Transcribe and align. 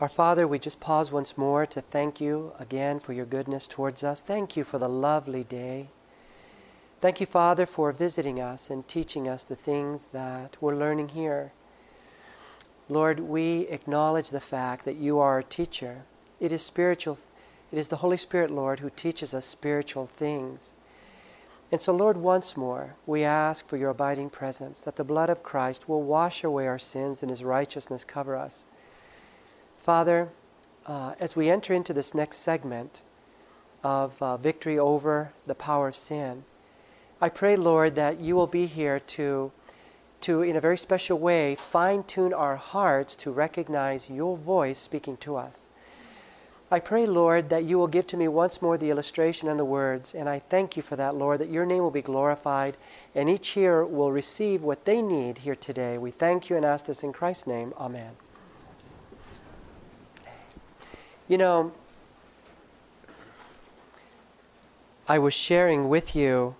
Our 0.00 0.08
Father, 0.08 0.48
we 0.48 0.58
just 0.58 0.80
pause 0.80 1.12
once 1.12 1.36
more 1.36 1.66
to 1.66 1.82
thank 1.82 2.22
you 2.22 2.54
again 2.58 3.00
for 3.00 3.12
your 3.12 3.26
goodness 3.26 3.68
towards 3.68 4.02
us. 4.02 4.22
Thank 4.22 4.56
you 4.56 4.64
for 4.64 4.78
the 4.78 4.88
lovely 4.88 5.44
day. 5.44 5.88
Thank 7.02 7.20
you, 7.20 7.26
Father, 7.26 7.66
for 7.66 7.92
visiting 7.92 8.40
us 8.40 8.70
and 8.70 8.88
teaching 8.88 9.28
us 9.28 9.44
the 9.44 9.56
things 9.56 10.06
that 10.06 10.56
we're 10.58 10.74
learning 10.74 11.10
here. 11.10 11.52
Lord, 12.88 13.20
we 13.20 13.66
acknowledge 13.68 14.30
the 14.30 14.40
fact 14.40 14.86
that 14.86 14.96
you 14.96 15.18
are 15.18 15.38
a 15.38 15.44
teacher. 15.44 16.04
It 16.40 16.50
is 16.50 16.64
spiritual. 16.64 17.18
It 17.70 17.78
is 17.78 17.88
the 17.88 17.96
Holy 17.96 18.16
Spirit, 18.16 18.50
Lord, 18.50 18.80
who 18.80 18.88
teaches 18.88 19.34
us 19.34 19.44
spiritual 19.44 20.06
things. 20.06 20.72
And 21.70 21.82
so, 21.82 21.92
Lord, 21.92 22.16
once 22.16 22.56
more, 22.56 22.94
we 23.04 23.22
ask 23.22 23.68
for 23.68 23.76
your 23.76 23.90
abiding 23.90 24.30
presence, 24.30 24.80
that 24.80 24.96
the 24.96 25.04
blood 25.04 25.28
of 25.28 25.42
Christ 25.42 25.90
will 25.90 26.02
wash 26.02 26.42
away 26.42 26.66
our 26.66 26.78
sins 26.78 27.22
and 27.22 27.28
his 27.28 27.44
righteousness 27.44 28.02
cover 28.02 28.34
us. 28.34 28.64
Father, 29.90 30.28
uh, 30.86 31.14
as 31.18 31.34
we 31.34 31.50
enter 31.50 31.74
into 31.74 31.92
this 31.92 32.14
next 32.14 32.36
segment 32.36 33.02
of 33.82 34.22
uh, 34.22 34.36
victory 34.36 34.78
over 34.78 35.32
the 35.48 35.54
power 35.56 35.88
of 35.88 35.96
sin, 35.96 36.44
I 37.20 37.28
pray, 37.28 37.56
Lord, 37.56 37.96
that 37.96 38.20
you 38.20 38.36
will 38.36 38.46
be 38.46 38.66
here 38.66 39.00
to, 39.00 39.50
to 40.20 40.42
in 40.42 40.54
a 40.54 40.60
very 40.60 40.78
special 40.78 41.18
way, 41.18 41.56
fine 41.56 42.04
tune 42.04 42.32
our 42.32 42.54
hearts 42.54 43.16
to 43.16 43.32
recognize 43.32 44.08
your 44.08 44.36
voice 44.36 44.78
speaking 44.78 45.16
to 45.16 45.34
us. 45.34 45.68
I 46.70 46.78
pray, 46.78 47.04
Lord, 47.06 47.48
that 47.50 47.64
you 47.64 47.76
will 47.76 47.88
give 47.88 48.06
to 48.06 48.16
me 48.16 48.28
once 48.28 48.62
more 48.62 48.78
the 48.78 48.90
illustration 48.90 49.48
and 49.48 49.58
the 49.58 49.64
words, 49.64 50.14
and 50.14 50.28
I 50.28 50.38
thank 50.38 50.76
you 50.76 50.84
for 50.84 50.94
that, 50.94 51.16
Lord, 51.16 51.40
that 51.40 51.50
your 51.50 51.66
name 51.66 51.82
will 51.82 51.90
be 51.90 52.00
glorified, 52.00 52.76
and 53.16 53.28
each 53.28 53.48
hearer 53.48 53.84
will 53.84 54.12
receive 54.12 54.62
what 54.62 54.84
they 54.84 55.02
need 55.02 55.38
here 55.38 55.56
today. 55.56 55.98
We 55.98 56.12
thank 56.12 56.48
you 56.48 56.54
and 56.54 56.64
ask 56.64 56.86
this 56.86 57.02
in 57.02 57.12
Christ's 57.12 57.48
name. 57.48 57.74
Amen. 57.76 58.12
You 61.30 61.38
know, 61.38 61.70
I 65.06 65.20
was 65.20 65.32
sharing 65.32 65.88
with 65.88 66.16
you, 66.16 66.56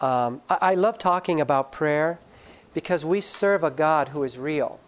um, 0.00 0.40
I, 0.48 0.58
I 0.62 0.74
love 0.74 0.96
talking 0.96 1.38
about 1.38 1.70
prayer 1.70 2.18
because 2.72 3.04
we 3.04 3.20
serve 3.20 3.62
a 3.62 3.70
God 3.70 4.08
who 4.08 4.22
is 4.22 4.38
real 4.38 4.80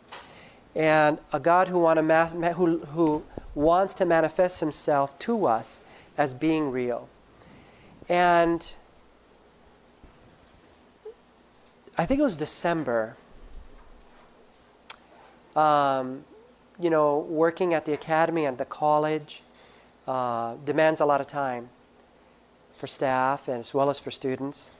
and 0.75 1.19
a 1.31 1.39
God 1.39 1.69
who, 1.69 1.81
want 1.81 1.99
to 1.99 2.53
who, 2.55 2.79
who 2.79 3.23
wants 3.55 3.93
to 3.93 4.07
manifest 4.07 4.61
himself 4.61 5.19
to 5.19 5.45
us 5.45 5.83
as 6.17 6.33
being 6.33 6.71
real. 6.71 7.07
And 8.09 8.77
I 11.99 12.07
think 12.07 12.19
it 12.19 12.25
was 12.25 12.37
December. 12.37 13.19
Um, 15.55 16.25
you 16.83 16.91
know, 16.91 17.21
working 17.21 17.75
at 17.75 17.85
the 17.85 17.93
academy 17.93 18.45
and 18.45 18.59
the 18.59 18.65
college 18.65 19.43
uh, 20.09 20.57
demands 20.65 21.01
a 21.01 21.07
lot 21.07 21.21
of 21.21 21.29
time 21.29 21.69
for 22.77 22.89
staff 22.89 23.49
as 23.49 23.73
well 23.73 23.89
as 23.89 24.01
for 24.01 24.11
students. 24.11 24.73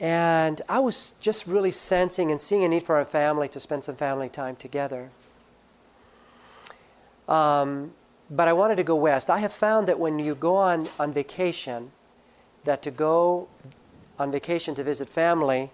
And 0.00 0.62
I 0.66 0.78
was 0.78 1.14
just 1.20 1.46
really 1.46 1.70
sensing 1.70 2.30
and 2.30 2.40
seeing 2.40 2.64
a 2.64 2.68
need 2.68 2.84
for 2.84 2.96
our 2.96 3.04
family 3.04 3.48
to 3.48 3.60
spend 3.60 3.84
some 3.84 3.96
family 3.96 4.30
time 4.30 4.56
together. 4.56 5.10
Um, 7.28 7.92
but 8.30 8.48
I 8.48 8.54
wanted 8.54 8.76
to 8.76 8.84
go 8.84 8.96
west. 8.96 9.28
I 9.28 9.38
have 9.38 9.52
found 9.52 9.86
that 9.88 9.98
when 9.98 10.18
you 10.18 10.34
go 10.34 10.56
on, 10.56 10.88
on 10.98 11.12
vacation, 11.12 11.92
that 12.64 12.82
to 12.82 12.90
go 12.90 13.48
on 14.18 14.32
vacation 14.32 14.74
to 14.74 14.82
visit 14.82 15.08
family 15.08 15.70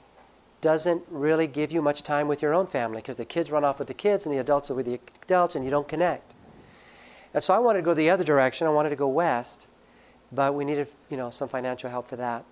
doesn't 0.63 1.03
really 1.11 1.47
give 1.47 1.73
you 1.73 1.83
much 1.83 2.03
time 2.03 2.29
with 2.29 2.41
your 2.41 2.55
own 2.55 2.67
family 2.67 3.03
because 3.03 3.19
the 3.19 3.25
kids 3.25 3.51
run 3.51 3.65
off 3.65 3.79
with 3.79 3.89
the 3.89 3.95
kids 3.95 4.25
and 4.25 4.35
the 4.35 4.39
adults 4.39 4.71
are 4.71 4.75
with 4.75 4.87
the 4.87 4.99
adults 5.25 5.55
and 5.55 5.65
you 5.65 5.71
don't 5.71 5.89
connect. 5.89 6.33
And 7.35 7.43
so 7.43 7.53
I 7.53 7.59
wanted 7.59 7.81
to 7.81 7.85
go 7.85 7.93
the 7.93 8.09
other 8.09 8.25
direction. 8.25 8.67
I 8.67 8.71
wanted 8.71 8.91
to 8.91 8.97
go 8.97 9.09
west, 9.09 9.67
but 10.31 10.55
we 10.55 10.65
needed, 10.65 10.89
you 11.11 11.17
know, 11.17 11.31
some 11.31 11.49
financial 11.49 11.91
help 11.91 12.09
for 12.09 12.17
that. 12.17 12.45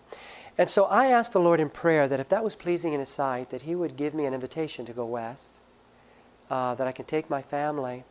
And 0.58 0.68
so 0.68 0.84
I 0.86 1.06
asked 1.06 1.32
the 1.32 1.40
Lord 1.40 1.60
in 1.60 1.70
prayer 1.70 2.08
that 2.08 2.20
if 2.20 2.28
that 2.30 2.42
was 2.42 2.56
pleasing 2.56 2.92
in 2.92 3.00
His 3.00 3.08
sight, 3.08 3.50
that 3.50 3.62
He 3.62 3.74
would 3.74 3.96
give 3.96 4.12
me 4.12 4.26
an 4.26 4.34
invitation 4.34 4.84
to 4.86 4.92
go 4.92 5.06
west, 5.06 5.54
uh, 6.50 6.74
that 6.74 6.88
I 6.88 6.92
can 6.92 7.04
take 7.04 7.30
my 7.30 7.40
family 7.40 8.04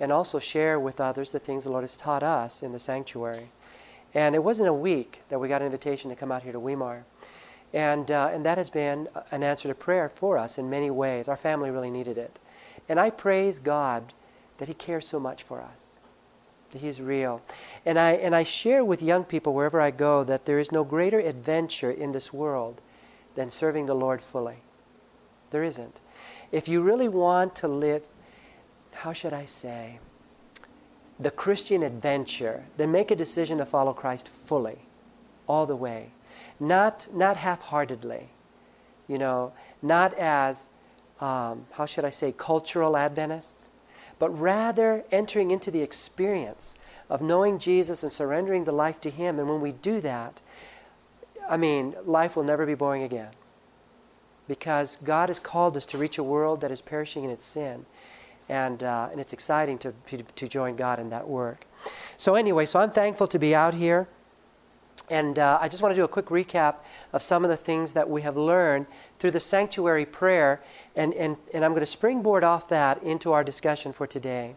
and 0.00 0.10
also 0.10 0.38
share 0.38 0.80
with 0.80 1.00
others 1.00 1.30
the 1.30 1.38
things 1.38 1.64
the 1.64 1.70
Lord 1.70 1.84
has 1.84 1.96
taught 1.96 2.22
us 2.22 2.62
in 2.62 2.72
the 2.72 2.78
sanctuary. 2.78 3.50
And 4.14 4.34
it 4.34 4.42
wasn't 4.42 4.68
a 4.68 4.72
week 4.72 5.22
that 5.28 5.38
we 5.38 5.48
got 5.48 5.60
an 5.60 5.66
invitation 5.66 6.08
to 6.10 6.16
come 6.16 6.32
out 6.32 6.42
here 6.42 6.52
to 6.52 6.60
Weimar. 6.60 7.04
And, 7.72 8.10
uh, 8.10 8.30
and 8.32 8.44
that 8.44 8.58
has 8.58 8.70
been 8.70 9.08
an 9.30 9.42
answer 9.42 9.68
to 9.68 9.74
prayer 9.74 10.10
for 10.14 10.36
us 10.36 10.58
in 10.58 10.68
many 10.68 10.90
ways. 10.90 11.28
Our 11.28 11.36
family 11.36 11.70
really 11.70 11.90
needed 11.90 12.18
it. 12.18 12.38
And 12.88 13.00
I 13.00 13.10
praise 13.10 13.58
God 13.58 14.12
that 14.58 14.68
He 14.68 14.74
cares 14.74 15.06
so 15.06 15.18
much 15.18 15.42
for 15.42 15.60
us, 15.60 15.98
that 16.72 16.82
He's 16.82 17.00
real. 17.00 17.40
And 17.86 17.98
I, 17.98 18.12
and 18.12 18.34
I 18.34 18.42
share 18.42 18.84
with 18.84 19.02
young 19.02 19.24
people 19.24 19.54
wherever 19.54 19.80
I 19.80 19.90
go 19.90 20.22
that 20.24 20.44
there 20.44 20.58
is 20.58 20.70
no 20.70 20.84
greater 20.84 21.18
adventure 21.18 21.90
in 21.90 22.12
this 22.12 22.32
world 22.32 22.80
than 23.34 23.48
serving 23.48 23.86
the 23.86 23.94
Lord 23.94 24.20
fully. 24.20 24.56
There 25.50 25.64
isn't. 25.64 26.00
If 26.50 26.68
you 26.68 26.82
really 26.82 27.08
want 27.08 27.56
to 27.56 27.68
live, 27.68 28.02
how 28.92 29.14
should 29.14 29.32
I 29.32 29.46
say, 29.46 29.98
the 31.18 31.30
Christian 31.30 31.82
adventure, 31.82 32.64
then 32.76 32.90
make 32.90 33.10
a 33.10 33.16
decision 33.16 33.58
to 33.58 33.66
follow 33.66 33.94
Christ 33.94 34.28
fully, 34.28 34.78
all 35.46 35.64
the 35.64 35.76
way 35.76 36.10
not, 36.62 37.08
not 37.12 37.36
half 37.36 37.60
heartedly, 37.60 38.28
you 39.08 39.18
know, 39.18 39.52
not 39.82 40.14
as, 40.14 40.68
um, 41.20 41.66
how 41.72 41.86
should 41.86 42.04
I 42.04 42.10
say, 42.10 42.32
cultural 42.32 42.96
Adventists, 42.96 43.70
but 44.20 44.30
rather 44.30 45.04
entering 45.10 45.50
into 45.50 45.72
the 45.72 45.82
experience 45.82 46.76
of 47.10 47.20
knowing 47.20 47.58
Jesus 47.58 48.04
and 48.04 48.12
surrendering 48.12 48.62
the 48.62 48.72
life 48.72 49.00
to 49.00 49.10
Him. 49.10 49.40
And 49.40 49.48
when 49.48 49.60
we 49.60 49.72
do 49.72 50.00
that, 50.02 50.40
I 51.50 51.56
mean, 51.56 51.96
life 52.04 52.36
will 52.36 52.44
never 52.44 52.64
be 52.64 52.74
boring 52.74 53.02
again. 53.02 53.30
Because 54.46 54.96
God 55.02 55.28
has 55.30 55.40
called 55.40 55.76
us 55.76 55.84
to 55.86 55.98
reach 55.98 56.18
a 56.18 56.22
world 56.22 56.60
that 56.60 56.70
is 56.70 56.80
perishing 56.80 57.24
in 57.24 57.30
its 57.30 57.44
sin. 57.44 57.86
And, 58.48 58.82
uh, 58.82 59.08
and 59.10 59.20
it's 59.20 59.32
exciting 59.32 59.78
to, 59.78 59.92
to 60.36 60.48
join 60.48 60.76
God 60.76 61.00
in 61.00 61.10
that 61.10 61.26
work. 61.26 61.66
So, 62.16 62.36
anyway, 62.36 62.66
so 62.66 62.78
I'm 62.78 62.90
thankful 62.90 63.26
to 63.28 63.38
be 63.38 63.54
out 63.54 63.74
here. 63.74 64.06
And 65.10 65.38
uh, 65.38 65.58
I 65.60 65.68
just 65.68 65.82
want 65.82 65.92
to 65.92 66.00
do 66.00 66.04
a 66.04 66.08
quick 66.08 66.26
recap 66.26 66.76
of 67.12 67.22
some 67.22 67.44
of 67.44 67.50
the 67.50 67.56
things 67.56 67.92
that 67.92 68.08
we 68.08 68.22
have 68.22 68.36
learned 68.36 68.86
through 69.18 69.32
the 69.32 69.40
sanctuary 69.40 70.06
prayer, 70.06 70.62
and, 70.96 71.12
and, 71.14 71.36
and 71.52 71.64
I'm 71.64 71.72
going 71.72 71.80
to 71.80 71.86
springboard 71.86 72.44
off 72.44 72.68
that 72.68 73.02
into 73.02 73.32
our 73.32 73.44
discussion 73.44 73.92
for 73.92 74.06
today. 74.06 74.54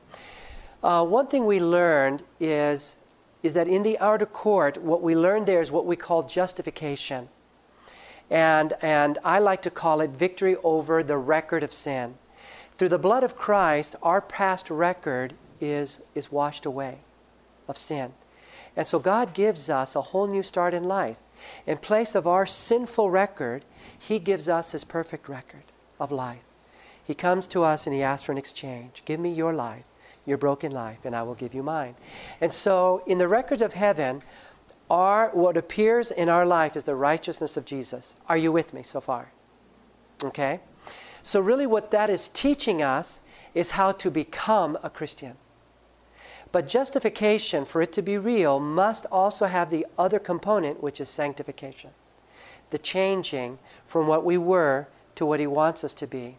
Uh, 0.84 1.04
one 1.04 1.28
thing 1.28 1.46
we 1.46 1.60
learned 1.60 2.24
is, 2.40 2.96
is 3.44 3.54
that 3.56 3.68
in 3.68 3.84
the 3.84 3.98
outer 4.00 4.26
court, 4.26 4.78
what 4.78 5.02
we 5.02 5.16
learned 5.16 5.48
there 5.48 5.62
is 5.62 5.72
what 5.72 5.86
we 5.86 5.96
call 5.96 6.24
justification. 6.24 7.28
And, 8.30 8.74
and 8.82 9.18
I 9.24 9.40
like 9.40 9.62
to 9.64 9.70
call 9.70 10.02
it 10.02 10.12
victory 10.12 10.56
over 10.64 11.04
the 11.04 11.18
record 11.18 11.64
of 11.64 11.74
sin. 11.74 12.16
Through 12.78 12.90
the 12.90 13.00
blood 13.00 13.24
of 13.24 13.36
Christ, 13.36 13.96
our 14.04 14.22
past 14.22 14.70
record 14.70 15.34
is, 15.62 16.02
is 16.14 16.32
washed 16.32 16.66
away 16.66 17.00
of 17.68 17.78
sin. 17.78 18.14
And 18.76 18.86
so 18.86 19.00
God 19.00 19.34
gives 19.34 19.70
us 19.70 19.96
a 19.96 20.02
whole 20.02 20.28
new 20.28 20.44
start 20.44 20.74
in 20.74 20.84
life. 20.84 21.18
In 21.66 21.78
place 21.78 22.16
of 22.16 22.28
our 22.28 22.46
sinful 22.46 23.10
record, 23.10 23.66
He 23.98 24.20
gives 24.20 24.50
us 24.50 24.72
His 24.72 24.84
perfect 24.84 25.30
record 25.30 25.64
of 26.00 26.12
life. 26.12 26.44
He 27.04 27.14
comes 27.14 27.48
to 27.48 27.64
us 27.64 27.86
and 27.86 27.96
He 27.96 28.02
asks 28.02 28.26
for 28.26 28.32
an 28.32 28.38
exchange. 28.38 29.04
Give 29.06 29.20
me 29.20 29.32
your 29.32 29.54
life, 29.54 29.84
your 30.26 30.38
broken 30.38 30.72
life, 30.72 31.06
and 31.06 31.16
I 31.16 31.24
will 31.24 31.36
give 31.36 31.54
you 31.54 31.64
mine. 31.64 31.96
And 32.42 32.54
so, 32.54 33.04
in 33.06 33.18
the 33.18 33.28
records 33.28 33.62
of 33.62 33.74
heaven, 33.74 34.24
our, 34.90 35.30
what 35.30 35.58
appears 35.58 36.12
in 36.12 36.30
our 36.30 36.46
life 36.46 36.76
is 36.76 36.84
the 36.84 36.96
righteousness 36.96 37.58
of 37.58 37.66
Jesus. 37.66 38.16
Are 38.28 38.38
you 38.38 38.52
with 38.52 38.74
me 38.74 38.84
so 38.84 39.02
far? 39.02 39.32
Okay? 40.24 40.60
So, 41.24 41.40
really, 41.40 41.66
what 41.66 41.92
that 41.92 42.10
is 42.10 42.28
teaching 42.30 42.82
us 42.82 43.22
is 43.54 43.72
how 43.72 43.92
to 43.94 44.12
become 44.12 44.78
a 44.84 44.90
Christian. 44.90 45.38
But 46.52 46.68
justification, 46.68 47.66
for 47.66 47.82
it 47.82 47.92
to 47.94 48.02
be 48.02 48.18
real, 48.18 48.60
must 48.60 49.06
also 49.12 49.46
have 49.46 49.70
the 49.70 49.86
other 49.98 50.20
component, 50.20 50.82
which 50.82 51.02
is 51.02 51.10
sanctification. 51.10 51.92
The 52.70 52.78
changing 52.78 53.60
from 53.88 54.08
what 54.08 54.24
we 54.24 54.38
were 54.38 54.88
to 55.16 55.26
what 55.26 55.40
He 55.40 55.48
wants 55.48 55.84
us 55.84 55.94
to 55.96 56.08
be. 56.08 56.38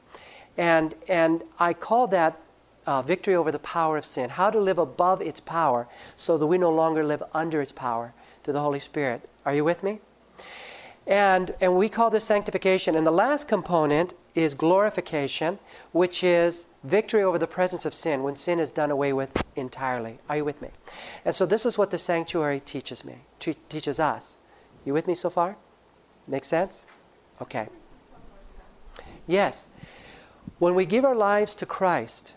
And, 0.57 0.95
and 1.09 1.45
I 1.59 1.75
call 1.75 2.07
that 2.09 2.41
uh, 2.87 3.03
victory 3.03 3.35
over 3.35 3.51
the 3.51 3.59
power 3.59 3.99
of 3.99 4.05
sin. 4.05 4.31
How 4.31 4.51
to 4.51 4.59
live 4.59 4.79
above 4.79 5.21
its 5.21 5.41
power 5.41 5.89
so 6.17 6.39
that 6.39 6.47
we 6.47 6.57
no 6.57 6.71
longer 6.71 7.05
live 7.05 7.23
under 7.35 7.61
its 7.61 7.73
power 7.73 8.15
through 8.43 8.55
the 8.55 8.61
Holy 8.61 8.81
Spirit. 8.81 9.29
Are 9.45 9.55
you 9.55 9.65
with 9.65 9.83
me? 9.83 10.01
And, 11.07 11.55
and 11.61 11.77
we 11.77 11.89
call 11.89 12.11
this 12.11 12.25
sanctification. 12.25 12.97
And 12.97 13.07
the 13.07 13.13
last 13.13 13.49
component 13.49 14.15
is 14.43 14.55
glorification, 14.55 15.59
which 15.93 16.23
is 16.23 16.67
victory 16.85 17.23
over 17.23 17.39
the 17.39 17.47
presence 17.47 17.85
of 17.85 17.95
sin 17.95 18.23
when 18.23 18.37
sin 18.37 18.59
is 18.59 18.71
done 18.71 18.91
away 18.91 19.13
with 19.13 19.31
entirely. 19.57 20.19
Are 20.29 20.37
you 20.39 20.45
with 20.45 20.61
me? 20.61 20.69
And 21.25 21.35
so 21.35 21.47
this 21.47 21.65
is 21.67 21.79
what 21.79 21.91
the 21.91 21.99
sanctuary 21.99 22.61
teaches 22.61 23.05
me, 23.05 23.17
teaches 23.39 24.01
us. 24.01 24.37
You 24.85 24.93
with 24.93 25.07
me 25.07 25.15
so 25.15 25.31
far? 25.31 25.57
Make 26.27 26.45
sense? 26.45 26.87
Okay. 27.41 27.69
Yes. 29.27 29.69
When 30.59 30.75
we 30.75 30.87
give 30.87 31.05
our 31.05 31.15
lives 31.15 31.55
to 31.57 31.67
Christ, 31.67 32.35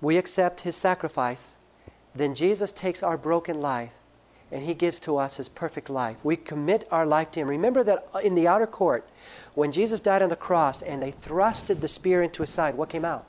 we 0.00 0.16
accept 0.16 0.60
his 0.60 0.76
sacrifice, 0.76 1.56
then 2.14 2.34
Jesus 2.34 2.72
takes 2.72 3.02
our 3.02 3.16
broken 3.16 3.60
life 3.60 3.92
and 4.50 4.64
he 4.64 4.74
gives 4.74 4.98
to 5.00 5.16
us 5.16 5.36
his 5.36 5.48
perfect 5.48 5.90
life. 5.90 6.24
We 6.24 6.36
commit 6.36 6.88
our 6.90 7.06
life 7.06 7.30
to 7.32 7.40
him. 7.40 7.48
Remember 7.48 7.84
that 7.84 8.08
in 8.22 8.34
the 8.34 8.48
outer 8.48 8.66
court, 8.66 9.08
when 9.54 9.72
Jesus 9.72 10.00
died 10.00 10.22
on 10.22 10.28
the 10.28 10.36
cross 10.36 10.82
and 10.82 11.02
they 11.02 11.12
thrusted 11.12 11.80
the 11.80 11.88
spear 11.88 12.22
into 12.22 12.42
his 12.42 12.50
side, 12.50 12.74
what 12.74 12.88
came 12.88 13.04
out? 13.04 13.26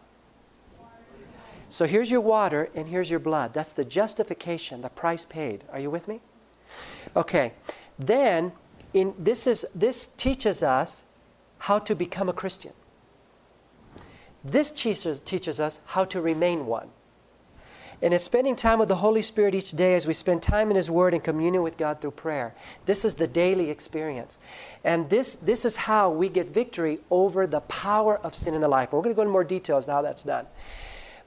So 1.70 1.86
here's 1.86 2.10
your 2.10 2.22
water 2.22 2.70
and 2.74 2.88
here's 2.88 3.12
your 3.12 3.20
blood. 3.20 3.54
That's 3.54 3.74
the 3.74 3.86
justification, 3.86 4.82
the 4.82 4.90
price 4.90 5.26
paid. 5.26 5.64
Are 5.72 5.80
you 5.80 5.92
with 5.92 6.08
me? 6.08 6.22
Okay. 7.16 7.54
Then 7.98 8.52
in, 8.94 9.14
this, 9.20 9.46
is, 9.46 9.66
this 9.76 10.08
teaches 10.18 10.64
us 10.64 11.04
how 11.60 11.80
to 11.80 11.96
become 11.96 12.30
a 12.30 12.34
Christian. 12.34 12.74
This 14.44 14.72
teaches, 14.72 15.20
teaches 15.20 15.60
us 15.60 15.82
how 15.86 16.06
to 16.06 16.22
remain 16.22 16.66
one. 16.66 16.90
And 18.02 18.14
it's 18.14 18.24
spending 18.24 18.56
time 18.56 18.80
with 18.80 18.88
the 18.88 18.96
Holy 18.96 19.22
Spirit 19.22 19.54
each 19.54 19.72
day 19.72 19.96
as 19.96 20.08
we 20.08 20.14
spend 20.14 20.42
time 20.42 20.70
in 20.70 20.78
His 20.78 20.90
Word 20.90 21.14
and 21.14 21.24
communion 21.24 21.64
with 21.64 21.78
God 21.78 22.00
through 22.00 22.12
prayer. 22.12 22.56
This 22.86 23.04
is 23.04 23.16
the 23.16 23.28
daily 23.28 23.70
experience. 23.70 24.38
And 24.86 25.10
this, 25.10 25.36
this 25.36 25.66
is 25.66 25.76
how 25.76 26.10
we 26.10 26.30
get 26.30 26.48
victory 26.48 27.00
over 27.12 27.46
the 27.46 27.60
power 27.62 28.18
of 28.20 28.36
sin 28.36 28.54
in 28.54 28.62
the 28.62 28.70
life. 28.70 28.94
We're 28.94 29.02
going 29.02 29.14
to 29.14 29.16
go 29.16 29.24
into 29.24 29.34
more 29.34 29.44
details 29.44 29.86
now 29.86 30.02
that's 30.02 30.24
done. 30.24 30.46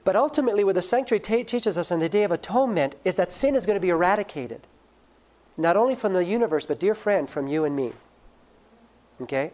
But 0.03 0.15
ultimately, 0.15 0.63
what 0.63 0.75
the 0.75 0.81
sanctuary 0.81 1.19
t- 1.19 1.43
teaches 1.43 1.77
us 1.77 1.91
on 1.91 1.99
the 1.99 2.09
Day 2.09 2.23
of 2.23 2.31
Atonement 2.31 2.95
is 3.05 3.15
that 3.15 3.31
sin 3.31 3.55
is 3.55 3.65
going 3.65 3.77
to 3.77 3.81
be 3.81 3.89
eradicated. 3.89 4.67
Not 5.55 5.77
only 5.77 5.93
from 5.95 6.13
the 6.13 6.25
universe, 6.25 6.65
but, 6.65 6.79
dear 6.79 6.95
friend, 6.95 7.29
from 7.29 7.47
you 7.47 7.63
and 7.63 7.75
me. 7.75 7.93
Okay? 9.21 9.51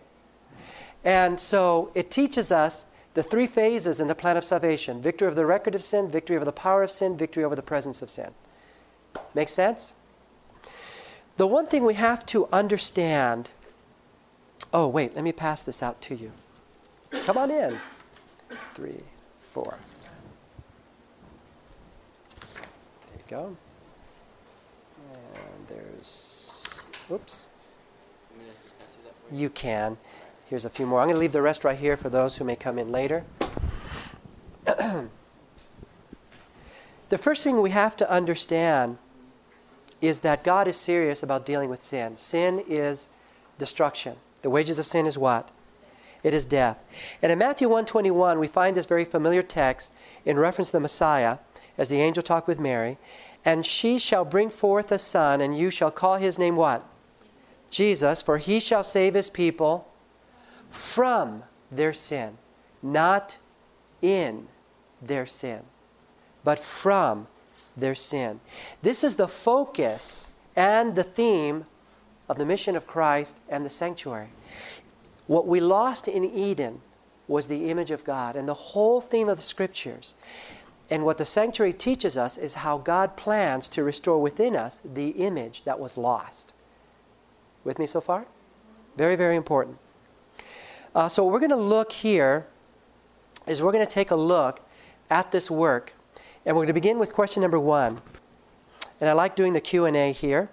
And 1.04 1.40
so 1.40 1.92
it 1.94 2.10
teaches 2.10 2.52
us 2.52 2.86
the 3.20 3.24
three 3.24 3.48
phases 3.48 4.00
in 4.00 4.08
the 4.08 4.16
plan 4.16 4.38
of 4.38 4.46
salvation 4.46 5.02
victory 5.02 5.28
over 5.28 5.36
the 5.36 5.46
record 5.46 5.76
of 5.76 5.84
sin, 5.84 6.08
victory 6.08 6.38
over 6.38 6.46
the 6.46 6.54
power 6.54 6.84
of 6.84 6.90
sin, 6.90 7.18
victory 7.18 7.44
over 7.44 7.54
the 7.54 7.62
presence 7.62 8.02
of 8.02 8.10
sin. 8.10 8.30
Make 9.34 9.50
sense? 9.50 9.92
The 11.36 11.46
one 11.46 11.66
thing 11.66 11.84
we 11.84 11.96
have 11.96 12.26
to 12.28 12.48
understand 12.54 13.50
oh, 14.72 14.88
wait, 14.88 15.16
let 15.16 15.26
me 15.26 15.34
pass 15.34 15.64
this 15.64 15.84
out 15.84 16.00
to 16.00 16.16
you. 16.16 16.32
Come 17.26 17.38
on 17.38 17.52
in. 17.52 17.78
Three, 18.70 19.04
four. 19.40 19.78
There 22.40 23.18
you 23.18 23.24
go. 23.28 23.58
And 25.14 25.68
there's, 25.68 26.64
oops. 27.12 27.48
You 29.30 29.50
can. 29.50 29.98
Here's 30.50 30.66
a 30.66 30.70
few 30.70 30.88
more. 30.88 31.00
I'm 31.00 31.06
going 31.06 31.16
to 31.16 31.20
leave 31.20 31.32
the 31.32 31.44
rest 31.44 31.64
right 31.64 31.78
here 31.78 31.96
for 31.96 32.10
those 32.10 32.38
who 32.38 32.44
may 32.44 32.56
come 32.56 32.80
in 32.80 32.92
later. 32.92 33.24
the 34.66 35.10
first 37.20 37.44
thing 37.44 37.62
we 37.62 37.70
have 37.70 37.96
to 37.98 38.10
understand 38.10 38.98
is 40.02 40.22
that 40.22 40.44
God 40.44 40.68
is 40.68 40.76
serious 40.76 41.22
about 41.22 41.46
dealing 41.46 41.70
with 41.70 41.84
sin. 41.84 42.18
Sin 42.18 42.64
is 42.68 43.10
destruction. 43.60 44.16
The 44.42 44.50
wages 44.50 44.80
of 44.80 44.88
sin 44.88 45.06
is 45.06 45.20
what? 45.20 45.52
It 46.24 46.34
is 46.34 46.48
death. 46.48 46.80
And 47.22 47.32
in 47.32 47.38
Matthew 47.38 47.68
121, 47.70 48.40
we 48.40 48.48
find 48.48 48.76
this 48.76 48.88
very 48.88 49.06
familiar 49.06 49.44
text 49.44 49.94
in 50.26 50.40
reference 50.40 50.70
to 50.70 50.78
the 50.78 50.80
Messiah 50.80 51.38
as 51.78 51.90
the 51.90 52.02
angel 52.02 52.24
talked 52.24 52.48
with 52.48 52.60
Mary. 52.60 52.98
And 53.46 53.68
she 53.68 54.00
shall 54.00 54.26
bring 54.26 54.50
forth 54.50 54.92
a 54.92 54.98
son, 54.98 55.42
and 55.42 55.56
you 55.56 55.70
shall 55.70 55.92
call 55.92 56.16
his 56.16 56.40
name 56.40 56.56
what? 56.56 56.84
Jesus, 57.70 58.24
for 58.24 58.40
he 58.40 58.60
shall 58.60 58.84
save 58.84 59.14
his 59.14 59.30
people 59.30 59.86
from 60.70 61.44
their 61.72 61.94
sin, 61.94 62.38
not 62.82 63.38
in 64.02 64.48
their 65.02 65.26
sin, 65.26 65.62
but 66.44 66.60
from 66.60 67.28
their 67.76 67.96
sin. 67.96 68.40
This 68.82 69.04
is 69.04 69.16
the 69.16 69.28
focus 69.28 70.28
and 70.56 70.96
the 70.96 71.04
theme 71.04 71.66
of 72.28 72.38
the 72.38 72.46
mission 72.46 72.76
of 72.76 72.86
Christ 72.86 73.40
and 73.50 73.66
the 73.66 73.70
sanctuary. 73.70 74.30
What 75.28 75.48
we 75.48 75.60
lost 75.60 76.08
in 76.08 76.24
Eden 76.24 76.82
was 77.28 77.48
the 77.48 77.70
image 77.70 77.92
of 77.92 78.04
God, 78.04 78.36
and 78.36 78.48
the 78.48 78.54
whole 78.54 79.00
theme 79.00 79.30
of 79.30 79.38
the 79.38 79.44
scriptures. 79.44 80.16
And 80.90 81.06
what 81.06 81.20
the 81.20 81.26
sanctuary 81.26 81.74
teaches 81.74 82.18
us 82.18 82.38
is 82.38 82.56
how 82.56 82.80
God 82.80 83.16
plans 83.16 83.70
to 83.70 83.84
restore 83.84 84.20
within 84.20 84.56
us 84.56 84.82
the 84.84 85.10
image 85.10 85.64
that 85.64 85.80
was 85.80 85.98
lost. 85.98 86.54
With 87.64 87.78
me 87.78 87.86
so 87.86 88.02
far? 88.02 88.26
Very, 88.98 89.16
very 89.16 89.36
important. 89.36 89.78
Uh, 90.96 91.08
so 91.08 91.26
we're 91.26 91.40
going 91.40 91.52
to 91.52 91.56
look 91.56 91.92
here 91.92 92.48
is 93.46 93.62
we're 93.62 93.72
going 93.72 93.86
to 93.86 93.92
take 93.92 94.12
a 94.12 94.16
look 94.16 94.62
at 95.10 95.32
this 95.32 95.50
work, 95.50 95.94
and 96.46 96.56
we're 96.56 96.62
going 96.62 96.68
to 96.68 96.74
begin 96.74 97.00
with 97.00 97.14
question 97.14 97.42
number 97.42 97.60
one. 97.60 98.02
And 99.00 99.10
I 99.10 99.14
like 99.14 99.36
doing 99.36 99.54
the 99.54 99.62
Q&A 99.62 100.12
here. 100.12 100.50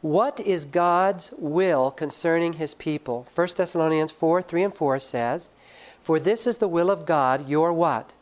What 0.00 0.38
is 0.40 0.64
God's 0.64 1.32
will 1.38 1.90
concerning 1.90 2.54
his 2.54 2.74
people? 2.74 3.26
1 3.34 3.48
Thessalonians 3.56 4.12
4, 4.12 4.42
3 4.42 4.64
and 4.64 4.74
4 4.74 4.98
says, 4.98 5.50
For 6.00 6.20
this 6.20 6.46
is 6.46 6.58
the 6.58 6.68
will 6.68 6.90
of 6.90 7.06
God, 7.06 7.48
your 7.48 7.72
what? 7.72 8.14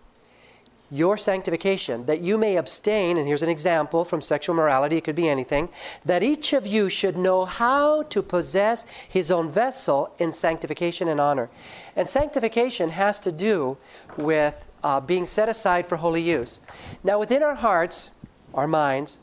Your 0.91 1.19
sanctification, 1.19 2.07
that 2.07 2.21
you 2.21 2.39
may 2.39 2.57
abstain, 2.57 3.17
and 3.17 3.27
here's 3.27 3.43
an 3.43 3.49
example 3.49 4.05
from 4.05 4.21
sexual 4.21 4.55
morality, 4.55 4.97
it 4.97 5.05
could 5.05 5.17
be 5.17 5.29
anything, 5.29 5.69
that 6.05 6.23
each 6.23 6.53
of 6.53 6.67
you 6.67 6.89
should 6.89 7.17
know 7.17 7.45
how 7.45 8.03
to 8.05 8.23
possess 8.23 8.87
his 9.09 9.31
own 9.31 9.51
vessel 9.51 10.15
in 10.19 10.31
sanctification 10.31 11.09
and 11.09 11.21
honor. 11.21 11.51
And 11.97 12.09
sanctification 12.09 12.91
has 12.91 13.19
to 13.21 13.33
do 13.33 13.77
with 14.17 14.69
uh, 14.85 15.01
being 15.01 15.27
set 15.27 15.49
aside 15.49 15.89
for 15.89 15.97
holy 15.97 16.23
use. 16.23 16.61
Now, 17.03 17.19
within 17.19 17.43
our 17.43 17.57
hearts, 17.57 18.13
our 18.55 18.69
minds, 18.69 19.19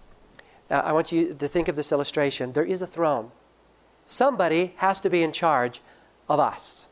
uh, 0.70 0.82
I 0.84 0.92
want 0.92 1.12
you 1.12 1.34
to 1.34 1.48
think 1.48 1.68
of 1.68 1.76
this 1.76 1.92
illustration. 1.92 2.52
There 2.54 2.66
is 2.66 2.82
a 2.82 2.88
throne. 2.88 3.32
Somebody 4.06 4.74
has 4.78 5.00
to 5.02 5.10
be 5.10 5.24
in 5.24 5.32
charge 5.32 5.82
of 6.28 6.40
us. 6.40 6.90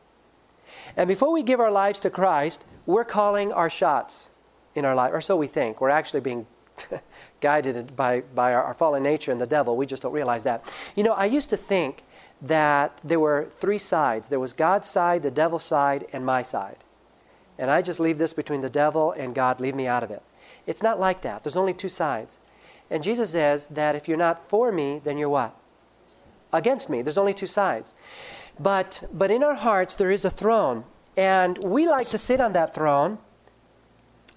And 0.96 1.08
before 1.08 1.32
we 1.32 1.44
give 1.44 1.60
our 1.60 1.72
lives 1.72 2.00
to 2.02 2.10
Christ, 2.10 2.64
we're 2.86 3.06
calling 3.06 3.52
our 3.52 3.70
shots 3.70 4.32
in 4.76 4.86
our 4.86 4.96
life, 4.96 5.12
or 5.14 5.22
so 5.22 5.36
we 5.36 5.48
think. 5.48 5.82
We're 5.82 5.90
actually 5.90 6.22
being 6.22 6.48
guided 7.42 7.96
by, 7.96 8.22
by 8.34 8.54
our, 8.54 8.64
our, 8.64 8.74
fallen 8.74 9.04
nature 9.04 9.32
and 9.32 9.40
the 9.40 9.48
devil. 9.48 9.78
We 9.78 9.86
just 9.86 10.02
don't 10.02 10.14
realize 10.14 10.44
that. 10.44 10.72
You 10.96 11.04
know, 11.04 11.14
I 11.14 11.26
used 11.26 11.50
to 11.50 11.58
think 11.58 12.04
that 12.42 13.00
there 13.04 13.20
were 13.20 13.48
three 13.52 13.78
sides 13.78 14.30
there 14.30 14.40
was 14.40 14.54
God's 14.54 14.90
side, 14.90 15.24
the 15.24 15.32
devil's 15.32 15.64
side, 15.64 16.08
and 16.12 16.26
my 16.26 16.42
side. 16.42 16.78
And 17.58 17.70
I 17.70 17.82
just 17.82 18.00
leave 18.00 18.18
this 18.18 18.34
between 18.34 18.62
the 18.62 18.70
devil 18.70 19.12
and 19.12 19.36
God, 19.36 19.60
leave 19.60 19.76
me 19.76 19.88
out 19.88 20.04
of 20.04 20.10
it. 20.12 20.24
It's 20.66 20.82
not 20.82 21.00
like 21.00 21.22
that. 21.22 21.44
There's 21.44 21.56
only 21.56 21.74
two 21.74 21.90
sides. 21.90 22.40
And 22.90 23.04
Jesus 23.04 23.32
says 23.32 23.68
that 23.68 23.96
if 23.96 24.08
you're 24.08 24.18
not 24.18 24.50
for 24.50 24.72
me, 24.72 25.00
then 25.04 25.18
you're 25.18 25.30
what? 25.30 25.56
Against 26.52 26.90
me. 26.90 27.02
There's 27.02 27.18
only 27.18 27.34
two 27.34 27.48
sides. 27.48 27.96
But, 28.60 29.08
but 29.14 29.32
in 29.32 29.44
our 29.44 29.56
hearts, 29.56 29.96
there 29.96 30.12
is 30.12 30.26
a 30.26 30.30
throne. 30.30 30.84
And 31.16 31.58
we 31.64 31.88
like 31.88 32.10
to 32.10 32.18
sit 32.18 32.42
on 32.42 32.54
that 32.54 32.74
throne 32.74 33.20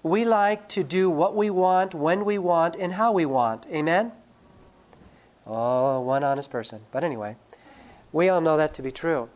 we 0.05 0.23
like 0.23 0.69
to 0.69 0.83
do 0.83 1.09
what 1.09 1.35
we 1.35 1.49
want, 1.49 1.95
when 1.95 2.25
we 2.25 2.37
want, 2.37 2.75
and 2.75 2.93
how 2.93 3.11
we 3.11 3.25
want. 3.25 3.65
Amen? 3.71 4.11
Oh, 5.47 5.99
one 5.99 6.23
honest 6.23 6.51
person. 6.51 6.81
But 6.91 7.03
anyway, 7.03 7.37
we 8.11 8.29
all 8.29 8.39
know 8.39 8.55
that 8.55 8.75
to 8.75 8.83
be 8.83 8.91
true. 8.91 9.29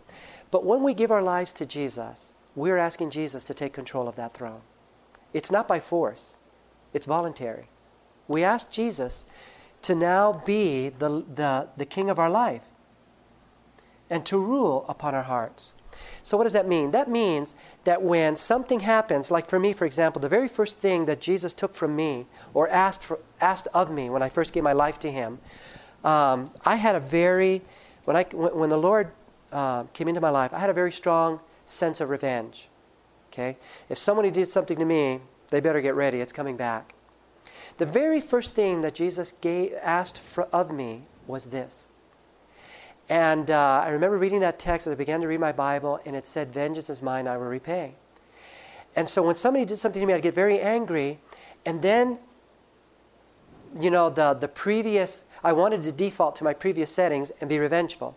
But 0.52 0.64
when 0.64 0.84
we 0.84 0.94
give 0.94 1.10
our 1.10 1.24
lives 1.24 1.52
to 1.54 1.66
Jesus, 1.66 2.34
we're 2.56 2.78
asking 2.78 3.10
Jesus 3.10 3.46
to 3.46 3.56
take 3.56 3.74
control 3.74 4.08
of 4.08 4.16
that 4.18 4.36
throne. 4.36 4.62
It's 5.34 5.50
not 5.50 5.68
by 5.68 5.80
force, 5.80 6.36
it's 6.94 7.08
voluntary. 7.08 7.70
We 8.28 8.44
ask 8.44 8.70
Jesus 8.70 9.26
to 9.82 9.96
now 9.96 10.34
be 10.46 10.90
the, 10.90 11.26
the, 11.34 11.70
the 11.78 11.86
king 11.86 12.12
of 12.12 12.20
our 12.20 12.30
life 12.30 12.66
and 14.08 14.24
to 14.28 14.38
rule 14.38 14.86
upon 14.88 15.16
our 15.16 15.24
hearts. 15.24 15.74
So, 16.24 16.38
what 16.38 16.44
does 16.44 16.54
that 16.54 16.68
mean? 16.68 16.92
That 16.92 17.10
means 17.10 17.56
that 17.84 18.02
when 18.02 18.36
something 18.36 18.82
happens, 18.82 19.32
like 19.32 19.48
for 19.48 19.60
me, 19.60 19.74
for 19.74 19.86
example, 19.86 20.22
the 20.22 20.30
very 20.30 20.48
first 20.48 20.80
thing 20.80 21.06
that 21.06 21.22
Jesus 21.22 21.54
took 21.54 21.76
from 21.76 21.96
me 21.96 22.28
or 22.54 22.70
asked, 22.70 23.04
for, 23.04 23.20
asked 23.42 23.68
of 23.74 23.92
me 23.92 24.10
when 24.10 24.22
I 24.22 24.30
first 24.30 24.54
gave 24.54 24.64
my 24.64 24.74
life 24.74 25.00
to 25.00 25.12
Him, 25.12 25.40
um, 26.04 26.52
I 26.66 26.76
had 26.76 26.96
a 26.96 27.00
very, 27.00 27.62
when, 28.06 28.16
I, 28.16 28.24
when 28.34 28.70
the 28.70 28.78
Lord 28.78 29.12
uh, 29.52 29.84
came 29.94 30.08
into 30.08 30.22
my 30.22 30.30
life, 30.30 30.54
I 30.54 30.60
had 30.60 30.70
a 30.70 30.74
very 30.74 30.92
strong 30.92 31.40
sense 31.66 32.02
of 32.02 32.10
revenge. 32.10 32.70
Okay? 33.32 33.58
If 33.90 33.98
somebody 33.98 34.32
did 34.32 34.48
something 34.48 34.78
to 34.80 34.86
me, 34.86 35.20
they 35.50 35.60
better 35.60 35.82
get 35.82 35.96
ready, 35.96 36.20
it's 36.20 36.34
coming 36.34 36.58
back. 36.58 36.94
The 37.78 37.86
very 37.86 38.22
first 38.22 38.56
thing 38.56 38.82
that 38.82 38.96
Jesus 38.96 39.34
gave, 39.34 39.74
asked 39.82 40.20
for, 40.20 40.46
of 40.46 40.72
me 40.72 41.04
was 41.28 41.48
this 41.48 41.88
and 43.10 43.50
uh, 43.50 43.84
I 43.84 43.90
remember 43.90 44.18
reading 44.18 44.40
that 44.42 44.60
text 44.60 44.86
as 44.86 44.94
I 44.94 44.96
began 44.96 45.22
to 45.22 45.28
read 45.28 45.40
my 45.40 45.52
Bible, 45.52 46.00
and 46.06 46.16
it 46.16 46.26
said, 46.26 46.54
Vengeance 46.54 46.90
is 46.90 47.02
mine, 47.02 47.28
I 47.28 47.38
will 47.38 47.48
repay. 47.48 47.96
And 48.96 49.10
so 49.10 49.24
when 49.24 49.36
somebody 49.36 49.66
did 49.66 49.78
something 49.78 50.00
to 50.00 50.06
me, 50.06 50.14
I'd 50.14 50.22
get 50.22 50.36
very 50.36 50.60
angry. 50.60 51.20
And 51.66 51.82
then, 51.82 52.20
you 53.80 53.90
know, 53.90 54.10
the, 54.10 54.34
the 54.34 54.48
previous, 54.48 55.26
I 55.44 55.54
wanted 55.54 55.84
to 55.84 55.92
default 55.92 56.36
to 56.38 56.44
my 56.44 56.54
previous 56.54 56.92
settings 56.92 57.32
and 57.42 57.50
be 57.50 57.60
revengeful. 57.60 58.16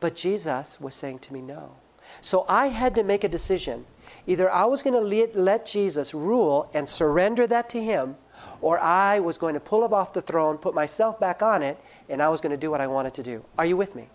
But 0.00 0.14
Jesus 0.14 0.80
was 0.80 0.94
saying 0.94 1.20
to 1.20 1.32
me, 1.32 1.42
no. 1.42 1.76
So 2.20 2.44
I 2.48 2.68
had 2.68 2.94
to 2.94 3.02
make 3.02 3.24
a 3.24 3.28
decision. 3.28 3.84
Either 4.26 4.50
I 4.50 4.64
was 4.64 4.82
going 4.82 4.94
to 4.94 5.00
let, 5.00 5.34
let 5.34 5.66
Jesus 5.66 6.14
rule 6.14 6.70
and 6.74 6.88
surrender 6.88 7.46
that 7.46 7.68
to 7.70 7.82
Him, 7.82 8.16
or 8.60 8.78
I 8.78 9.20
was 9.20 9.36
going 9.36 9.54
to 9.54 9.60
pull 9.60 9.84
him 9.84 9.92
off 9.92 10.12
the 10.12 10.22
throne, 10.22 10.58
put 10.58 10.74
myself 10.74 11.18
back 11.18 11.42
on 11.42 11.62
it, 11.62 11.78
and 12.08 12.22
I 12.22 12.28
was 12.28 12.40
going 12.40 12.50
to 12.50 12.56
do 12.56 12.70
what 12.70 12.80
I 12.80 12.86
wanted 12.86 13.14
to 13.14 13.22
do. 13.22 13.44
Are 13.58 13.66
you 13.66 13.76
with 13.76 13.94
me? 13.94 14.08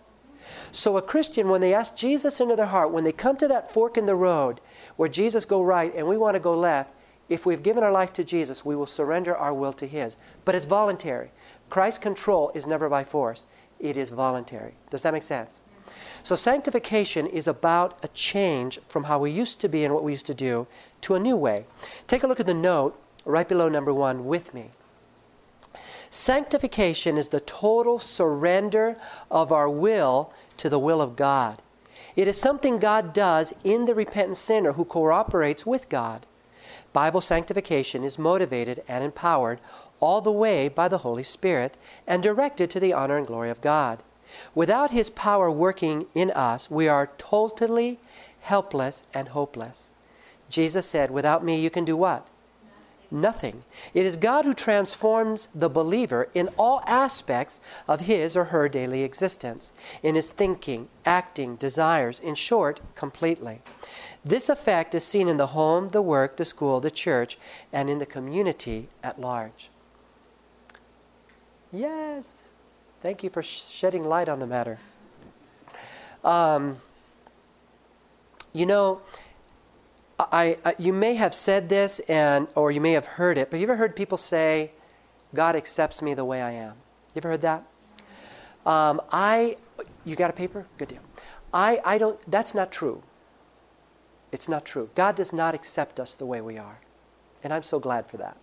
So 0.74 0.96
a 0.96 1.02
Christian, 1.02 1.48
when 1.48 1.60
they 1.60 1.72
ask 1.72 1.94
Jesus 1.94 2.40
into 2.40 2.56
their 2.56 2.66
heart, 2.66 2.90
when 2.90 3.04
they 3.04 3.12
come 3.12 3.36
to 3.36 3.46
that 3.46 3.72
fork 3.72 3.96
in 3.96 4.06
the 4.06 4.16
road 4.16 4.60
where 4.96 5.08
Jesus 5.08 5.44
go 5.44 5.62
right 5.62 5.94
and 5.94 6.08
we 6.08 6.16
want 6.16 6.34
to 6.34 6.40
go 6.40 6.58
left, 6.58 6.90
if 7.28 7.46
we've 7.46 7.62
given 7.62 7.84
our 7.84 7.92
life 7.92 8.12
to 8.14 8.24
Jesus, 8.24 8.64
we 8.64 8.74
will 8.74 8.84
surrender 8.84 9.36
our 9.36 9.54
will 9.54 9.72
to 9.74 9.86
His. 9.86 10.16
But 10.44 10.56
it's 10.56 10.66
voluntary. 10.66 11.30
Christ's 11.70 12.00
control 12.00 12.50
is 12.56 12.66
never 12.66 12.88
by 12.88 13.04
force. 13.04 13.46
It 13.78 13.96
is 13.96 14.10
voluntary. 14.10 14.74
Does 14.90 15.02
that 15.02 15.12
make 15.12 15.22
sense? 15.22 15.62
So 16.24 16.34
sanctification 16.34 17.28
is 17.28 17.46
about 17.46 17.96
a 18.02 18.08
change 18.08 18.80
from 18.88 19.04
how 19.04 19.20
we 19.20 19.30
used 19.30 19.60
to 19.60 19.68
be 19.68 19.84
and 19.84 19.94
what 19.94 20.02
we 20.02 20.10
used 20.10 20.26
to 20.26 20.34
do 20.34 20.66
to 21.02 21.14
a 21.14 21.20
new 21.20 21.36
way. 21.36 21.66
Take 22.08 22.24
a 22.24 22.26
look 22.26 22.40
at 22.40 22.46
the 22.46 22.54
note 22.54 23.00
right 23.24 23.48
below 23.48 23.68
number 23.68 23.94
one 23.94 24.24
with 24.24 24.52
me. 24.52 24.70
Sanctification 26.10 27.16
is 27.16 27.28
the 27.28 27.40
total 27.40 27.98
surrender 27.98 28.96
of 29.30 29.50
our 29.50 29.68
will 29.68 30.32
to 30.58 30.68
the 30.68 30.78
will 30.78 31.00
of 31.00 31.16
God. 31.16 31.62
It 32.16 32.28
is 32.28 32.40
something 32.40 32.78
God 32.78 33.12
does 33.12 33.52
in 33.64 33.86
the 33.86 33.94
repentant 33.94 34.36
sinner 34.36 34.72
who 34.72 34.84
cooperates 34.84 35.66
with 35.66 35.88
God. 35.88 36.26
Bible 36.92 37.20
sanctification 37.20 38.04
is 38.04 38.18
motivated 38.18 38.84
and 38.86 39.02
empowered 39.02 39.58
all 40.00 40.20
the 40.20 40.30
way 40.30 40.68
by 40.68 40.86
the 40.86 40.98
Holy 40.98 41.24
Spirit 41.24 41.76
and 42.06 42.22
directed 42.22 42.70
to 42.70 42.80
the 42.80 42.92
honor 42.92 43.16
and 43.16 43.26
glory 43.26 43.50
of 43.50 43.60
God. 43.60 44.02
Without 44.54 44.90
His 44.90 45.10
power 45.10 45.50
working 45.50 46.06
in 46.14 46.30
us, 46.30 46.70
we 46.70 46.88
are 46.88 47.10
totally 47.18 47.98
helpless 48.42 49.02
and 49.12 49.28
hopeless. 49.28 49.90
Jesus 50.48 50.86
said, 50.86 51.10
Without 51.10 51.44
me, 51.44 51.60
you 51.60 51.70
can 51.70 51.84
do 51.84 51.96
what? 51.96 52.28
Nothing. 53.10 53.64
It 53.92 54.04
is 54.04 54.16
God 54.16 54.44
who 54.44 54.54
transforms 54.54 55.48
the 55.54 55.68
believer 55.68 56.28
in 56.34 56.48
all 56.56 56.82
aspects 56.86 57.60
of 57.86 58.02
his 58.02 58.36
or 58.36 58.46
her 58.46 58.68
daily 58.68 59.02
existence, 59.02 59.72
in 60.02 60.14
his 60.14 60.30
thinking, 60.30 60.88
acting, 61.04 61.56
desires, 61.56 62.18
in 62.18 62.34
short, 62.34 62.80
completely. 62.94 63.60
This 64.24 64.48
effect 64.48 64.94
is 64.94 65.04
seen 65.04 65.28
in 65.28 65.36
the 65.36 65.48
home, 65.48 65.88
the 65.88 66.02
work, 66.02 66.36
the 66.36 66.44
school, 66.44 66.80
the 66.80 66.90
church, 66.90 67.38
and 67.72 67.90
in 67.90 67.98
the 67.98 68.06
community 68.06 68.88
at 69.02 69.20
large. 69.20 69.70
Yes. 71.72 72.48
Thank 73.02 73.22
you 73.22 73.30
for 73.30 73.42
shedding 73.42 74.04
light 74.04 74.28
on 74.28 74.38
the 74.38 74.46
matter. 74.46 74.78
Um, 76.22 76.78
you 78.54 78.64
know, 78.64 79.02
I, 80.18 80.58
I, 80.64 80.74
you 80.78 80.92
may 80.92 81.14
have 81.14 81.34
said 81.34 81.68
this 81.68 81.98
and 82.00 82.46
or 82.54 82.70
you 82.70 82.80
may 82.80 82.92
have 82.92 83.04
heard 83.04 83.36
it, 83.36 83.50
but 83.50 83.58
you 83.58 83.64
ever 83.64 83.76
heard 83.76 83.96
people 83.96 84.18
say, 84.18 84.72
"God 85.34 85.56
accepts 85.56 86.00
me 86.00 86.14
the 86.14 86.24
way 86.24 86.40
I 86.40 86.52
am"? 86.52 86.74
You 87.14 87.20
ever 87.20 87.30
heard 87.30 87.40
that? 87.42 87.64
Um, 88.64 89.00
I, 89.10 89.56
you 90.04 90.16
got 90.16 90.30
a 90.30 90.32
paper? 90.32 90.66
Good 90.78 90.88
deal. 90.88 91.00
I, 91.52 91.80
I 91.84 91.98
don't. 91.98 92.18
That's 92.30 92.54
not 92.54 92.70
true. 92.70 93.02
It's 94.32 94.48
not 94.48 94.64
true. 94.64 94.90
God 94.94 95.16
does 95.16 95.32
not 95.32 95.54
accept 95.54 96.00
us 96.00 96.14
the 96.14 96.26
way 96.26 96.40
we 96.40 96.58
are, 96.58 96.80
and 97.42 97.52
I'm 97.52 97.62
so 97.62 97.78
glad 97.78 98.06
for 98.06 98.16
that. 98.16 98.36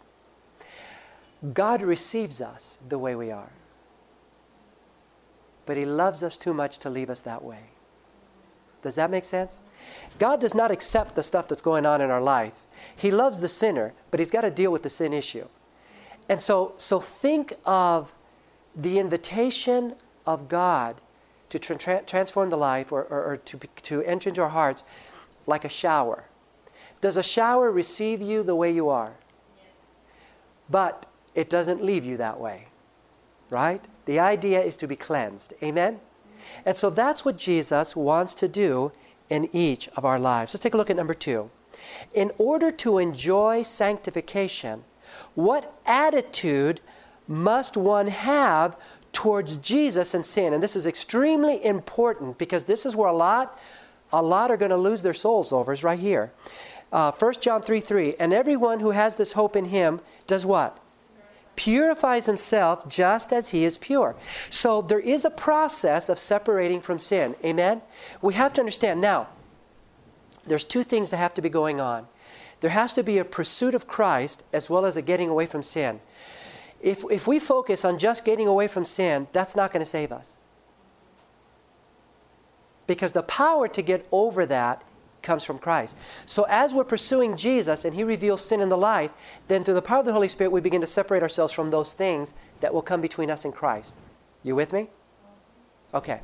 God 1.53 1.81
receives 1.81 2.39
us 2.39 2.79
the 2.87 2.99
way 2.99 3.15
we 3.15 3.31
are, 3.31 3.51
but 5.65 5.77
He 5.77 5.85
loves 5.85 6.21
us 6.21 6.37
too 6.37 6.53
much 6.53 6.79
to 6.79 6.89
leave 6.89 7.09
us 7.09 7.21
that 7.21 7.43
way. 7.43 7.71
Does 8.81 8.95
that 8.95 9.11
make 9.11 9.25
sense? 9.25 9.61
God 10.19 10.41
does 10.41 10.55
not 10.55 10.71
accept 10.71 11.15
the 11.15 11.23
stuff 11.23 11.47
that's 11.47 11.61
going 11.61 11.85
on 11.85 12.01
in 12.01 12.09
our 12.09 12.21
life. 12.21 12.65
He 12.95 13.11
loves 13.11 13.39
the 13.39 13.47
sinner, 13.47 13.93
but 14.09 14.19
he's 14.19 14.31
got 14.31 14.41
to 14.41 14.51
deal 14.51 14.71
with 14.71 14.83
the 14.83 14.89
sin 14.89 15.13
issue. 15.13 15.47
And 16.29 16.41
so, 16.41 16.73
so 16.77 16.99
think 16.99 17.53
of 17.65 18.13
the 18.75 18.99
invitation 18.99 19.95
of 20.25 20.47
God 20.47 21.01
to 21.49 21.59
tra- 21.59 22.03
transform 22.03 22.49
the 22.49 22.57
life 22.57 22.91
or, 22.91 23.03
or, 23.03 23.23
or 23.23 23.37
to, 23.37 23.59
to 23.83 24.01
enter 24.03 24.29
into 24.29 24.41
our 24.41 24.49
hearts 24.49 24.83
like 25.45 25.65
a 25.65 25.69
shower. 25.69 26.23
Does 27.01 27.17
a 27.17 27.23
shower 27.23 27.71
receive 27.71 28.21
you 28.21 28.43
the 28.43 28.55
way 28.55 28.71
you 28.71 28.89
are? 28.89 29.13
But 30.69 31.05
it 31.35 31.49
doesn't 31.49 31.83
leave 31.83 32.05
you 32.05 32.17
that 32.17 32.39
way, 32.39 32.67
right? 33.49 33.85
The 34.05 34.19
idea 34.19 34.61
is 34.61 34.77
to 34.77 34.87
be 34.87 34.95
cleansed. 34.95 35.53
Amen? 35.61 35.99
And 36.65 36.75
so 36.75 36.89
that's 36.89 37.25
what 37.25 37.37
Jesus 37.37 37.95
wants 37.95 38.35
to 38.35 38.47
do 38.47 38.91
in 39.29 39.49
each 39.53 39.87
of 39.89 40.05
our 40.05 40.19
lives. 40.19 40.53
Let's 40.53 40.63
take 40.63 40.73
a 40.73 40.77
look 40.77 40.89
at 40.89 40.95
number 40.95 41.13
two. 41.13 41.49
In 42.13 42.31
order 42.37 42.71
to 42.71 42.97
enjoy 42.97 43.63
sanctification, 43.63 44.83
what 45.35 45.73
attitude 45.85 46.81
must 47.27 47.77
one 47.77 48.07
have 48.07 48.77
towards 49.13 49.57
Jesus 49.57 50.13
and 50.13 50.25
sin? 50.25 50.53
And 50.53 50.61
this 50.61 50.75
is 50.75 50.85
extremely 50.85 51.63
important 51.63 52.37
because 52.37 52.65
this 52.65 52.85
is 52.85 52.95
where 52.95 53.09
a 53.09 53.15
lot, 53.15 53.57
a 54.11 54.21
lot 54.21 54.51
are 54.51 54.57
going 54.57 54.71
to 54.71 54.77
lose 54.77 55.01
their 55.01 55.13
souls 55.13 55.51
over, 55.51 55.71
is 55.71 55.83
right 55.83 55.99
here. 55.99 56.31
Uh, 56.91 57.11
1 57.11 57.33
John 57.39 57.61
3 57.61 57.79
3. 57.79 58.15
And 58.19 58.33
everyone 58.33 58.81
who 58.81 58.91
has 58.91 59.15
this 59.15 59.33
hope 59.33 59.55
in 59.55 59.65
him 59.65 60.01
does 60.27 60.45
what? 60.45 60.80
Purifies 61.61 62.25
himself 62.25 62.89
just 62.89 63.31
as 63.31 63.49
he 63.49 63.65
is 63.65 63.77
pure. 63.77 64.15
So 64.49 64.81
there 64.81 64.99
is 64.99 65.25
a 65.25 65.29
process 65.29 66.09
of 66.09 66.17
separating 66.17 66.81
from 66.81 66.97
sin. 66.97 67.35
Amen? 67.45 67.83
We 68.19 68.33
have 68.33 68.51
to 68.53 68.61
understand 68.61 68.99
now, 68.99 69.27
there's 70.47 70.65
two 70.65 70.81
things 70.81 71.11
that 71.11 71.17
have 71.17 71.35
to 71.35 71.41
be 71.41 71.49
going 71.49 71.79
on. 71.79 72.07
There 72.61 72.71
has 72.71 72.93
to 72.93 73.03
be 73.03 73.19
a 73.19 73.25
pursuit 73.25 73.75
of 73.75 73.87
Christ 73.87 74.41
as 74.51 74.71
well 74.71 74.87
as 74.87 74.97
a 74.97 75.03
getting 75.03 75.29
away 75.29 75.45
from 75.45 75.61
sin. 75.61 75.99
If, 76.81 77.03
if 77.11 77.27
we 77.27 77.39
focus 77.39 77.85
on 77.85 77.99
just 77.99 78.25
getting 78.25 78.47
away 78.47 78.67
from 78.67 78.83
sin, 78.83 79.27
that's 79.31 79.55
not 79.55 79.71
going 79.71 79.81
to 79.81 79.89
save 79.89 80.11
us. 80.11 80.39
Because 82.87 83.11
the 83.11 83.21
power 83.21 83.67
to 83.67 83.83
get 83.83 84.07
over 84.11 84.47
that 84.47 84.83
comes 85.21 85.43
from 85.43 85.59
Christ. 85.59 85.97
So 86.25 86.45
as 86.49 86.73
we're 86.73 86.83
pursuing 86.83 87.37
Jesus 87.37 87.85
and 87.85 87.93
He 87.93 88.03
reveals 88.03 88.43
sin 88.43 88.61
in 88.61 88.69
the 88.69 88.77
life, 88.77 89.11
then 89.47 89.63
through 89.63 89.75
the 89.75 89.81
power 89.81 89.99
of 89.99 90.05
the 90.05 90.13
Holy 90.13 90.27
Spirit, 90.27 90.51
we 90.51 90.61
begin 90.61 90.81
to 90.81 90.87
separate 90.87 91.23
ourselves 91.23 91.53
from 91.53 91.69
those 91.69 91.93
things 91.93 92.33
that 92.59 92.73
will 92.73 92.81
come 92.81 93.01
between 93.01 93.29
us 93.29 93.45
and 93.45 93.53
Christ. 93.53 93.95
You 94.43 94.55
with 94.55 94.73
me? 94.73 94.89
Okay. 95.93 96.21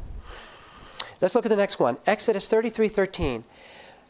Let's 1.21 1.35
look 1.35 1.45
at 1.45 1.49
the 1.49 1.55
next 1.55 1.79
one. 1.79 1.97
Exodus 2.05 2.47
33 2.47 2.87
13. 2.87 3.43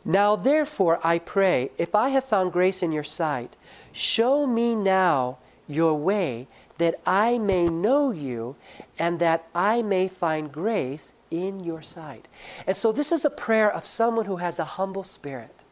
Now 0.06 0.36
therefore 0.36 1.00
I 1.04 1.20
pray, 1.20 1.72
if 1.78 1.94
I 1.96 2.10
have 2.10 2.24
found 2.24 2.54
grace 2.54 2.82
in 2.82 2.92
your 2.92 3.04
sight, 3.04 3.56
show 3.92 4.48
me 4.48 4.76
now 4.76 5.38
your 5.68 5.96
way 5.96 6.48
that 6.78 7.00
I 7.06 7.38
may 7.38 7.68
know 7.68 8.12
you 8.12 8.56
and 9.00 9.20
that 9.20 9.48
I 9.54 9.82
may 9.82 10.08
find 10.08 10.52
grace 10.52 11.14
in 11.32 11.60
your 11.60 11.82
sight. 11.82 12.28
And 12.66 12.76
so 12.76 12.92
this 12.92 13.12
is 13.12 13.26
a 13.26 13.30
prayer 13.30 13.72
of 13.72 13.86
someone 13.86 14.26
who 14.26 14.38
has 14.38 14.60
a 14.60 14.66
humble 14.66 15.04
spirit, 15.04 15.64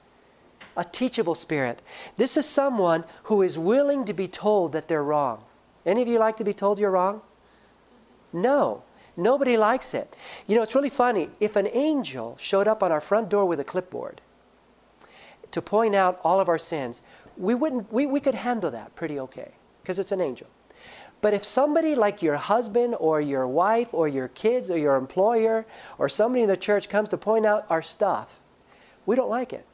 a 0.76 0.84
teachable 0.84 1.36
spirit. 1.36 1.82
This 2.18 2.38
is 2.38 2.46
someone 2.46 3.04
who 3.24 3.42
is 3.42 3.58
willing 3.58 4.06
to 4.06 4.14
be 4.14 4.28
told 4.28 4.72
that 4.74 4.88
they're 4.88 5.04
wrong. 5.04 5.44
Any 5.86 6.02
of 6.02 6.08
you 6.08 6.20
like 6.20 6.38
to 6.38 6.44
be 6.44 6.54
told 6.54 6.80
you're 6.80 6.92
wrong? 6.92 7.22
No. 8.34 8.84
Nobody 9.18 9.56
likes 9.56 9.94
it. 9.94 10.16
You 10.48 10.58
know, 10.58 10.64
it's 10.64 10.76
really 10.76 10.90
funny. 10.90 11.30
If 11.40 11.56
an 11.56 11.68
angel 11.72 12.36
showed 12.38 12.68
up 12.68 12.84
on 12.84 12.92
our 12.92 13.02
front 13.02 13.30
door 13.30 13.46
with 13.46 13.60
a 13.60 13.64
clipboard 13.64 14.22
to 15.52 15.62
point 15.62 15.96
out 15.96 16.20
all 16.24 16.40
of 16.40 16.50
our 16.50 16.58
sins, 16.58 17.02
we 17.38 17.56
wouldn't 17.56 17.92
we, 17.92 18.06
we 18.06 18.20
could 18.20 18.36
handle 18.36 18.72
that 18.72 18.96
pretty 18.96 19.20
okay 19.20 19.52
because 19.82 20.00
it's 20.00 20.12
an 20.12 20.20
angel. 20.20 20.48
But 21.26 21.34
if 21.34 21.44
somebody 21.44 21.96
like 21.96 22.22
your 22.22 22.36
husband 22.36 22.96
or 23.00 23.20
your 23.20 23.48
wife 23.48 23.96
or 23.96 24.08
your 24.08 24.28
kids 24.28 24.70
or 24.70 24.78
your 24.78 24.96
employer 24.96 25.66
or 25.98 26.08
somebody 26.08 26.44
in 26.44 26.48
the 26.48 26.56
church 26.56 26.88
comes 26.88 27.10
to 27.10 27.18
point 27.18 27.48
out 27.48 27.66
our 27.68 27.82
stuff, 27.82 28.40
we 29.08 29.16
don't 29.16 29.32
like 29.32 29.52
it. 29.52 29.66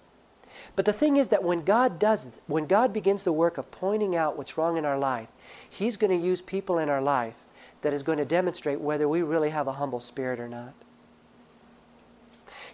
But 0.77 0.85
the 0.85 0.93
thing 0.93 1.17
is 1.17 1.27
that 1.27 1.43
when 1.43 1.65
God 1.65 1.99
does, 1.99 2.39
when 2.47 2.67
God 2.67 2.93
begins 2.93 3.23
the 3.23 3.33
work 3.33 3.57
of 3.57 3.69
pointing 3.69 4.15
out 4.15 4.37
what's 4.37 4.57
wrong 4.57 4.77
in 4.77 4.85
our 4.85 4.97
life, 4.97 5.27
He's 5.69 5.97
going 5.97 6.17
to 6.17 6.25
use 6.25 6.41
people 6.41 6.77
in 6.77 6.87
our 6.87 7.01
life 7.01 7.35
that 7.81 7.91
is 7.91 8.01
going 8.01 8.19
to 8.19 8.23
demonstrate 8.23 8.79
whether 8.79 9.09
we 9.09 9.21
really 9.21 9.49
have 9.49 9.67
a 9.67 9.73
humble 9.73 9.99
spirit 9.99 10.39
or 10.39 10.47
not. 10.47 10.71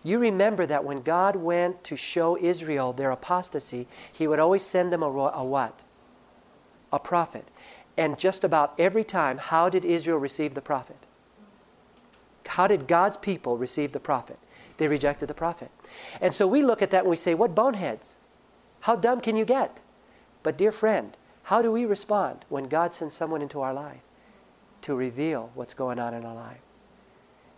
You 0.04 0.20
remember 0.20 0.68
that 0.68 0.86
when 0.86 1.02
God 1.02 1.36
went 1.36 1.84
to 1.86 1.96
show 1.96 2.38
Israel 2.38 2.94
their 2.94 3.10
apostasy, 3.10 3.88
He 4.14 4.28
would 4.28 4.38
always 4.38 4.62
send 4.62 4.94
them 4.94 5.02
a, 5.02 5.08
a 5.08 5.44
what? 5.44 5.84
A 6.94 7.00
prophet. 7.00 7.48
And 7.98 8.20
just 8.20 8.44
about 8.44 8.74
every 8.78 9.04
time, 9.04 9.38
how 9.38 9.70
did 9.70 9.84
Israel 9.84 10.18
receive 10.18 10.54
the 10.54 10.62
prophet? 10.62 10.98
How 12.46 12.68
did 12.68 12.88
God's 12.88 13.18
people 13.18 13.58
receive 13.58 13.92
the 13.92 14.00
prophet? 14.00 14.38
They 14.78 14.88
rejected 14.88 15.28
the 15.28 15.34
prophet. 15.34 15.72
And 16.22 16.34
so 16.34 16.48
we 16.48 16.62
look 16.62 16.82
at 16.82 16.92
that 16.92 17.02
and 17.02 17.10
we 17.10 17.16
say, 17.16 17.34
What 17.34 17.56
boneheads? 17.56 18.18
How 18.82 18.96
dumb 18.96 19.22
can 19.22 19.36
you 19.36 19.46
get? 19.46 19.82
But, 20.44 20.58
dear 20.58 20.72
friend, 20.72 21.18
how 21.44 21.62
do 21.62 21.72
we 21.72 21.86
respond 21.86 22.46
when 22.50 22.66
God 22.66 22.94
sends 22.94 23.16
someone 23.16 23.42
into 23.42 23.62
our 23.62 23.74
life 23.74 24.02
to 24.82 24.96
reveal 24.96 25.50
what's 25.56 25.74
going 25.74 26.00
on 26.00 26.14
in 26.14 26.24
our 26.24 26.36
life? 26.36 26.60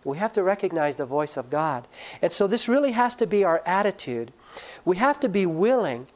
We 0.02 0.16
have 0.16 0.32
to 0.32 0.42
recognize 0.42 0.96
the 0.96 1.04
voice 1.04 1.36
of 1.36 1.50
God. 1.50 1.86
And 2.22 2.32
so 2.32 2.46
this 2.46 2.68
really 2.68 2.92
has 2.92 3.14
to 3.16 3.26
be 3.26 3.44
our 3.44 3.62
attitude 3.66 4.32
We 4.84 4.96
have 4.96 5.20
to 5.20 5.28
be 5.28 5.46
willing 5.46 6.06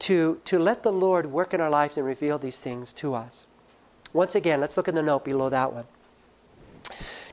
to, 0.00 0.40
to 0.44 0.58
let 0.58 0.82
the 0.82 0.92
Lord 0.92 1.26
work 1.26 1.52
in 1.52 1.60
our 1.60 1.70
lives 1.70 1.96
and 1.96 2.06
reveal 2.06 2.38
these 2.38 2.58
things 2.58 2.92
to 2.94 3.14
us. 3.14 3.46
Once 4.12 4.34
again, 4.34 4.60
let's 4.60 4.76
look 4.76 4.88
in 4.88 4.94
the 4.94 5.02
note 5.02 5.24
below 5.24 5.48
that 5.48 5.72
one. 5.72 5.84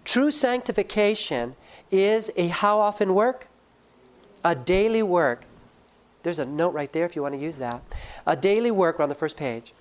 True 0.03 0.31
sanctification 0.31 1.55
is 1.91 2.31
a 2.35 2.47
how 2.47 2.79
often 2.79 3.13
work? 3.13 3.47
A 4.43 4.55
daily 4.55 5.03
work. 5.03 5.45
There's 6.23 6.39
a 6.39 6.45
note 6.45 6.73
right 6.73 6.91
there 6.91 7.05
if 7.05 7.15
you 7.15 7.21
want 7.21 7.35
to 7.35 7.39
use 7.39 7.57
that. 7.57 7.81
A 8.25 8.35
daily 8.35 8.71
work 8.71 8.99
on 8.99 9.09
the 9.09 9.15
first 9.15 9.37
page. 9.37 9.73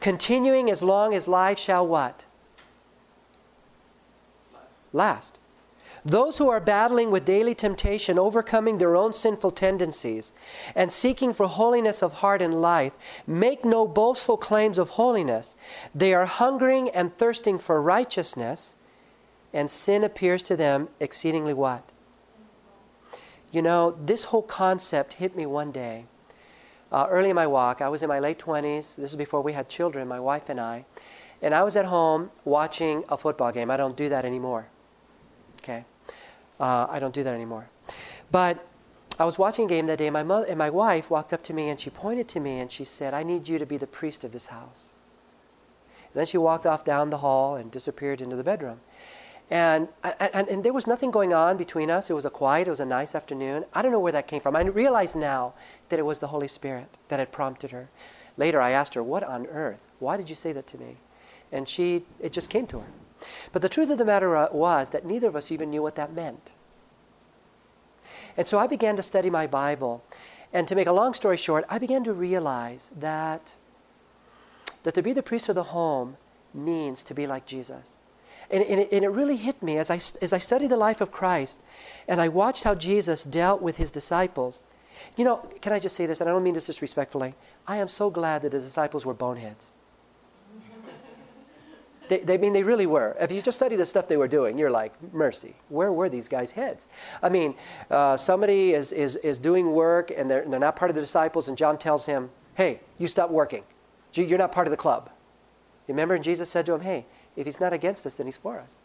Continuing 0.00 0.70
as 0.70 0.82
long 0.82 1.14
as 1.14 1.26
life 1.26 1.58
shall 1.58 1.86
what? 1.86 2.26
Last. 4.92 5.38
Those 6.06 6.38
who 6.38 6.48
are 6.48 6.60
battling 6.60 7.10
with 7.10 7.24
daily 7.24 7.52
temptation, 7.52 8.16
overcoming 8.16 8.78
their 8.78 8.94
own 8.94 9.12
sinful 9.12 9.50
tendencies, 9.50 10.32
and 10.76 10.92
seeking 10.92 11.32
for 11.32 11.48
holiness 11.48 12.00
of 12.00 12.14
heart 12.14 12.40
and 12.40 12.62
life, 12.62 12.92
make 13.26 13.64
no 13.64 13.88
boastful 13.88 14.36
claims 14.36 14.78
of 14.78 14.90
holiness. 14.90 15.56
They 15.92 16.14
are 16.14 16.26
hungering 16.26 16.90
and 16.90 17.18
thirsting 17.18 17.58
for 17.58 17.82
righteousness, 17.82 18.76
and 19.52 19.68
sin 19.68 20.04
appears 20.04 20.44
to 20.44 20.56
them 20.56 20.90
exceedingly 21.00 21.54
what? 21.54 21.90
You 23.50 23.62
know, 23.62 23.98
this 24.00 24.26
whole 24.26 24.42
concept 24.42 25.14
hit 25.14 25.34
me 25.34 25.44
one 25.44 25.72
day. 25.72 26.04
Uh, 26.92 27.08
early 27.10 27.30
in 27.30 27.34
my 27.34 27.48
walk, 27.48 27.82
I 27.82 27.88
was 27.88 28.04
in 28.04 28.08
my 28.08 28.20
late 28.20 28.38
20s. 28.38 28.94
This 28.94 29.10
is 29.10 29.16
before 29.16 29.42
we 29.42 29.54
had 29.54 29.68
children, 29.68 30.06
my 30.06 30.20
wife 30.20 30.48
and 30.48 30.60
I. 30.60 30.84
And 31.42 31.52
I 31.52 31.64
was 31.64 31.74
at 31.74 31.86
home 31.86 32.30
watching 32.44 33.02
a 33.08 33.18
football 33.18 33.50
game. 33.50 33.72
I 33.72 33.76
don't 33.76 33.96
do 33.96 34.08
that 34.08 34.24
anymore. 34.24 34.68
Okay? 35.62 35.84
Uh, 36.58 36.86
I 36.88 36.98
don't 36.98 37.14
do 37.14 37.22
that 37.22 37.34
anymore. 37.34 37.68
But 38.30 38.66
I 39.18 39.24
was 39.24 39.38
watching 39.38 39.64
a 39.64 39.68
game 39.68 39.86
that 39.86 39.98
day, 39.98 40.06
and 40.06 40.12
my, 40.12 40.22
mother, 40.22 40.46
and 40.46 40.58
my 40.58 40.70
wife 40.70 41.10
walked 41.10 41.32
up 41.32 41.42
to 41.44 41.54
me 41.54 41.68
and 41.70 41.80
she 41.80 41.88
pointed 41.90 42.28
to 42.28 42.40
me 42.40 42.58
and 42.58 42.70
she 42.70 42.84
said, 42.84 43.14
I 43.14 43.22
need 43.22 43.48
you 43.48 43.58
to 43.58 43.66
be 43.66 43.76
the 43.78 43.86
priest 43.86 44.24
of 44.24 44.32
this 44.32 44.48
house. 44.48 44.92
And 46.12 46.20
then 46.20 46.26
she 46.26 46.38
walked 46.38 46.66
off 46.66 46.84
down 46.84 47.10
the 47.10 47.18
hall 47.18 47.56
and 47.56 47.70
disappeared 47.70 48.20
into 48.20 48.36
the 48.36 48.44
bedroom. 48.44 48.80
And, 49.48 49.88
and, 50.02 50.48
and 50.48 50.64
there 50.64 50.72
was 50.72 50.86
nothing 50.86 51.10
going 51.10 51.32
on 51.32 51.56
between 51.56 51.88
us. 51.88 52.10
It 52.10 52.14
was 52.14 52.24
a 52.24 52.30
quiet, 52.30 52.66
it 52.66 52.70
was 52.70 52.80
a 52.80 52.86
nice 52.86 53.14
afternoon. 53.14 53.64
I 53.72 53.80
don't 53.80 53.92
know 53.92 54.00
where 54.00 54.12
that 54.12 54.26
came 54.26 54.40
from. 54.40 54.56
I 54.56 54.62
realize 54.62 55.14
now 55.14 55.54
that 55.88 55.98
it 55.98 56.04
was 56.04 56.18
the 56.18 56.26
Holy 56.26 56.48
Spirit 56.48 56.98
that 57.08 57.20
had 57.20 57.30
prompted 57.30 57.70
her. 57.70 57.88
Later, 58.36 58.60
I 58.60 58.72
asked 58.72 58.94
her, 58.94 59.02
What 59.02 59.22
on 59.22 59.46
earth? 59.46 59.88
Why 59.98 60.16
did 60.16 60.28
you 60.28 60.34
say 60.34 60.52
that 60.52 60.66
to 60.68 60.78
me? 60.78 60.96
And 61.52 61.68
she, 61.68 62.04
it 62.20 62.32
just 62.32 62.50
came 62.50 62.66
to 62.66 62.80
her. 62.80 62.88
But 63.52 63.62
the 63.62 63.68
truth 63.68 63.90
of 63.90 63.98
the 63.98 64.04
matter 64.04 64.36
uh, 64.36 64.48
was 64.52 64.90
that 64.90 65.04
neither 65.04 65.28
of 65.28 65.36
us 65.36 65.50
even 65.50 65.70
knew 65.70 65.82
what 65.82 65.94
that 65.94 66.12
meant. 66.12 66.52
And 68.36 68.46
so 68.46 68.58
I 68.58 68.66
began 68.66 68.96
to 68.96 69.02
study 69.02 69.30
my 69.30 69.46
Bible. 69.46 70.04
And 70.52 70.68
to 70.68 70.74
make 70.74 70.86
a 70.86 70.92
long 70.92 71.14
story 71.14 71.36
short, 71.36 71.64
I 71.68 71.78
began 71.78 72.04
to 72.04 72.12
realize 72.12 72.90
that, 72.96 73.56
that 74.82 74.94
to 74.94 75.02
be 75.02 75.12
the 75.12 75.22
priest 75.22 75.48
of 75.48 75.54
the 75.54 75.64
home 75.64 76.16
means 76.54 77.02
to 77.04 77.14
be 77.14 77.26
like 77.26 77.46
Jesus. 77.46 77.96
And, 78.50 78.62
and, 78.64 78.80
it, 78.80 78.92
and, 78.92 79.04
it, 79.04 79.08
really 79.08 79.36
hit 79.36 79.60
me 79.62 79.76
as 79.76 79.90
I, 79.90 79.96
as 80.22 80.32
I 80.32 80.38
studied 80.38 80.70
the 80.70 80.76
life 80.76 81.00
of 81.00 81.10
Christ 81.10 81.60
and 82.06 82.20
I 82.20 82.28
watched 82.28 82.62
how 82.62 82.76
Jesus 82.76 83.24
dealt 83.24 83.60
with 83.60 83.76
his 83.76 83.90
disciples. 83.90 84.62
You 85.16 85.24
know, 85.24 85.38
can 85.60 85.72
I 85.72 85.80
just 85.80 85.96
say 85.96 86.06
this? 86.06 86.20
And 86.20 86.30
I 86.30 86.32
don't 86.32 86.44
mean 86.44 86.54
this 86.54 86.66
disrespectfully. 86.66 87.34
I 87.66 87.78
am 87.78 87.88
so 87.88 88.08
glad 88.08 88.42
that 88.42 88.52
the 88.52 88.60
disciples 88.60 89.04
were 89.04 89.14
boneheads. 89.14 89.72
They, 92.08 92.18
they 92.18 92.38
mean 92.38 92.52
they 92.52 92.62
really 92.62 92.86
were. 92.86 93.16
If 93.20 93.32
you 93.32 93.42
just 93.42 93.58
study 93.58 93.76
the 93.76 93.86
stuff 93.86 94.08
they 94.08 94.16
were 94.16 94.28
doing, 94.28 94.58
you're 94.58 94.70
like, 94.70 94.92
mercy. 95.12 95.54
Where 95.68 95.92
were 95.92 96.08
these 96.08 96.28
guys' 96.28 96.52
heads? 96.52 96.88
I 97.22 97.28
mean, 97.28 97.54
uh, 97.90 98.16
somebody 98.16 98.72
is, 98.72 98.92
is, 98.92 99.16
is 99.16 99.38
doing 99.38 99.72
work 99.72 100.12
and 100.16 100.30
they're, 100.30 100.44
they're 100.46 100.60
not 100.60 100.76
part 100.76 100.90
of 100.90 100.94
the 100.94 101.00
disciples, 101.00 101.48
and 101.48 101.58
John 101.58 101.78
tells 101.78 102.06
him, 102.06 102.30
hey, 102.54 102.80
you 102.98 103.06
stop 103.06 103.30
working. 103.30 103.64
You're 104.14 104.38
not 104.38 104.52
part 104.52 104.66
of 104.66 104.70
the 104.70 104.76
club. 104.76 105.10
You 105.86 105.92
remember 105.92 106.16
Jesus 106.18 106.48
said 106.48 106.64
to 106.66 106.74
him, 106.74 106.80
hey, 106.80 107.06
if 107.36 107.44
he's 107.44 107.60
not 107.60 107.72
against 107.72 108.06
us, 108.06 108.14
then 108.14 108.26
he's 108.26 108.38
for 108.38 108.58
us. 108.58 108.78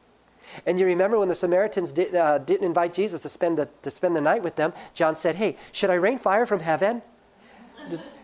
And 0.66 0.80
you 0.80 0.86
remember 0.86 1.18
when 1.20 1.30
the 1.30 1.36
Samaritans 1.36 1.92
did, 1.92 2.16
uh, 2.16 2.40
didn't 2.40 2.66
invite 2.66 2.94
Jesus 2.94 3.22
to 3.22 3.30
spend, 3.30 3.58
the, 3.58 3.70
to 3.84 3.92
spend 3.92 4.16
the 4.16 4.22
night 4.22 4.44
with 4.44 4.56
them, 4.56 4.74
John 4.94 5.16
said, 5.16 5.36
hey, 5.36 5.56
should 5.72 5.90
I 5.90 5.96
rain 5.96 6.18
fire 6.18 6.46
from 6.46 6.60
heaven? 6.60 7.02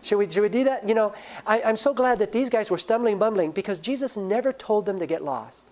Should 0.02 0.18
we, 0.18 0.30
should 0.30 0.42
we 0.42 0.48
do 0.48 0.64
that? 0.64 0.88
You 0.88 0.94
know, 0.94 1.12
I, 1.46 1.62
I'm 1.62 1.76
so 1.76 1.92
glad 1.92 2.18
that 2.20 2.32
these 2.32 2.48
guys 2.48 2.70
were 2.70 2.78
stumbling, 2.78 3.18
bumbling, 3.18 3.50
because 3.50 3.80
Jesus 3.80 4.16
never 4.16 4.52
told 4.52 4.86
them 4.86 4.98
to 4.98 5.06
get 5.06 5.22
lost. 5.22 5.70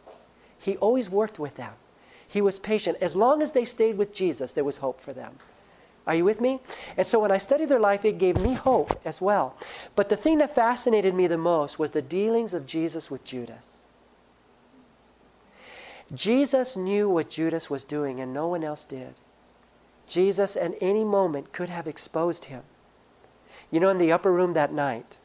He 0.59 0.77
always 0.79 1.09
worked 1.09 1.39
with 1.39 1.55
them. 1.55 1.73
He 2.27 2.41
was 2.41 2.59
patient. 2.59 2.99
As 3.01 3.15
long 3.15 3.41
as 3.41 3.53
they 3.53 3.65
stayed 3.65 3.97
with 3.97 4.15
Jesus, 4.15 4.53
there 4.53 4.65
was 4.65 4.79
hope 4.79 5.01
for 5.01 5.13
them. 5.13 5.37
Are 6.07 6.15
you 6.15 6.25
with 6.25 6.41
me? 6.41 6.61
And 6.97 7.07
so 7.07 7.19
when 7.19 7.33
I 7.33 7.39
studied 7.39 7.69
their 7.69 7.81
life, 7.81 8.05
it 8.05 8.19
gave 8.19 8.41
me 8.41 8.55
hope 8.55 9.01
as 9.05 9.21
well. 9.21 9.57
But 9.95 10.09
the 10.09 10.17
thing 10.17 10.39
that 10.39 10.55
fascinated 10.55 11.15
me 11.15 11.27
the 11.27 11.39
most 11.39 11.79
was 11.79 11.91
the 11.91 12.03
dealings 12.03 12.55
of 12.55 12.67
Jesus 12.67 13.11
with 13.11 13.25
Judas. 13.25 13.85
Jesus 16.15 16.77
knew 16.77 17.09
what 17.09 17.31
Judas 17.31 17.69
was 17.69 17.85
doing, 17.85 18.21
and 18.21 18.33
no 18.33 18.47
one 18.47 18.63
else 18.63 18.85
did. 18.85 19.15
Jesus, 20.07 20.57
at 20.57 20.75
any 20.81 21.05
moment, 21.05 21.53
could 21.53 21.69
have 21.69 21.89
exposed 21.89 22.45
him. 22.45 22.63
You 23.71 23.81
know, 23.81 23.89
in 23.89 23.99
the 23.99 24.13
upper 24.13 24.33
room 24.33 24.53
that 24.53 24.73
night, 24.73 25.19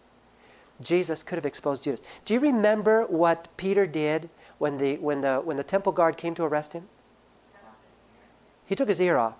Jesus 0.82 1.24
could 1.24 1.36
have 1.36 1.46
exposed 1.46 1.84
Judas. 1.84 2.02
Do 2.26 2.34
you 2.34 2.40
remember 2.40 3.06
what 3.06 3.48
Peter 3.58 3.86
did 3.86 4.30
when 4.58 4.78
the, 4.78 4.98
when 4.98 5.22
the, 5.22 5.38
when 5.38 5.58
the 5.58 5.64
temple 5.64 5.92
guard 5.92 6.18
came 6.18 6.34
to 6.36 6.44
arrest 6.44 6.74
him? 6.74 6.88
He 8.66 8.76
took 8.76 8.90
his 8.90 9.02
ear 9.02 9.18
off. 9.18 9.36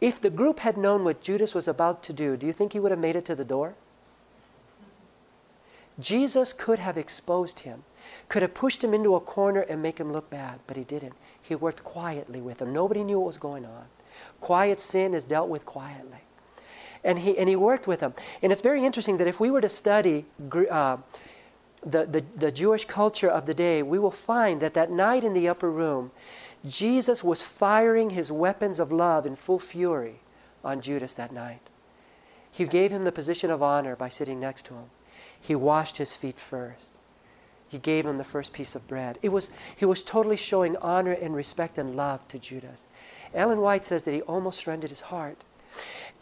If 0.00 0.20
the 0.20 0.30
group 0.30 0.60
had 0.60 0.76
known 0.76 1.02
what 1.02 1.20
Judas 1.20 1.54
was 1.54 1.66
about 1.66 2.02
to 2.04 2.12
do, 2.12 2.36
do 2.36 2.46
you 2.46 2.52
think 2.52 2.72
he 2.72 2.80
would 2.80 2.92
have 2.92 3.00
made 3.00 3.16
it 3.16 3.24
to 3.24 3.34
the 3.34 3.44
door? 3.44 3.74
Jesus 5.98 6.52
could 6.52 6.78
have 6.78 6.96
exposed 6.96 7.60
him, 7.60 7.82
could 8.28 8.42
have 8.42 8.54
pushed 8.54 8.84
him 8.84 8.94
into 8.94 9.16
a 9.16 9.20
corner 9.20 9.62
and 9.62 9.82
make 9.82 9.98
him 9.98 10.12
look 10.12 10.30
bad, 10.30 10.60
but 10.68 10.76
he 10.76 10.84
didn't. 10.84 11.14
He 11.42 11.56
worked 11.56 11.82
quietly 11.82 12.40
with 12.40 12.62
him. 12.62 12.72
Nobody 12.72 13.02
knew 13.02 13.18
what 13.18 13.26
was 13.26 13.38
going 13.38 13.64
on. 13.64 13.86
Quiet 14.40 14.78
sin 14.78 15.12
is 15.12 15.24
dealt 15.24 15.48
with 15.48 15.66
quietly 15.66 16.18
and 17.04 17.20
he, 17.20 17.38
and 17.38 17.48
he 17.48 17.56
worked 17.56 17.86
with 17.86 18.00
them. 18.00 18.14
And 18.42 18.52
it's 18.52 18.62
very 18.62 18.84
interesting 18.84 19.16
that 19.18 19.26
if 19.26 19.40
we 19.40 19.50
were 19.50 19.60
to 19.60 19.68
study 19.68 20.24
uh, 20.70 20.98
the, 21.82 22.06
the, 22.06 22.24
the 22.36 22.52
Jewish 22.52 22.84
culture 22.84 23.28
of 23.28 23.46
the 23.46 23.54
day, 23.54 23.82
we 23.82 23.98
will 23.98 24.10
find 24.10 24.60
that 24.60 24.74
that 24.74 24.90
night 24.90 25.24
in 25.24 25.34
the 25.34 25.48
upper 25.48 25.70
room, 25.70 26.10
Jesus 26.66 27.22
was 27.22 27.42
firing 27.42 28.10
his 28.10 28.32
weapons 28.32 28.80
of 28.80 28.90
love 28.90 29.26
in 29.26 29.36
full 29.36 29.58
fury 29.58 30.16
on 30.64 30.80
Judas 30.80 31.12
that 31.14 31.32
night. 31.32 31.70
He 32.50 32.66
gave 32.66 32.90
him 32.90 33.04
the 33.04 33.12
position 33.12 33.50
of 33.50 33.62
honor 33.62 33.94
by 33.94 34.08
sitting 34.08 34.40
next 34.40 34.66
to 34.66 34.74
him. 34.74 34.90
He 35.40 35.54
washed 35.54 35.98
his 35.98 36.14
feet 36.14 36.40
first. 36.40 36.98
He 37.68 37.78
gave 37.78 38.06
him 38.06 38.18
the 38.18 38.24
first 38.24 38.52
piece 38.52 38.74
of 38.74 38.88
bread. 38.88 39.18
It 39.22 39.28
was, 39.28 39.50
he 39.76 39.84
was 39.84 40.02
totally 40.02 40.36
showing 40.36 40.76
honor 40.78 41.12
and 41.12 41.36
respect 41.36 41.78
and 41.78 41.94
love 41.94 42.26
to 42.28 42.38
Judas. 42.38 42.88
Ellen 43.34 43.60
White 43.60 43.84
says 43.84 44.04
that 44.04 44.14
he 44.14 44.22
almost 44.22 44.60
surrendered 44.60 44.90
his 44.90 45.02
heart. 45.02 45.44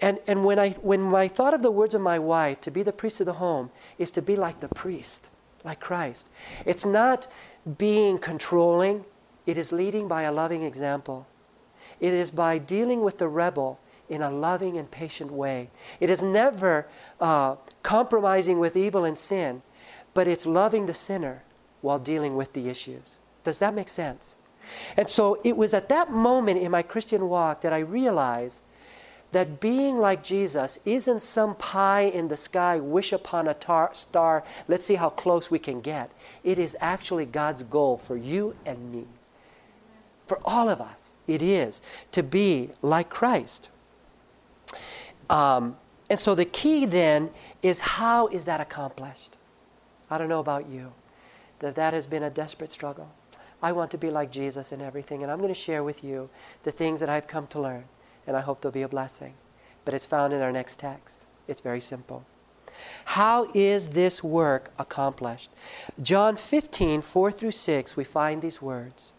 And, 0.01 0.19
and 0.27 0.45
when, 0.45 0.59
I, 0.59 0.71
when 0.71 1.15
I 1.15 1.29
thought 1.29 1.55
of 1.55 1.63
the 1.63 1.71
words 1.71 1.95
of 1.95 2.01
my 2.01 2.19
wife, 2.19 2.61
to 2.63 2.71
be 2.71 2.83
the 2.83 2.93
priest 2.93 3.21
of 3.21 3.27
the 3.27 3.35
home 3.35 3.71
is 3.99 4.11
to 4.13 4.23
be 4.23 4.37
like 4.37 4.61
the 4.61 4.69
priest, 4.69 5.31
like 5.65 5.81
Christ. 5.81 6.29
It's 6.65 6.85
not 6.85 7.29
being 7.79 8.19
controlling, 8.19 9.05
it 9.47 9.57
is 9.57 9.73
leading 9.73 10.07
by 10.07 10.23
a 10.23 10.33
loving 10.33 10.63
example. 10.63 11.27
It 11.99 12.13
is 12.13 12.31
by 12.31 12.59
dealing 12.59 13.03
with 13.03 13.19
the 13.19 13.29
rebel 13.29 13.81
in 14.09 14.23
a 14.23 14.31
loving 14.31 14.77
and 14.77 14.91
patient 14.91 15.31
way. 15.33 15.71
It 15.99 16.11
is 16.11 16.23
never 16.23 16.87
uh, 17.21 17.57
compromising 17.83 18.59
with 18.59 18.77
evil 18.77 19.05
and 19.05 19.17
sin, 19.17 19.63
but 20.15 20.29
it's 20.29 20.47
loving 20.47 20.87
the 20.87 20.95
sinner 20.95 21.43
while 21.81 21.99
dealing 21.99 22.37
with 22.37 22.53
the 22.53 22.69
issues. 22.69 23.19
Does 23.45 23.59
that 23.59 23.75
make 23.75 23.89
sense? 23.89 24.37
And 24.97 25.09
so 25.09 25.41
it 25.45 25.57
was 25.57 25.73
at 25.73 25.89
that 25.89 26.11
moment 26.11 26.61
in 26.61 26.71
my 26.71 26.83
Christian 26.83 27.29
walk 27.29 27.61
that 27.61 27.73
I 27.73 27.79
realized 27.79 28.63
that 29.33 29.61
being 29.61 29.99
like 29.99 30.23
Jesus 30.23 30.79
isn't 30.85 31.21
some 31.21 31.55
pie 31.57 32.03
in 32.03 32.29
the 32.29 32.37
sky, 32.37 32.79
wish 32.79 33.13
upon 33.13 33.49
a 33.49 33.55
tar- 33.55 33.93
star, 33.93 34.45
let's 34.69 34.87
see 34.87 34.95
how 34.95 35.11
close 35.11 35.51
we 35.51 35.59
can 35.59 35.81
get. 35.81 36.11
It 36.45 36.59
is 36.59 36.77
actually 36.81 37.27
God's 37.27 37.63
goal 37.63 37.97
for 37.97 38.17
you 38.17 38.55
and 38.65 38.93
me. 38.93 39.05
For 40.27 40.41
all 40.45 40.69
of 40.69 40.81
us, 40.81 41.15
it 41.27 41.43
is 41.43 41.83
to 42.13 42.23
be 42.23 42.71
like 42.83 43.11
Christ. 43.11 43.69
Um, 45.29 45.77
and 46.09 46.19
so 46.19 46.35
the 46.35 46.45
key 46.45 46.87
then 46.87 47.31
is 47.63 47.81
how 47.81 48.29
is 48.29 48.45
that 48.45 48.61
accomplished? 48.61 49.37
I 50.09 50.19
don't 50.19 50.29
know 50.29 50.41
about 50.41 50.69
you, 50.69 50.93
that 51.59 51.75
that 51.75 51.93
has 51.93 52.07
been 52.07 52.23
a 52.23 52.31
desperate 52.31 52.71
struggle. 52.71 53.11
I 53.63 53.73
want 53.73 53.91
to 53.93 53.99
be 53.99 54.11
like 54.11 54.31
Jesus 54.31 54.71
in 54.71 54.81
everything, 54.81 55.23
and 55.23 55.33
I'm 55.33 55.39
going 55.39 55.49
to 55.49 55.55
share 55.55 55.83
with 55.83 56.05
you 56.05 56.29
the 56.63 56.71
things 56.71 57.01
that 57.01 57.09
I've 57.09 57.27
come 57.27 57.47
to 57.49 57.61
learn 57.61 57.85
and 58.27 58.37
I 58.37 58.41
hope 58.41 58.61
they'll 58.61 58.73
be 58.73 58.83
a 58.83 58.89
blessing. 58.89 59.35
But 59.85 59.95
it's 59.95 60.07
found 60.07 60.33
in 60.33 60.43
our 60.43 60.53
next 60.53 60.79
text. 60.79 61.25
It's 61.47 61.61
very 61.61 61.81
simple. 61.81 62.25
How 63.07 63.51
is 63.55 63.89
this 63.89 64.23
work 64.23 64.73
accomplished? 64.79 65.51
John 66.03 66.37
15, 66.37 67.03
4 67.03 67.33
through 67.33 67.51
6, 67.53 67.97
we 67.97 68.05
find 68.05 68.43
these 68.43 68.61
words 68.61 69.13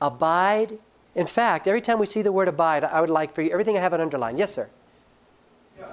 Abide. 0.00 0.78
In 1.14 1.26
fact, 1.26 1.66
every 1.66 1.80
time 1.80 1.98
we 1.98 2.06
see 2.06 2.22
the 2.22 2.30
word 2.30 2.46
abide, 2.46 2.84
I 2.84 3.00
would 3.00 3.10
like 3.10 3.34
for 3.34 3.42
you, 3.42 3.50
everything 3.50 3.76
I 3.76 3.80
have 3.80 3.92
it 3.92 4.00
underlined. 4.00 4.38
Yes, 4.38 4.54
sir. 4.54 4.68
Yeah. 5.76 5.86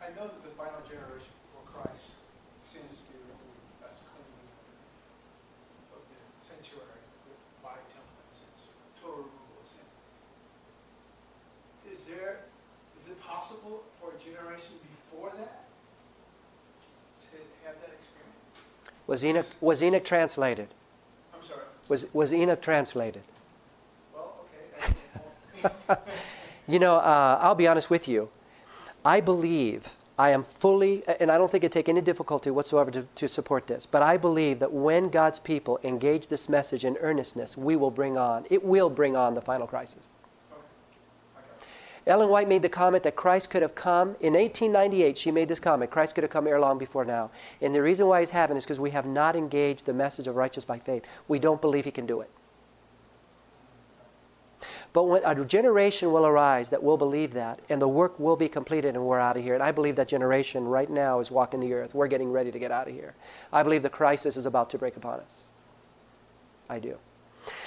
I 0.00 0.08
know 0.16 0.24
that 0.24 0.42
the 0.42 0.54
final 0.56 0.80
generation 0.88 1.28
before 1.44 1.68
Christ 1.68 2.16
sins 2.60 2.88
to 2.88 3.12
be 3.12 3.20
removed. 3.20 3.60
That's 3.84 4.00
cleansing 4.08 4.48
of 5.92 6.00
the 6.08 6.20
sanctuary, 6.40 7.04
the 7.28 7.36
body 7.60 7.84
temple 7.92 8.16
in 8.16 8.32
a 8.32 8.36
sense. 8.40 8.72
Total 9.04 9.28
removal 9.28 9.60
of 9.60 9.68
sin. 9.68 9.84
Is 11.92 12.08
there, 12.08 12.48
is 12.96 13.12
it 13.12 13.20
possible 13.20 13.84
for 14.00 14.16
a 14.16 14.18
generation 14.24 14.80
before 14.80 15.36
that 15.36 15.68
to 17.28 17.36
have 17.68 17.76
that 17.84 17.92
experience? 17.92 18.64
Was 19.12 19.26
Enoch, 19.26 19.44
was 19.60 19.82
Enoch 19.82 20.04
translated? 20.04 20.68
I'm 21.34 21.46
sorry. 21.46 21.60
Was, 21.86 22.06
was 22.14 22.32
Enoch 22.32 22.62
translated? 22.62 23.20
Well, 24.14 24.46
okay. 25.62 26.00
You 26.66 26.78
know, 26.78 26.96
uh, 26.96 27.38
I'll 27.42 27.54
be 27.54 27.68
honest 27.68 27.90
with 27.90 28.08
you. 28.08 28.30
I 29.04 29.20
believe, 29.20 29.90
I 30.18 30.30
am 30.30 30.42
fully, 30.42 31.02
and 31.20 31.30
I 31.30 31.36
don't 31.36 31.50
think 31.50 31.62
it'd 31.62 31.72
take 31.72 31.90
any 31.90 32.00
difficulty 32.00 32.50
whatsoever 32.50 32.90
to, 32.92 33.02
to 33.02 33.28
support 33.28 33.66
this, 33.66 33.84
but 33.84 34.00
I 34.00 34.16
believe 34.16 34.60
that 34.60 34.72
when 34.72 35.10
God's 35.10 35.38
people 35.38 35.78
engage 35.84 36.28
this 36.28 36.48
message 36.48 36.86
in 36.86 36.96
earnestness, 36.96 37.54
we 37.54 37.76
will 37.76 37.90
bring 37.90 38.16
on, 38.16 38.46
it 38.48 38.64
will 38.64 38.88
bring 38.88 39.14
on 39.14 39.34
the 39.34 39.42
final 39.42 39.66
crisis. 39.66 40.16
Okay. 40.50 40.62
I 41.36 41.40
got 41.40 41.60
you. 41.60 41.66
Ellen 42.06 42.28
White 42.28 42.48
made 42.48 42.62
the 42.62 42.68
comment 42.68 43.04
that 43.04 43.14
Christ 43.14 43.50
could 43.50 43.62
have 43.62 43.74
come, 43.74 44.16
in 44.20 44.34
1898, 44.34 45.16
she 45.16 45.30
made 45.30 45.48
this 45.48 45.60
comment 45.60 45.90
Christ 45.90 46.14
could 46.14 46.24
have 46.24 46.30
come 46.30 46.48
ere 46.48 46.58
long 46.58 46.78
before 46.78 47.04
now. 47.04 47.30
And 47.60 47.74
the 47.74 47.82
reason 47.82 48.06
why 48.08 48.20
he's 48.20 48.30
having 48.30 48.56
is 48.56 48.64
because 48.64 48.80
we 48.80 48.90
have 48.90 49.06
not 49.06 49.36
engaged 49.36 49.86
the 49.86 49.92
message 49.92 50.26
of 50.26 50.34
righteous 50.34 50.64
by 50.64 50.78
faith. 50.78 51.06
We 51.28 51.38
don't 51.38 51.60
believe 51.60 51.84
he 51.84 51.92
can 51.92 52.06
do 52.06 52.20
it. 52.20 52.30
But 54.92 55.04
when 55.04 55.22
a 55.24 55.44
generation 55.44 56.12
will 56.12 56.26
arise 56.26 56.68
that 56.70 56.82
will 56.82 56.98
believe 56.98 57.32
that, 57.32 57.60
and 57.68 57.80
the 57.80 57.88
work 57.88 58.18
will 58.18 58.36
be 58.36 58.48
completed, 58.48 58.94
and 58.94 59.04
we're 59.04 59.20
out 59.20 59.36
of 59.36 59.42
here. 59.42 59.54
And 59.54 59.62
I 59.62 59.72
believe 59.72 59.96
that 59.96 60.08
generation 60.08 60.64
right 60.64 60.90
now 60.90 61.20
is 61.20 61.30
walking 61.30 61.60
the 61.60 61.72
earth. 61.72 61.94
We're 61.94 62.08
getting 62.08 62.30
ready 62.30 62.50
to 62.50 62.58
get 62.58 62.70
out 62.70 62.88
of 62.88 62.94
here. 62.94 63.14
I 63.52 63.62
believe 63.62 63.82
the 63.82 63.90
crisis 63.90 64.36
is 64.36 64.44
about 64.44 64.68
to 64.70 64.78
break 64.78 64.96
upon 64.96 65.20
us. 65.20 65.42
I 66.68 66.78
do. 66.78 66.98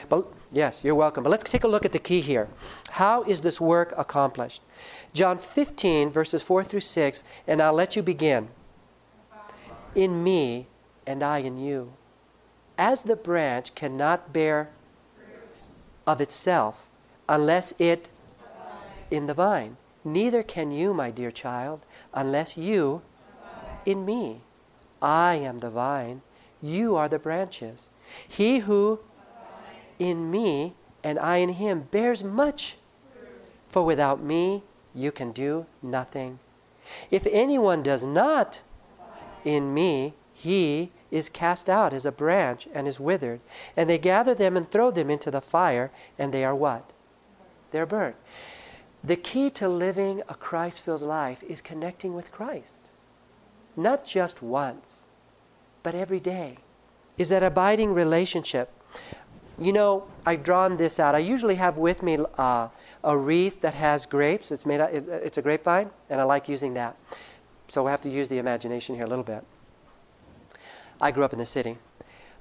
But 0.09 0.25
yes, 0.51 0.83
you're 0.83 0.95
welcome. 0.95 1.23
But 1.23 1.29
let's 1.29 1.49
take 1.49 1.63
a 1.63 1.67
look 1.67 1.85
at 1.85 1.91
the 1.91 1.99
key 1.99 2.21
here. 2.21 2.47
How 2.91 3.23
is 3.23 3.41
this 3.41 3.59
work 3.59 3.93
accomplished? 3.97 4.61
John 5.13 5.37
15, 5.37 6.09
verses 6.09 6.43
4 6.43 6.63
through 6.63 6.81
6, 6.81 7.23
and 7.47 7.61
I'll 7.61 7.73
let 7.73 7.95
you 7.95 8.03
begin. 8.03 8.49
In 9.93 10.23
me, 10.23 10.67
and 11.07 11.23
I 11.23 11.39
in 11.39 11.57
you. 11.57 11.93
As 12.77 13.03
the 13.03 13.15
branch 13.15 13.73
cannot 13.75 14.33
bear 14.33 14.69
of 16.05 16.19
itself 16.19 16.85
unless 17.27 17.73
it 17.79 18.09
in 19.09 19.27
the 19.27 19.33
vine, 19.33 19.77
neither 20.03 20.43
can 20.43 20.71
you, 20.71 20.93
my 20.93 21.11
dear 21.11 21.31
child, 21.31 21.85
unless 22.13 22.57
you 22.57 23.01
in 23.85 24.05
me. 24.05 24.41
I 25.01 25.35
am 25.35 25.59
the 25.59 25.69
vine, 25.69 26.21
you 26.61 26.95
are 26.95 27.07
the 27.07 27.19
branches. 27.19 27.89
He 28.27 28.59
who 28.59 28.99
in 29.99 30.31
me 30.31 30.73
and 31.03 31.19
I 31.19 31.37
in 31.37 31.49
him 31.49 31.87
bears 31.91 32.23
much. 32.23 32.77
For 33.69 33.85
without 33.85 34.21
me 34.21 34.63
you 34.93 35.11
can 35.11 35.31
do 35.31 35.65
nothing. 35.81 36.39
If 37.11 37.27
anyone 37.31 37.83
does 37.83 38.05
not 38.05 38.63
in 39.43 39.73
me, 39.73 40.13
he 40.33 40.91
is 41.11 41.29
cast 41.29 41.69
out 41.69 41.93
as 41.93 42.05
a 42.05 42.11
branch 42.11 42.67
and 42.73 42.87
is 42.87 42.99
withered. 42.99 43.39
And 43.77 43.89
they 43.89 43.97
gather 43.97 44.33
them 44.33 44.57
and 44.57 44.69
throw 44.69 44.91
them 44.91 45.09
into 45.09 45.31
the 45.31 45.41
fire, 45.41 45.91
and 46.19 46.33
they 46.33 46.43
are 46.43 46.55
what? 46.55 46.91
They're 47.71 47.85
burnt. 47.85 48.15
The 49.03 49.15
key 49.15 49.49
to 49.51 49.69
living 49.69 50.23
a 50.27 50.33
Christ 50.33 50.83
filled 50.83 51.01
life 51.01 51.43
is 51.43 51.61
connecting 51.61 52.15
with 52.15 52.31
Christ. 52.31 52.89
Not 53.77 54.03
just 54.03 54.41
once, 54.41 55.05
but 55.83 55.93
every 55.95 56.19
day. 56.19 56.57
Is 57.17 57.29
that 57.29 57.43
abiding 57.43 57.93
relationship. 57.93 58.71
You 59.57 59.71
know, 59.71 60.05
I've 60.25 60.43
drawn 60.43 60.75
this 60.77 60.99
out. 60.99 61.15
I 61.15 61.19
usually 61.19 61.55
have 61.55 61.77
with 61.77 62.03
me 62.03 62.17
uh, 62.37 62.67
a 63.03 63.17
wreath 63.17 63.61
that 63.61 63.73
has 63.73 64.05
grapes. 64.05 64.51
It's 64.51 64.65
made. 64.65 64.81
It's 64.81 65.37
a 65.37 65.41
grapevine, 65.41 65.91
and 66.09 66.19
I 66.19 66.25
like 66.25 66.49
using 66.49 66.73
that. 66.73 66.97
So 67.67 67.85
we 67.85 67.91
have 67.91 68.01
to 68.01 68.09
use 68.09 68.27
the 68.27 68.37
imagination 68.37 68.95
here 68.95 69.05
a 69.05 69.07
little 69.07 69.23
bit. 69.23 69.43
I 70.99 71.11
grew 71.11 71.23
up 71.23 71.33
in 71.33 71.39
the 71.39 71.45
city, 71.45 71.77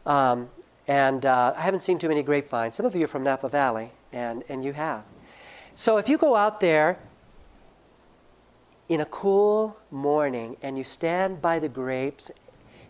um, 0.07 0.51
and 0.87 1.25
uh, 1.25 1.55
I 1.57 1.63
haven't 1.63 1.83
seen 1.83 1.99
too 1.99 2.09
many 2.09 2.23
grapevines. 2.23 2.75
Some 2.75 2.87
of 2.87 2.95
you 2.95 3.05
are 3.05 3.09
from 3.09 3.23
Napa 3.23 3.49
Valley, 3.49 3.93
and, 4.13 4.45
and 4.49 4.65
you 4.65 4.73
have. 4.73 5.05
So 5.75 5.97
if 5.97 6.09
you 6.09 6.19
go 6.19 6.37
out 6.37 6.61
there 6.61 6.99
in 8.89 9.01
a 9.01 9.07
cool 9.07 9.77
morning 9.91 10.57
and 10.63 10.79
you 10.79 10.85
stand 10.85 11.41
by 11.41 11.59
the 11.59 11.69
grapes 11.69 12.31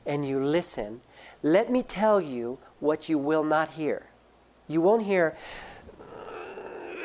and 0.04 0.26
you 0.26 0.38
listen, 0.38 1.00
let 1.42 1.70
me 1.70 1.82
tell 1.82 2.20
you 2.20 2.58
what 2.80 3.08
you 3.08 3.18
will 3.18 3.44
not 3.44 3.70
hear. 3.70 4.06
You 4.68 4.80
won't 4.80 5.02
hear 5.04 5.36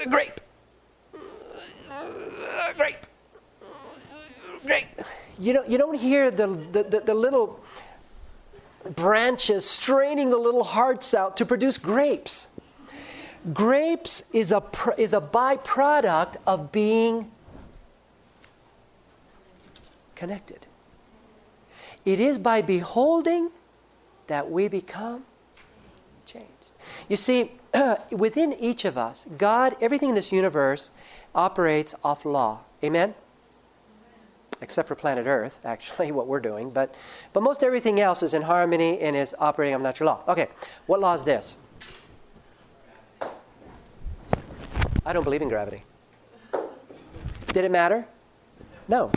grape, 0.09 0.39
grape, 2.77 3.05
grape. 4.63 4.87
You 5.37 5.53
don't, 5.53 5.69
you 5.69 5.77
don't 5.77 5.97
hear 5.97 6.31
the, 6.31 6.47
the, 6.47 6.83
the, 6.83 6.99
the 7.01 7.13
little 7.13 7.59
branches 8.95 9.65
straining 9.65 10.29
the 10.29 10.37
little 10.37 10.63
hearts 10.63 11.13
out 11.13 11.37
to 11.37 11.45
produce 11.45 11.77
grapes. 11.77 12.47
Grapes 13.53 14.23
is 14.33 14.51
a, 14.51 14.63
is 14.97 15.13
a 15.13 15.21
byproduct 15.21 16.35
of 16.45 16.71
being 16.71 17.31
connected. 20.15 20.65
It 22.05 22.19
is 22.19 22.37
by 22.37 22.61
beholding 22.61 23.51
that 24.27 24.49
we 24.49 24.67
become. 24.67 25.23
You 27.09 27.15
see, 27.15 27.51
within 28.11 28.53
each 28.53 28.85
of 28.85 28.97
us, 28.97 29.25
God, 29.37 29.75
everything 29.81 30.09
in 30.09 30.15
this 30.15 30.31
universe 30.31 30.91
operates 31.35 31.93
off 32.03 32.23
law. 32.23 32.61
Amen? 32.83 33.15
Except 34.61 34.87
for 34.87 34.95
planet 34.95 35.25
Earth, 35.27 35.59
actually, 35.65 36.11
what 36.11 36.27
we're 36.27 36.39
doing. 36.39 36.69
But, 36.69 36.95
but 37.33 37.41
most 37.41 37.63
everything 37.63 37.99
else 37.99 38.23
is 38.23 38.33
in 38.33 38.43
harmony 38.43 38.99
and 38.99 39.15
is 39.15 39.35
operating 39.39 39.75
on 39.75 39.83
natural 39.83 40.07
law. 40.07 40.23
Okay, 40.27 40.47
what 40.85 40.99
law 40.99 41.15
is 41.15 41.23
this? 41.23 41.57
I 45.05 45.13
don't 45.13 45.23
believe 45.23 45.41
in 45.41 45.49
gravity. 45.49 45.83
Did 47.47 47.65
it 47.65 47.71
matter? 47.71 48.07
No. 48.87 49.11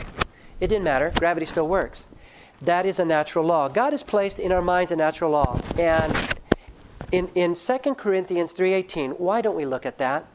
It 0.59 0.67
didn't 0.67 0.83
matter. 0.83 1.11
Gravity 1.19 1.45
still 1.45 1.67
works. 1.67 2.07
That 2.61 2.85
is 2.85 2.97
a 2.97 3.05
natural 3.05 3.45
law. 3.45 3.67
God 3.67 3.91
has 3.91 4.01
placed 4.01 4.39
in 4.39 4.51
our 4.51 4.61
minds 4.61 4.91
a 4.91 4.95
natural 4.95 5.29
law. 5.29 5.59
And 5.77 6.32
in, 7.13 7.29
in 7.35 7.53
2 7.53 7.77
Corinthians 7.93 8.55
3.18, 8.55 9.19
why 9.19 9.39
don't 9.39 9.55
we 9.55 9.67
look 9.67 9.85
at 9.85 9.99
that? 9.99 10.25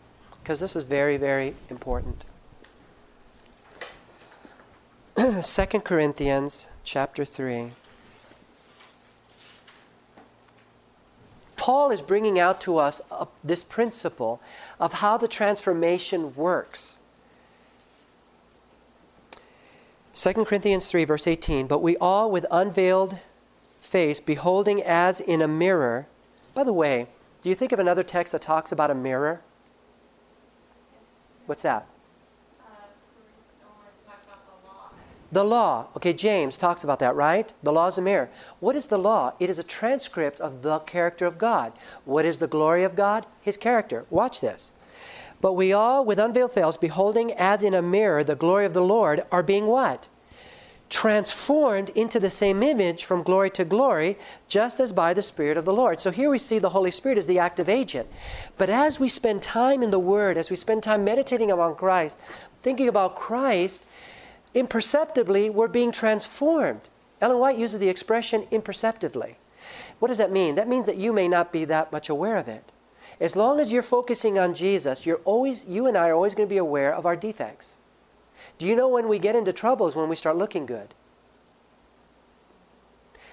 Because 0.40 0.60
this 0.60 0.76
is 0.76 0.84
very, 0.84 1.16
very 1.16 1.56
important. 1.68 2.24
2 5.16 5.66
Corinthians 5.80 6.68
chapter 6.84 7.24
3. 7.24 7.72
Paul 11.56 11.90
is 11.90 12.00
bringing 12.00 12.38
out 12.38 12.60
to 12.60 12.78
us 12.78 13.00
this 13.42 13.64
principle 13.64 14.40
of 14.78 14.92
how 14.94 15.18
the 15.18 15.26
transformation 15.26 16.32
works. 16.36 16.98
2 20.14 20.32
Corinthians 20.44 20.86
3, 20.86 21.04
verse 21.04 21.26
18 21.26 21.66
But 21.66 21.82
we 21.82 21.96
all, 21.96 22.30
with 22.30 22.46
unveiled 22.52 23.18
face, 23.80 24.20
beholding 24.20 24.80
as 24.80 25.18
in 25.18 25.42
a 25.42 25.48
mirror. 25.48 26.06
By 26.58 26.64
the 26.64 26.72
way, 26.72 27.06
do 27.40 27.48
you 27.48 27.54
think 27.54 27.70
of 27.70 27.78
another 27.78 28.02
text 28.02 28.32
that 28.32 28.42
talks 28.42 28.72
about 28.72 28.90
a 28.90 28.94
mirror? 28.96 29.42
What's 31.46 31.62
that? 31.62 31.86
The 35.30 35.44
law. 35.44 35.86
Okay, 35.96 36.12
James 36.12 36.56
talks 36.56 36.82
about 36.82 36.98
that, 36.98 37.14
right? 37.14 37.54
The 37.62 37.72
law 37.72 37.86
is 37.86 37.96
a 37.96 38.02
mirror. 38.02 38.28
What 38.58 38.74
is 38.74 38.88
the 38.88 38.98
law? 38.98 39.34
It 39.38 39.48
is 39.50 39.60
a 39.60 39.62
transcript 39.62 40.40
of 40.40 40.62
the 40.62 40.80
character 40.80 41.26
of 41.26 41.38
God. 41.38 41.74
What 42.04 42.24
is 42.24 42.38
the 42.38 42.48
glory 42.48 42.82
of 42.82 42.96
God? 42.96 43.26
His 43.40 43.56
character. 43.56 44.04
Watch 44.10 44.40
this. 44.40 44.72
But 45.40 45.52
we 45.52 45.72
all, 45.72 46.04
with 46.04 46.18
unveiled 46.18 46.54
face, 46.54 46.76
beholding 46.76 47.30
as 47.34 47.62
in 47.62 47.72
a 47.72 47.82
mirror 47.82 48.24
the 48.24 48.34
glory 48.34 48.66
of 48.66 48.72
the 48.72 48.82
Lord, 48.82 49.22
are 49.30 49.44
being 49.44 49.68
what? 49.68 50.08
Transformed 50.88 51.90
into 51.90 52.18
the 52.18 52.30
same 52.30 52.62
image 52.62 53.04
from 53.04 53.22
glory 53.22 53.50
to 53.50 53.64
glory, 53.64 54.16
just 54.48 54.80
as 54.80 54.92
by 54.92 55.12
the 55.12 55.22
Spirit 55.22 55.58
of 55.58 55.64
the 55.64 55.72
Lord. 55.72 56.00
So 56.00 56.10
here 56.10 56.30
we 56.30 56.38
see 56.38 56.58
the 56.58 56.70
Holy 56.70 56.90
Spirit 56.90 57.18
as 57.18 57.26
the 57.26 57.38
active 57.38 57.68
agent. 57.68 58.08
But 58.56 58.70
as 58.70 58.98
we 58.98 59.08
spend 59.08 59.42
time 59.42 59.82
in 59.82 59.90
the 59.90 59.98
Word, 59.98 60.38
as 60.38 60.48
we 60.48 60.56
spend 60.56 60.82
time 60.82 61.04
meditating 61.04 61.50
upon 61.50 61.74
Christ, 61.74 62.18
thinking 62.62 62.88
about 62.88 63.16
Christ, 63.16 63.84
imperceptibly 64.54 65.50
we're 65.50 65.68
being 65.68 65.92
transformed. 65.92 66.88
Ellen 67.20 67.38
White 67.38 67.58
uses 67.58 67.80
the 67.80 67.88
expression 67.88 68.46
imperceptibly. 68.50 69.36
What 69.98 70.08
does 70.08 70.18
that 70.18 70.32
mean? 70.32 70.54
That 70.54 70.68
means 70.68 70.86
that 70.86 70.96
you 70.96 71.12
may 71.12 71.28
not 71.28 71.52
be 71.52 71.64
that 71.66 71.92
much 71.92 72.08
aware 72.08 72.36
of 72.36 72.48
it. 72.48 72.72
As 73.20 73.34
long 73.34 73.58
as 73.58 73.72
you're 73.72 73.82
focusing 73.82 74.38
on 74.38 74.54
Jesus, 74.54 75.04
you're 75.04 75.20
always, 75.24 75.66
you 75.66 75.86
and 75.86 75.96
I 75.96 76.08
are 76.08 76.14
always 76.14 76.34
going 76.34 76.48
to 76.48 76.52
be 76.52 76.58
aware 76.58 76.94
of 76.94 77.04
our 77.04 77.16
defects. 77.16 77.76
Do 78.58 78.66
you 78.66 78.74
know 78.74 78.88
when 78.88 79.08
we 79.08 79.18
get 79.18 79.36
into 79.36 79.52
trouble 79.52 79.86
is 79.86 79.96
when 79.96 80.08
we 80.08 80.16
start 80.16 80.36
looking 80.36 80.66
good? 80.66 80.94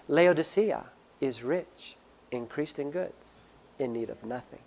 Laodicea 0.07 0.85
is 1.19 1.43
rich, 1.43 1.95
increased 2.31 2.77
in 2.77 2.91
goods, 2.91 3.41
in 3.79 3.91
need 3.91 4.09
of 4.09 4.23
nothing. 4.23 4.59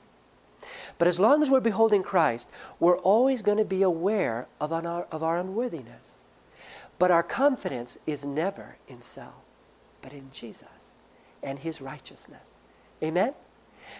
But 0.98 1.06
as 1.06 1.20
long 1.20 1.42
as 1.42 1.50
we're 1.50 1.60
beholding 1.60 2.02
Christ, 2.02 2.50
we're 2.80 2.98
always 2.98 3.42
going 3.42 3.58
to 3.58 3.64
be 3.64 3.82
aware 3.82 4.48
of 4.60 4.72
our, 4.72 5.06
of 5.12 5.22
our 5.22 5.38
unworthiness. 5.38 6.24
But 6.98 7.12
our 7.12 7.22
confidence 7.22 7.96
is 8.06 8.24
never 8.24 8.76
in 8.88 9.02
self, 9.02 9.44
but 10.02 10.12
in 10.12 10.30
Jesus 10.32 10.96
and 11.42 11.60
his 11.60 11.80
righteousness. 11.80 12.58
Amen? 13.00 13.34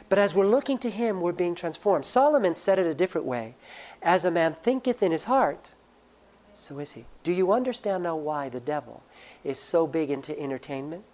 But 0.08 0.18
as 0.18 0.34
we're 0.34 0.46
looking 0.46 0.78
to 0.78 0.90
him, 0.90 1.20
we're 1.20 1.32
being 1.32 1.54
transformed. 1.54 2.04
Solomon 2.04 2.54
said 2.54 2.80
it 2.80 2.86
a 2.86 2.94
different 2.94 3.26
way 3.26 3.54
As 4.02 4.24
a 4.24 4.30
man 4.30 4.54
thinketh 4.54 5.02
in 5.02 5.12
his 5.12 5.24
heart, 5.24 5.74
so 6.58 6.78
is 6.78 6.92
he. 6.92 7.04
Do 7.22 7.32
you 7.32 7.52
understand 7.52 8.02
now 8.02 8.16
why 8.16 8.48
the 8.48 8.60
devil 8.60 9.02
is 9.44 9.58
so 9.58 9.86
big 9.86 10.10
into 10.10 10.38
entertainment? 10.38 11.04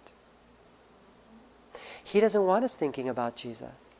He 2.03 2.19
doesn't 2.19 2.45
want 2.45 2.65
us 2.65 2.75
thinking 2.75 3.09
about 3.09 3.35
Jesus. 3.35 3.95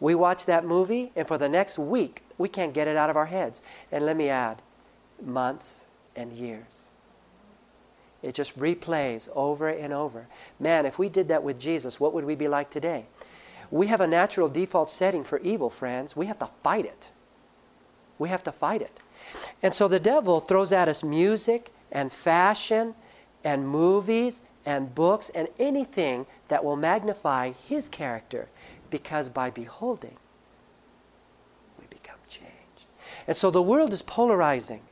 We 0.00 0.14
watch 0.14 0.46
that 0.46 0.64
movie, 0.64 1.12
and 1.14 1.26
for 1.26 1.38
the 1.38 1.48
next 1.48 1.78
week, 1.78 2.22
we 2.38 2.48
can't 2.48 2.74
get 2.74 2.88
it 2.88 2.96
out 2.96 3.10
of 3.10 3.16
our 3.16 3.26
heads. 3.26 3.62
And 3.92 4.06
let 4.06 4.16
me 4.16 4.28
add, 4.28 4.62
months 5.22 5.84
and 6.16 6.32
years. 6.32 6.90
It 8.22 8.34
just 8.34 8.58
replays 8.58 9.28
over 9.34 9.68
and 9.68 9.92
over. 9.92 10.26
Man, 10.58 10.86
if 10.86 10.98
we 10.98 11.08
did 11.08 11.28
that 11.28 11.42
with 11.42 11.60
Jesus, 11.60 12.00
what 12.00 12.14
would 12.14 12.24
we 12.24 12.34
be 12.34 12.48
like 12.48 12.70
today? 12.70 13.06
We 13.70 13.88
have 13.88 14.00
a 14.00 14.06
natural 14.06 14.48
default 14.48 14.88
setting 14.90 15.24
for 15.24 15.38
evil, 15.40 15.70
friends. 15.70 16.16
We 16.16 16.26
have 16.26 16.38
to 16.38 16.48
fight 16.62 16.86
it. 16.86 17.10
We 18.18 18.28
have 18.30 18.42
to 18.44 18.52
fight 18.52 18.80
it. 18.80 19.00
And 19.62 19.74
so 19.74 19.88
the 19.88 20.00
devil 20.00 20.40
throws 20.40 20.72
at 20.72 20.88
us 20.88 21.02
music 21.02 21.72
and 21.90 22.12
fashion 22.12 22.94
and 23.42 23.68
movies 23.68 24.42
and 24.66 24.94
books 24.94 25.30
and 25.30 25.48
anything 25.58 26.26
that 26.48 26.64
will 26.64 26.76
magnify 26.76 27.52
his 27.66 27.88
character 27.88 28.48
because 28.90 29.28
by 29.28 29.50
beholding, 29.50 30.16
we 31.78 31.86
become 31.90 32.18
changed. 32.28 32.86
And 33.26 33.36
so 33.36 33.50
the 33.50 33.62
world 33.62 33.92
is 33.92 34.02
polarizing. 34.02 34.82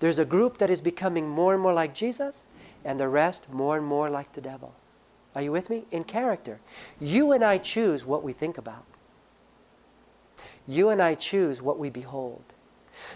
There's 0.00 0.18
a 0.18 0.24
group 0.24 0.58
that 0.58 0.70
is 0.70 0.80
becoming 0.80 1.28
more 1.28 1.54
and 1.54 1.62
more 1.62 1.72
like 1.72 1.94
Jesus, 1.94 2.46
and 2.84 2.98
the 2.98 3.08
rest 3.08 3.48
more 3.50 3.76
and 3.76 3.86
more 3.86 4.10
like 4.10 4.32
the 4.32 4.40
devil. 4.40 4.74
Are 5.34 5.42
you 5.42 5.52
with 5.52 5.70
me? 5.70 5.84
In 5.90 6.04
character. 6.04 6.58
You 7.00 7.32
and 7.32 7.44
I 7.44 7.58
choose 7.58 8.04
what 8.04 8.22
we 8.22 8.32
think 8.32 8.58
about. 8.58 8.84
You 10.66 10.90
and 10.90 11.00
I 11.00 11.14
choose 11.14 11.62
what 11.62 11.78
we 11.78 11.88
behold. 11.88 12.42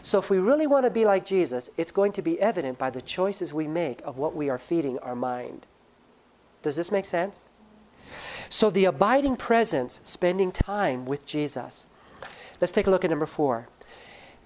So 0.02 0.18
if 0.18 0.30
we 0.30 0.38
really 0.38 0.66
want 0.66 0.84
to 0.84 0.90
be 0.90 1.04
like 1.04 1.26
Jesus, 1.26 1.70
it's 1.76 1.92
going 1.92 2.12
to 2.12 2.22
be 2.22 2.40
evident 2.40 2.78
by 2.78 2.90
the 2.90 3.02
choices 3.02 3.52
we 3.52 3.66
make 3.66 4.00
of 4.04 4.18
what 4.18 4.34
we 4.34 4.48
are 4.48 4.58
feeding 4.58 4.98
our 5.00 5.16
mind. 5.16 5.66
Does 6.62 6.76
this 6.76 6.92
make 6.92 7.04
sense? 7.04 7.48
So 8.48 8.70
the 8.70 8.84
abiding 8.84 9.36
presence, 9.36 10.00
spending 10.04 10.52
time 10.52 11.06
with 11.06 11.26
Jesus. 11.26 11.86
Let's 12.60 12.72
take 12.72 12.86
a 12.86 12.90
look 12.90 13.04
at 13.04 13.10
number 13.10 13.26
four. 13.26 13.68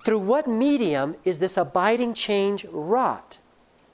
Through 0.05 0.21
what 0.21 0.49
medium 0.49 1.17
is 1.25 1.39
this 1.39 1.57
abiding 1.57 2.15
change 2.15 2.65
wrought? 2.71 3.39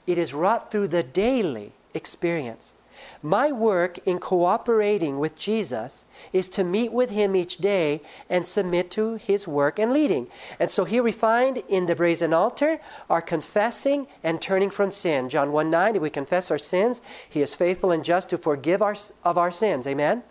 It 0.05 0.17
is 0.17 0.33
wrought 0.33 0.71
through 0.71 0.87
the 0.87 1.03
daily 1.03 1.73
experience. 1.93 2.73
My 3.21 3.51
work 3.51 3.99
in 4.05 4.19
cooperating 4.19 5.19
with 5.19 5.35
Jesus 5.35 6.05
is 6.33 6.47
to 6.49 6.63
meet 6.63 6.91
with 6.91 7.09
Him 7.09 7.35
each 7.35 7.57
day 7.57 8.01
and 8.29 8.45
submit 8.45 8.91
to 8.91 9.15
His 9.15 9.47
work 9.47 9.79
and 9.79 9.91
leading. 9.91 10.27
And 10.59 10.71
so 10.71 10.85
here 10.85 11.03
we 11.03 11.11
find 11.11 11.63
in 11.67 11.85
the 11.85 11.95
brazen 11.95 12.33
altar 12.33 12.79
our 13.09 13.21
confessing 13.21 14.07
and 14.23 14.41
turning 14.41 14.69
from 14.69 14.91
sin. 14.91 15.29
John 15.29 15.51
1 15.51 15.69
9, 15.69 15.95
if 15.95 16.01
we 16.01 16.09
confess 16.09 16.51
our 16.51 16.57
sins, 16.57 17.01
He 17.29 17.41
is 17.41 17.55
faithful 17.55 17.91
and 17.91 18.03
just 18.03 18.29
to 18.29 18.37
forgive 18.37 18.81
us 18.81 19.13
of 19.23 19.37
our 19.37 19.51
sins. 19.51 19.87
Amen? 19.87 20.23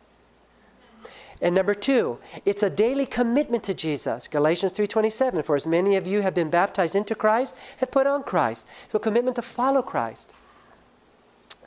And 1.40 1.54
number 1.54 1.74
two, 1.74 2.18
it's 2.44 2.62
a 2.62 2.70
daily 2.70 3.04
commitment 3.04 3.62
to 3.64 3.74
Jesus. 3.74 4.26
Galatians 4.26 4.72
3:27, 4.72 5.42
for 5.44 5.54
as 5.54 5.66
many 5.66 5.96
of 5.96 6.06
you 6.06 6.22
have 6.22 6.34
been 6.34 6.48
baptized 6.48 6.96
into 6.96 7.14
Christ, 7.14 7.54
have 7.78 7.90
put 7.90 8.06
on 8.06 8.22
Christ. 8.22 8.66
So 8.88 8.96
a 8.96 9.00
commitment 9.00 9.36
to 9.36 9.42
follow 9.42 9.82
Christ. 9.82 10.32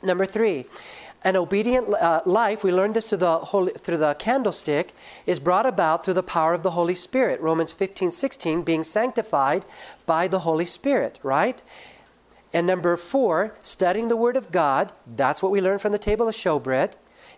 Number 0.02 0.24
three, 0.24 0.66
an 1.22 1.36
obedient 1.36 1.92
uh, 1.92 2.22
life, 2.24 2.64
we 2.64 2.72
learned 2.72 2.94
this 2.94 3.10
through 3.10 3.18
the, 3.18 3.38
Holy, 3.38 3.72
through 3.72 3.98
the 3.98 4.14
candlestick, 4.14 4.94
is 5.26 5.38
brought 5.38 5.66
about 5.66 6.04
through 6.04 6.14
the 6.14 6.22
power 6.22 6.54
of 6.54 6.62
the 6.62 6.70
Holy 6.70 6.94
Spirit. 6.94 7.40
Romans 7.40 7.72
15, 7.72 8.10
16, 8.10 8.62
being 8.62 8.82
sanctified 8.82 9.64
by 10.06 10.26
the 10.26 10.40
Holy 10.40 10.64
Spirit, 10.64 11.18
right? 11.22 11.62
And 12.54 12.66
number 12.66 12.96
four, 12.96 13.54
studying 13.60 14.08
the 14.08 14.16
Word 14.16 14.36
of 14.36 14.50
God. 14.50 14.92
That's 15.06 15.42
what 15.42 15.52
we 15.52 15.60
learned 15.60 15.82
from 15.82 15.92
the 15.92 15.98
table 15.98 16.26
of 16.26 16.34
showbread. 16.34 16.94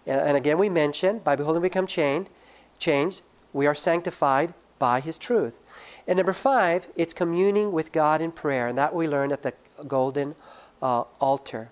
And 0.07 0.37
again, 0.37 0.59
we 0.59 0.69
mentioned, 0.69 1.25
by 1.25 1.37
beholding 1.37 1.63
we 1.63 1.69
become 1.69 1.87
changed, 1.87 2.31
changed, 2.79 3.23
we 3.53 3.67
are 3.67 3.75
sanctified 3.75 4.55
by 4.79 5.01
His 5.01 5.19
truth. 5.19 5.61
And 6.07 6.17
number 6.17 6.33
five, 6.33 6.87
it's 6.97 7.13
communing 7.13 7.73
with 7.73 7.93
God 7.93 8.23
in 8.23 8.31
prayer. 8.31 8.69
And 8.69 8.79
that 8.79 8.95
we 8.95 9.09
learned 9.09 9.33
at 9.33 9.43
the 9.43 9.55
golden 9.87 10.37
uh, 10.81 11.03
altar 11.21 11.71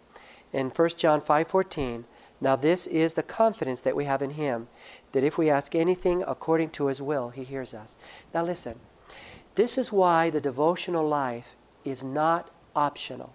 in 0.53 0.71
1 0.71 0.89
John 0.97 1.21
5:14, 1.21 2.05
now 2.41 2.57
this 2.57 2.87
is 2.87 3.15
the 3.15 3.23
confidence 3.23 3.81
that 3.83 3.97
we 3.97 4.05
have 4.05 4.23
in 4.23 4.31
him 4.31 4.69
that 5.13 5.25
if 5.25 5.37
we 5.37 5.51
ask 5.51 5.75
anything 5.75 6.25
according 6.27 6.71
to 6.71 6.87
his 6.87 7.03
will, 7.03 7.31
he 7.31 7.45
hears 7.45 7.75
us. 7.75 7.97
Now 8.33 8.45
listen. 8.45 8.81
This 9.57 9.77
is 9.77 9.93
why 9.93 10.31
the 10.31 10.41
devotional 10.41 11.07
life 11.07 11.57
is 11.85 12.03
not 12.03 12.51
optional. 12.75 13.35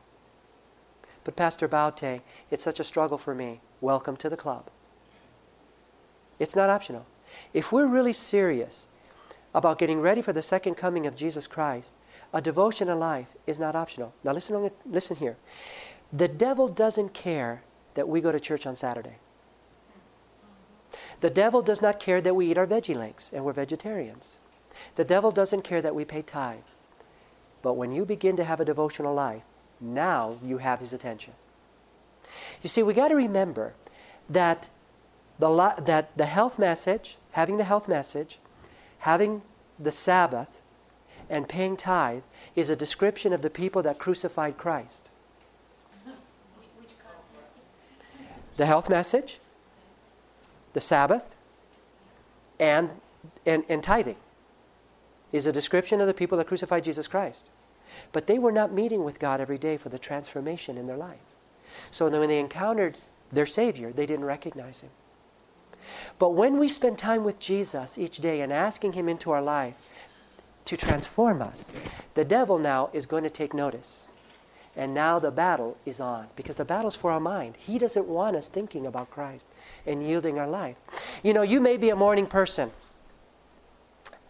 But 1.24 1.36
Pastor 1.36 1.68
Baute, 1.68 2.22
it's 2.50 2.64
such 2.64 2.80
a 2.80 2.84
struggle 2.84 3.18
for 3.18 3.36
me. 3.36 3.60
Welcome 3.82 4.16
to 4.18 4.30
the 4.30 4.38
club. 4.38 4.70
It's 6.40 6.56
not 6.56 6.70
optional. 6.70 7.06
If 7.54 7.72
we're 7.72 7.88
really 7.88 8.14
serious 8.14 8.88
about 9.54 9.78
getting 9.78 10.02
ready 10.02 10.22
for 10.22 10.34
the 10.34 10.42
second 10.42 10.76
coming 10.76 11.06
of 11.06 11.16
Jesus 11.16 11.48
Christ, 11.48 11.94
a 12.34 12.42
devotional 12.42 12.98
life 12.98 13.36
is 13.48 13.60
not 13.60 13.76
optional. 13.76 14.14
Now 14.24 14.34
listen, 14.34 14.72
listen 14.86 15.16
here. 15.16 15.38
The 16.12 16.28
devil 16.28 16.68
doesn't 16.68 17.14
care 17.14 17.64
that 17.96 18.08
we 18.08 18.22
go 18.22 18.32
to 18.32 18.40
church 18.40 18.66
on 18.66 18.76
Saturday. 18.76 19.18
The 21.22 21.30
devil 21.30 21.62
does 21.62 21.82
not 21.82 22.00
care 22.00 22.22
that 22.22 22.36
we 22.36 22.52
eat 22.52 22.58
our 22.58 22.68
veggie 22.68 22.96
links 22.96 23.32
and 23.34 23.44
we're 23.44 23.54
vegetarians. 23.54 24.38
The 24.96 25.06
devil 25.06 25.32
doesn't 25.32 25.64
care 25.64 25.82
that 25.82 25.96
we 25.96 26.06
pay 26.06 26.22
tithe. 26.22 26.60
But 27.62 27.74
when 27.74 27.92
you 27.92 28.06
begin 28.06 28.38
to 28.38 28.44
have 28.44 28.60
a 28.60 28.66
devotional 28.66 29.14
life, 29.14 29.44
now 29.80 30.38
you 30.44 30.60
have 30.60 30.80
his 30.80 30.94
attention. 30.94 31.34
You 32.62 32.70
see, 32.70 32.84
we 32.84 32.94
got 32.94 33.08
to 33.10 33.16
remember 33.16 33.74
that 34.30 34.70
the, 35.40 35.74
that 35.86 36.18
the 36.18 36.26
health 36.26 36.60
message, 36.60 37.18
having 37.32 37.58
the 37.58 37.64
health 37.64 37.88
message, 37.88 38.40
having 39.00 39.42
the 39.80 39.92
Sabbath, 39.92 40.60
and 41.30 41.50
paying 41.50 41.76
tithe 41.76 42.24
is 42.56 42.70
a 42.70 42.76
description 42.76 43.34
of 43.34 43.42
the 43.42 43.50
people 43.50 43.82
that 43.82 44.00
crucified 44.00 44.58
Christ. 44.58 45.10
The 48.58 48.66
health 48.66 48.90
message, 48.90 49.40
the 50.74 50.82
Sabbath, 50.82 51.36
and, 52.60 52.90
and, 53.46 53.64
and 53.70 53.84
tithing 53.84 54.18
is 55.32 55.46
a 55.46 55.52
description 55.52 56.00
of 56.00 56.08
the 56.08 56.14
people 56.14 56.38
that 56.38 56.48
crucified 56.48 56.84
Jesus 56.84 57.08
Christ. 57.08 57.50
But 58.12 58.28
they 58.28 58.40
were 58.40 58.52
not 58.52 58.72
meeting 58.72 59.04
with 59.04 59.20
God 59.20 59.42
every 59.42 59.58
day 59.58 59.78
for 59.78 59.90
the 59.90 60.00
transformation 60.00 60.78
in 60.78 60.88
their 60.88 60.98
life. 60.98 61.20
So 61.92 62.10
when 62.10 62.30
they 62.30 62.40
encountered 62.40 62.98
their 63.32 63.46
Savior, 63.46 63.92
they 63.92 64.06
didn't 64.06 64.26
recognize 64.26 64.82
Him. 64.82 64.90
But 66.18 66.32
when 66.32 66.58
we 66.58 66.68
spend 66.68 66.98
time 66.98 67.24
with 67.24 67.40
Jesus 67.40 67.98
each 67.98 68.18
day 68.18 68.42
and 68.42 68.52
asking 68.52 68.94
Him 68.94 69.10
into 69.10 69.32
our 69.32 69.42
life 69.42 69.90
to 70.66 70.78
transform 70.78 71.42
us, 71.42 71.72
the 72.14 72.26
devil 72.26 72.58
now 72.58 72.90
is 72.94 73.06
going 73.06 73.24
to 73.24 73.30
take 73.30 73.54
notice. 73.54 74.10
And 74.78 74.94
now 74.94 75.20
the 75.20 75.32
battle 75.32 75.78
is 75.86 76.00
on 76.00 76.28
because 76.36 76.56
the 76.56 76.66
battle's 76.66 76.96
for 76.96 77.12
our 77.12 77.20
mind. 77.20 77.56
He 77.58 77.80
doesn't 77.80 78.08
want 78.08 78.36
us 78.36 78.48
thinking 78.48 78.86
about 78.86 79.10
Christ 79.10 79.48
and 79.86 80.06
yielding 80.06 80.38
our 80.38 80.48
life. 80.48 80.76
You 81.24 81.34
know, 81.34 81.44
you 81.44 81.62
may 81.62 81.78
be 81.78 81.90
a 81.90 81.96
morning 81.96 82.28
person. 82.28 82.72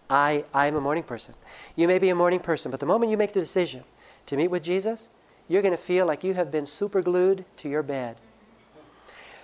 I, 0.09 0.43
I 0.53 0.67
am 0.67 0.75
a 0.75 0.81
morning 0.81 1.03
person. 1.03 1.33
You 1.75 1.87
may 1.87 1.97
be 1.97 2.09
a 2.09 2.15
morning 2.15 2.39
person, 2.39 2.69
but 2.69 2.79
the 2.79 2.85
moment 2.85 3.11
you 3.11 3.17
make 3.17 3.33
the 3.33 3.39
decision 3.39 3.83
to 4.27 4.37
meet 4.37 4.49
with 4.49 4.61
Jesus, 4.61 5.09
you're 5.47 5.63
going 5.63 5.71
to 5.71 5.77
feel 5.77 6.05
like 6.05 6.23
you 6.23 6.35
have 6.35 6.51
been 6.51 6.65
super 6.65 7.01
glued 7.01 7.45
to 7.57 7.69
your 7.69 7.83
bed. 7.83 8.17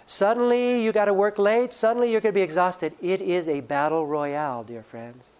Suddenly, 0.05 0.83
you 0.83 0.91
got 0.91 1.05
to 1.05 1.13
work 1.13 1.39
late. 1.39 1.73
Suddenly, 1.73 2.11
you're 2.11 2.21
going 2.21 2.33
to 2.33 2.37
be 2.37 2.43
exhausted. 2.43 2.93
It 3.01 3.21
is 3.21 3.47
a 3.47 3.61
battle 3.61 4.05
royale, 4.05 4.63
dear 4.63 4.83
friends. 4.83 5.37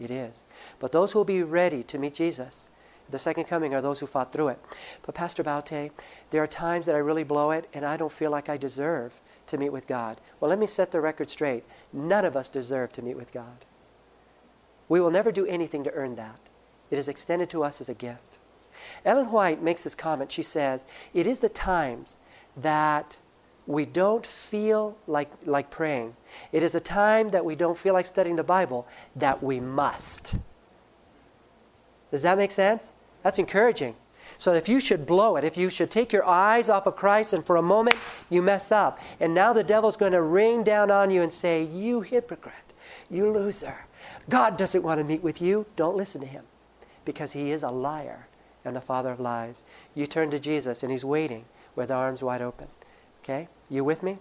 It 0.00 0.10
is. 0.10 0.44
But 0.80 0.92
those 0.92 1.12
who 1.12 1.20
will 1.20 1.24
be 1.24 1.42
ready 1.42 1.82
to 1.84 1.98
meet 1.98 2.14
Jesus, 2.14 2.68
the 3.12 3.18
second 3.18 3.44
coming 3.44 3.74
are 3.74 3.80
those 3.80 4.00
who 4.00 4.06
fought 4.06 4.32
through 4.32 4.48
it. 4.48 4.60
But 5.02 5.14
Pastor 5.14 5.42
Baute, 5.42 5.90
there 6.30 6.42
are 6.42 6.46
times 6.46 6.86
that 6.86 6.94
I 6.94 6.98
really 6.98 7.24
blow 7.24 7.50
it 7.50 7.68
and 7.72 7.84
I 7.84 7.96
don't 7.96 8.12
feel 8.12 8.30
like 8.30 8.48
I 8.48 8.56
deserve 8.56 9.20
to 9.46 9.58
meet 9.58 9.70
with 9.70 9.86
God. 9.86 10.20
Well, 10.40 10.48
let 10.48 10.58
me 10.58 10.66
set 10.66 10.90
the 10.90 11.00
record 11.00 11.30
straight. 11.30 11.64
None 11.92 12.24
of 12.24 12.36
us 12.36 12.48
deserve 12.48 12.92
to 12.92 13.02
meet 13.02 13.16
with 13.16 13.32
God. 13.32 13.64
We 14.88 15.00
will 15.00 15.10
never 15.10 15.32
do 15.32 15.46
anything 15.46 15.84
to 15.84 15.92
earn 15.92 16.16
that. 16.16 16.40
It 16.90 16.98
is 16.98 17.08
extended 17.08 17.48
to 17.50 17.64
us 17.64 17.80
as 17.80 17.88
a 17.88 17.94
gift. 17.94 18.38
Ellen 19.04 19.30
White 19.30 19.62
makes 19.62 19.84
this 19.84 19.94
comment. 19.94 20.32
She 20.32 20.42
says, 20.42 20.84
It 21.14 21.26
is 21.26 21.38
the 21.38 21.48
times 21.48 22.18
that 22.56 23.18
we 23.66 23.86
don't 23.86 24.26
feel 24.26 24.96
like, 25.06 25.30
like 25.44 25.70
praying. 25.70 26.16
It 26.50 26.62
is 26.62 26.74
a 26.74 26.80
time 26.80 27.30
that 27.30 27.44
we 27.44 27.54
don't 27.54 27.78
feel 27.78 27.94
like 27.94 28.06
studying 28.06 28.36
the 28.36 28.44
Bible 28.44 28.86
that 29.16 29.42
we 29.42 29.60
must. 29.60 30.36
Does 32.10 32.22
that 32.22 32.36
make 32.36 32.50
sense? 32.50 32.94
That's 33.22 33.38
encouraging. 33.38 33.96
So 34.38 34.52
if 34.54 34.68
you 34.68 34.80
should 34.80 35.06
blow 35.06 35.36
it, 35.36 35.44
if 35.44 35.56
you 35.56 35.70
should 35.70 35.90
take 35.90 36.12
your 36.12 36.26
eyes 36.26 36.68
off 36.68 36.86
of 36.86 36.96
Christ 36.96 37.32
and 37.32 37.44
for 37.44 37.56
a 37.56 37.62
moment 37.62 37.96
you 38.28 38.42
mess 38.42 38.72
up, 38.72 38.98
and 39.20 39.34
now 39.34 39.52
the 39.52 39.62
devil's 39.62 39.96
going 39.96 40.12
to 40.12 40.22
rain 40.22 40.64
down 40.64 40.90
on 40.90 41.10
you 41.10 41.22
and 41.22 41.32
say, 41.32 41.62
You 41.62 42.00
hypocrite, 42.00 42.72
you 43.10 43.30
loser. 43.30 43.86
God 44.28 44.56
doesn't 44.56 44.82
want 44.82 44.98
to 44.98 45.04
meet 45.04 45.22
with 45.22 45.40
you. 45.40 45.66
Don't 45.76 45.96
listen 45.96 46.20
to 46.22 46.26
him 46.26 46.44
because 47.04 47.32
he 47.32 47.50
is 47.50 47.62
a 47.62 47.70
liar 47.70 48.26
and 48.64 48.74
the 48.74 48.80
father 48.80 49.12
of 49.12 49.20
lies. 49.20 49.64
You 49.94 50.06
turn 50.06 50.30
to 50.30 50.38
Jesus 50.38 50.82
and 50.82 50.90
he's 50.90 51.04
waiting 51.04 51.44
with 51.74 51.90
arms 51.90 52.22
wide 52.22 52.42
open. 52.42 52.68
Okay? 53.22 53.48
You 53.68 53.84
with 53.84 54.02
me? 54.02 54.18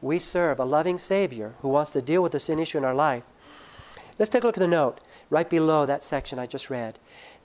We 0.00 0.18
serve 0.18 0.58
a 0.58 0.64
loving 0.64 0.98
Savior 0.98 1.54
who 1.60 1.68
wants 1.68 1.90
to 1.90 2.02
deal 2.02 2.22
with 2.22 2.32
the 2.32 2.40
sin 2.40 2.58
issue 2.58 2.78
in 2.78 2.84
our 2.84 2.94
life. 2.94 3.24
Let's 4.18 4.28
take 4.28 4.42
a 4.42 4.46
look 4.46 4.56
at 4.56 4.60
the 4.60 4.68
note 4.68 5.00
right 5.30 5.48
below 5.48 5.86
that 5.86 6.02
section 6.02 6.38
I 6.38 6.46
just 6.46 6.70
read. 6.70 6.98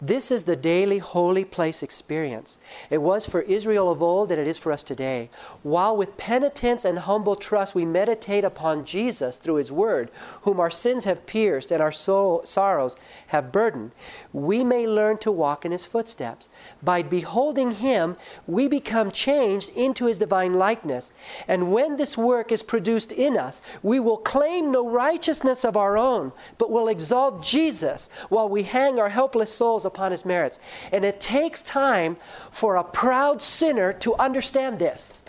This 0.06 0.32
is 0.32 0.44
the 0.44 0.58
daily 0.58 0.98
holy 0.98 1.46
place 1.46 1.82
experience. 1.82 2.58
It 2.90 2.98
was 2.98 3.26
for 3.26 3.40
Israel 3.44 3.90
of 3.90 4.04
old 4.04 4.34
and 4.34 4.42
it 4.42 4.48
is 4.48 4.58
for 4.58 4.74
us 4.74 4.84
today. 4.84 5.30
While 5.62 5.96
with 5.96 6.18
penitence 6.18 6.84
and 6.84 7.00
humble 7.00 7.38
trust 7.38 7.74
we 7.74 7.86
meditate 7.86 8.44
upon 8.44 8.84
Jesus 8.84 9.38
through 9.38 9.56
His 9.56 9.72
Word, 9.72 10.12
whom 10.42 10.60
our 10.60 10.70
sins 10.70 11.06
have 11.06 11.26
pierced 11.26 11.72
and 11.72 11.82
our 11.82 11.94
soul, 11.94 12.44
sorrows 12.44 12.98
have 13.28 13.54
burdened, 13.54 13.92
we 14.34 14.62
may 14.62 14.86
learn 14.86 15.20
to 15.20 15.32
walk 15.32 15.64
in 15.64 15.72
His 15.72 15.86
footsteps. 15.86 16.50
By 16.82 17.02
beholding 17.02 17.72
Him, 17.72 18.18
we 18.46 18.68
become 18.68 19.10
changed 19.10 19.70
into 19.70 20.08
His 20.08 20.18
divine 20.18 20.56
likeness. 20.56 21.14
And 21.48 21.72
when 21.72 21.96
this 21.96 22.18
work 22.18 22.52
is 22.52 22.62
produced 22.62 23.14
in 23.14 23.38
us, 23.38 23.62
we 23.82 24.02
will 24.02 24.18
claim 24.18 24.70
no 24.70 24.90
righteousness 24.90 25.64
of 25.64 25.78
our 25.78 25.98
own, 25.98 26.34
but 26.58 26.70
will 26.70 26.90
exalt 26.90 27.42
Jesus 27.42 28.10
while 28.28 28.50
we 28.50 28.64
hang 28.64 29.00
our 29.00 29.08
helpless 29.08 29.56
souls 29.56 29.86
upon 29.94 30.12
his 30.12 30.26
merits. 30.26 30.60
And 30.92 31.06
it 31.06 31.20
takes 31.20 31.62
time 31.62 32.18
for 32.52 32.76
a 32.76 32.84
proud 32.84 33.42
sinner 33.42 33.94
to 33.94 34.16
understand 34.16 34.80
this 34.80 35.22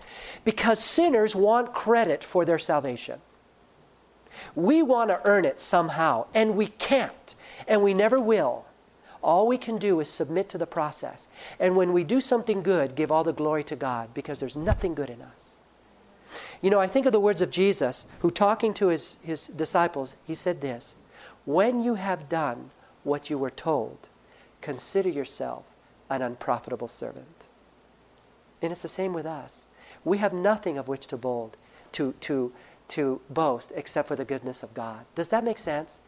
because 0.45 0.83
sinners 0.83 1.37
want 1.37 1.75
credit 1.75 2.25
for 2.25 2.45
their 2.45 2.59
salvation. 2.59 3.21
We 4.55 4.83
want 4.83 5.11
to 5.11 5.21
earn 5.25 5.45
it 5.45 5.61
somehow, 5.61 6.27
and 6.35 6.57
we 6.57 6.67
can't, 6.67 7.35
and 7.69 7.83
we 7.83 7.95
never 7.95 8.21
will. 8.21 8.65
All 9.23 9.47
we 9.47 9.57
can 9.57 9.79
do 9.79 10.01
is 10.01 10.11
submit 10.11 10.49
to 10.51 10.59
the 10.59 10.67
process. 10.67 11.29
And 11.59 11.77
when 11.77 11.93
we 11.93 12.05
do 12.05 12.21
something 12.21 12.63
good, 12.63 12.95
give 12.95 13.11
all 13.11 13.25
the 13.25 13.33
glory 13.33 13.65
to 13.65 13.77
God 13.77 14.13
because 14.13 14.39
there's 14.39 14.57
nothing 14.57 14.95
good 14.95 15.09
in 15.09 15.23
us. 15.23 15.59
You 16.61 16.71
know, 16.71 16.81
I 16.81 16.87
think 16.87 17.07
of 17.07 17.13
the 17.13 17.21
words 17.21 17.43
of 17.43 17.51
Jesus, 17.51 18.07
who 18.21 18.31
talking 18.31 18.75
to 18.75 18.89
his, 18.89 19.19
his 19.23 19.47
disciples, 19.49 20.17
he 20.25 20.35
said 20.35 20.61
this 20.61 20.97
When 21.45 21.83
you 21.83 21.95
have 21.95 22.29
done 22.29 22.71
what 23.03 23.31
you 23.31 23.39
were 23.39 23.51
told, 23.51 24.09
consider 24.65 25.11
yourself 25.11 25.67
an 26.09 26.23
unprofitable 26.23 26.89
servant. 26.89 27.45
And 28.63 28.73
it's 28.73 28.81
the 28.81 28.89
same 28.89 29.13
with 29.13 29.27
us. 29.27 29.69
We 30.05 30.17
have 30.19 30.33
nothing 30.33 30.79
of 30.79 30.89
which 30.89 31.07
to 31.09 31.19
bold, 31.19 31.59
to, 31.93 32.15
to, 32.21 32.51
to 32.89 33.21
boast 33.29 33.73
except 33.77 34.09
for 34.09 34.17
the 34.17 34.25
goodness 34.25 34.63
of 34.63 34.73
God. 34.73 35.05
Does 35.15 35.29
that 35.29 35.45
make 35.45 35.59
sense? 35.59 36.01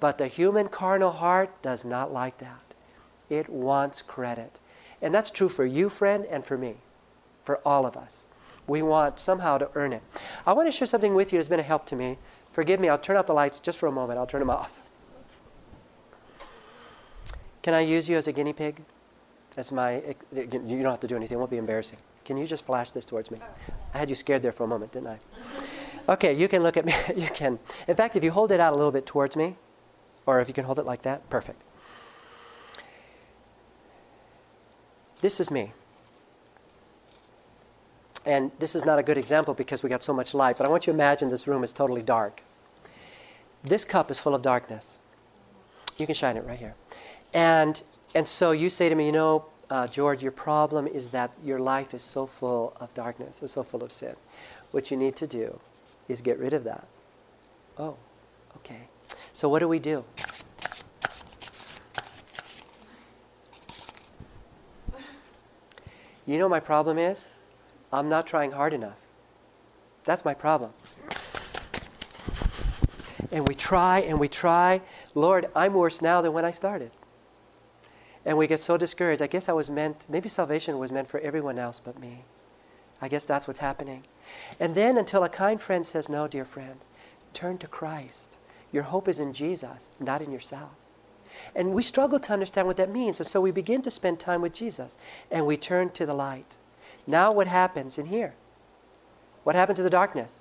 But 0.00 0.16
the 0.16 0.26
human 0.26 0.68
carnal 0.68 1.10
heart 1.10 1.50
does 1.60 1.84
not 1.84 2.14
like 2.14 2.38
that. 2.38 2.74
It 3.28 3.50
wants 3.50 4.00
credit. 4.00 4.58
And 5.02 5.14
that's 5.14 5.30
true 5.30 5.50
for 5.50 5.66
you, 5.66 5.90
friend, 5.90 6.24
and 6.30 6.46
for 6.46 6.56
me, 6.56 6.76
for 7.44 7.58
all 7.62 7.84
of 7.84 7.94
us. 7.94 8.24
We 8.66 8.80
want 8.80 9.18
somehow 9.18 9.58
to 9.58 9.68
earn 9.74 9.92
it. 9.92 10.02
I 10.46 10.54
want 10.54 10.66
to 10.66 10.72
share 10.72 10.86
something 10.86 11.14
with 11.14 11.30
you 11.30 11.38
that's 11.38 11.50
been 11.50 11.60
a 11.60 11.62
help 11.62 11.84
to 11.86 11.96
me. 11.96 12.16
Forgive 12.52 12.80
me, 12.80 12.88
I'll 12.88 12.96
turn 12.96 13.18
out 13.18 13.26
the 13.26 13.34
lights 13.34 13.60
just 13.60 13.76
for 13.76 13.86
a 13.86 13.92
moment. 13.92 14.18
I'll 14.18 14.26
turn 14.26 14.40
them 14.40 14.48
off. 14.48 14.80
Can 17.66 17.74
I 17.74 17.80
use 17.80 18.08
you 18.08 18.16
as 18.16 18.28
a 18.28 18.32
guinea 18.32 18.52
pig? 18.52 18.80
As 19.56 19.72
my, 19.72 20.00
you 20.32 20.46
don't 20.46 20.84
have 20.84 21.00
to 21.00 21.08
do 21.08 21.16
anything, 21.16 21.34
it 21.34 21.38
won't 21.40 21.50
be 21.50 21.56
embarrassing. 21.56 21.98
Can 22.24 22.36
you 22.36 22.46
just 22.46 22.64
flash 22.64 22.92
this 22.92 23.04
towards 23.04 23.28
me? 23.32 23.40
I 23.92 23.98
had 23.98 24.08
you 24.08 24.14
scared 24.14 24.42
there 24.44 24.52
for 24.52 24.62
a 24.62 24.68
moment, 24.68 24.92
didn't 24.92 25.08
I? 25.08 25.18
Okay, 26.08 26.32
you 26.32 26.46
can 26.46 26.62
look 26.62 26.76
at 26.76 26.84
me. 26.84 26.94
You 27.16 27.26
can. 27.26 27.58
In 27.88 27.96
fact, 27.96 28.14
if 28.14 28.22
you 28.22 28.30
hold 28.30 28.52
it 28.52 28.60
out 28.60 28.72
a 28.72 28.76
little 28.76 28.92
bit 28.92 29.04
towards 29.04 29.34
me, 29.34 29.56
or 30.26 30.38
if 30.38 30.46
you 30.46 30.54
can 30.54 30.64
hold 30.64 30.78
it 30.78 30.86
like 30.86 31.02
that, 31.02 31.28
perfect. 31.28 31.60
This 35.20 35.40
is 35.40 35.50
me. 35.50 35.72
And 38.24 38.52
this 38.60 38.76
is 38.76 38.84
not 38.84 39.00
a 39.00 39.02
good 39.02 39.18
example 39.18 39.54
because 39.54 39.82
we 39.82 39.88
got 39.88 40.04
so 40.04 40.12
much 40.12 40.34
light, 40.34 40.56
but 40.56 40.66
I 40.66 40.70
want 40.70 40.86
you 40.86 40.92
to 40.92 40.96
imagine 40.96 41.30
this 41.30 41.48
room 41.48 41.64
is 41.64 41.72
totally 41.72 42.02
dark. 42.02 42.44
This 43.64 43.84
cup 43.84 44.08
is 44.08 44.20
full 44.20 44.36
of 44.36 44.42
darkness. 44.42 45.00
You 45.96 46.06
can 46.06 46.14
shine 46.14 46.36
it 46.36 46.46
right 46.46 46.60
here. 46.60 46.76
And, 47.36 47.82
and 48.14 48.26
so 48.26 48.52
you 48.52 48.70
say 48.70 48.88
to 48.88 48.94
me, 48.94 49.04
you 49.04 49.12
know, 49.12 49.44
uh, 49.68 49.86
George, 49.86 50.22
your 50.22 50.32
problem 50.32 50.86
is 50.86 51.10
that 51.10 51.30
your 51.44 51.58
life 51.58 51.92
is 51.92 52.02
so 52.02 52.26
full 52.26 52.74
of 52.80 52.94
darkness, 52.94 53.42
it's 53.42 53.52
so 53.52 53.62
full 53.62 53.84
of 53.84 53.92
sin. 53.92 54.16
What 54.70 54.90
you 54.90 54.96
need 54.96 55.16
to 55.16 55.26
do 55.26 55.60
is 56.08 56.22
get 56.22 56.38
rid 56.38 56.54
of 56.54 56.64
that. 56.64 56.88
Oh, 57.76 57.96
okay. 58.56 58.88
So 59.34 59.50
what 59.50 59.58
do 59.58 59.68
we 59.68 59.78
do? 59.78 60.02
You 66.24 66.38
know 66.38 66.48
my 66.48 66.60
problem 66.60 66.96
is? 66.96 67.28
I'm 67.92 68.08
not 68.08 68.26
trying 68.26 68.52
hard 68.52 68.72
enough. 68.72 68.96
That's 70.04 70.24
my 70.24 70.32
problem. 70.32 70.72
And 73.30 73.46
we 73.46 73.54
try 73.54 73.98
and 73.98 74.18
we 74.18 74.26
try. 74.26 74.80
Lord, 75.14 75.48
I'm 75.54 75.74
worse 75.74 76.00
now 76.00 76.22
than 76.22 76.32
when 76.32 76.46
I 76.46 76.50
started. 76.50 76.92
And 78.26 78.36
we 78.36 78.48
get 78.48 78.60
so 78.60 78.76
discouraged. 78.76 79.22
I 79.22 79.28
guess 79.28 79.48
I 79.48 79.52
was 79.52 79.70
meant, 79.70 80.04
maybe 80.08 80.28
salvation 80.28 80.78
was 80.78 80.90
meant 80.90 81.08
for 81.08 81.20
everyone 81.20 81.58
else 81.58 81.80
but 81.82 81.98
me. 81.98 82.24
I 83.00 83.08
guess 83.08 83.24
that's 83.24 83.46
what's 83.46 83.60
happening. 83.60 84.02
And 84.58 84.74
then 84.74 84.98
until 84.98 85.22
a 85.22 85.28
kind 85.28 85.60
friend 85.60 85.86
says, 85.86 86.08
No, 86.08 86.26
dear 86.26 86.44
friend, 86.44 86.84
turn 87.32 87.56
to 87.58 87.68
Christ. 87.68 88.36
Your 88.72 88.82
hope 88.82 89.06
is 89.06 89.20
in 89.20 89.32
Jesus, 89.32 89.92
not 90.00 90.22
in 90.22 90.32
yourself. 90.32 90.72
And 91.54 91.72
we 91.72 91.82
struggle 91.82 92.18
to 92.18 92.32
understand 92.32 92.66
what 92.66 92.76
that 92.78 92.90
means. 92.90 93.20
And 93.20 93.28
so 93.28 93.40
we 93.40 93.52
begin 93.52 93.80
to 93.82 93.90
spend 93.90 94.18
time 94.18 94.42
with 94.42 94.52
Jesus 94.52 94.98
and 95.30 95.46
we 95.46 95.56
turn 95.56 95.90
to 95.90 96.04
the 96.04 96.14
light. 96.14 96.56
Now, 97.06 97.30
what 97.30 97.46
happens 97.46 97.98
in 97.98 98.06
here? 98.06 98.34
What 99.44 99.54
happened 99.54 99.76
to 99.76 99.82
the 99.82 99.90
darkness? 99.90 100.40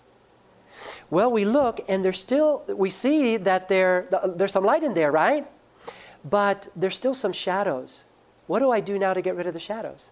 Well, 1.10 1.32
we 1.32 1.46
look 1.46 1.86
and 1.88 2.04
there's 2.04 2.20
still, 2.20 2.64
we 2.68 2.90
see 2.90 3.38
that 3.38 3.68
there, 3.68 4.08
there's 4.36 4.52
some 4.52 4.64
light 4.64 4.84
in 4.84 4.96
there, 4.96 5.12
right? 5.12 5.48
But 6.28 6.68
there's 6.76 6.96
still 6.96 7.14
some 7.14 7.34
shadows. 7.34 8.06
What 8.48 8.60
do 8.60 8.72
I 8.72 8.80
do 8.80 8.98
now 8.98 9.14
to 9.14 9.22
get 9.22 9.36
rid 9.36 9.48
of 9.48 9.54
the 9.54 9.60
shadows? 9.60 10.10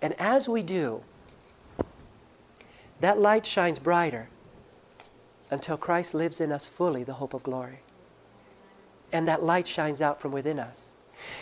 And 0.00 0.14
as 0.20 0.48
we 0.48 0.62
do, 0.62 1.02
that 3.00 3.18
light 3.18 3.44
shines 3.44 3.78
brighter 3.78 4.28
until 5.50 5.76
Christ 5.76 6.14
lives 6.14 6.40
in 6.40 6.52
us 6.52 6.66
fully, 6.66 7.02
the 7.02 7.14
hope 7.14 7.34
of 7.34 7.42
glory. 7.42 7.80
And 9.12 9.26
that 9.26 9.42
light 9.42 9.66
shines 9.66 10.00
out 10.00 10.20
from 10.20 10.32
within 10.32 10.58
us. 10.58 10.90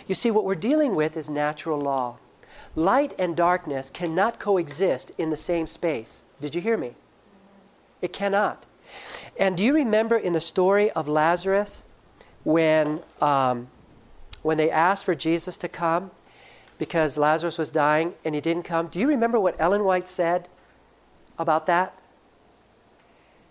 You 0.07 0.15
see, 0.15 0.31
what 0.31 0.45
we're 0.45 0.55
dealing 0.55 0.95
with 0.95 1.17
is 1.17 1.29
natural 1.29 1.79
law. 1.79 2.19
Light 2.75 3.15
and 3.19 3.37
darkness 3.37 3.91
cannot 3.91 4.39
coexist 4.39 5.13
in 5.19 5.31
the 5.31 5.37
same 5.37 5.67
space. 5.67 6.23
Did 6.41 6.55
you 6.55 6.61
hear 6.61 6.77
me? 6.77 6.95
It 8.01 8.13
cannot. 8.13 8.65
And 9.39 9.57
do 9.57 9.65
you 9.65 9.75
remember 9.75 10.17
in 10.17 10.33
the 10.33 10.41
story 10.41 10.91
of 10.93 11.09
Lazarus 11.09 11.85
when, 12.47 13.03
um, 13.21 13.67
when 14.43 14.57
they 14.57 14.71
asked 14.71 15.05
for 15.05 15.17
Jesus 15.17 15.59
to 15.59 15.67
come 15.67 16.13
because 16.79 17.19
Lazarus 17.19 17.59
was 17.59 17.73
dying 17.73 18.15
and 18.25 18.37
he 18.37 18.41
didn't 18.41 18.63
come. 18.63 18.87
Do 18.87 19.01
you 19.01 19.09
remember 19.09 19.41
what 19.41 19.57
Ellen 19.59 19.83
White 19.83 20.07
said 20.07 20.47
about 21.41 21.67
that? 21.67 21.99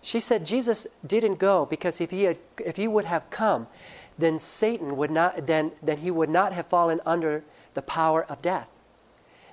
She 0.00 0.18
said 0.18 0.46
Jesus 0.46 0.86
didn't 1.06 1.34
go 1.34 1.66
because 1.66 2.00
if 2.00 2.10
he, 2.10 2.22
had, 2.22 2.38
if 2.64 2.76
he 2.76 2.88
would 2.88 3.04
have 3.04 3.28
come, 3.28 3.66
then 4.16 4.38
Satan 4.38 4.96
would 4.96 5.10
not, 5.10 5.46
then, 5.46 5.72
then 5.82 5.98
he 5.98 6.10
would 6.10 6.30
not 6.30 6.54
have 6.54 6.66
fallen 6.66 6.98
under 7.04 7.44
the 7.74 7.82
power 7.82 8.24
of 8.24 8.40
death. 8.40 8.68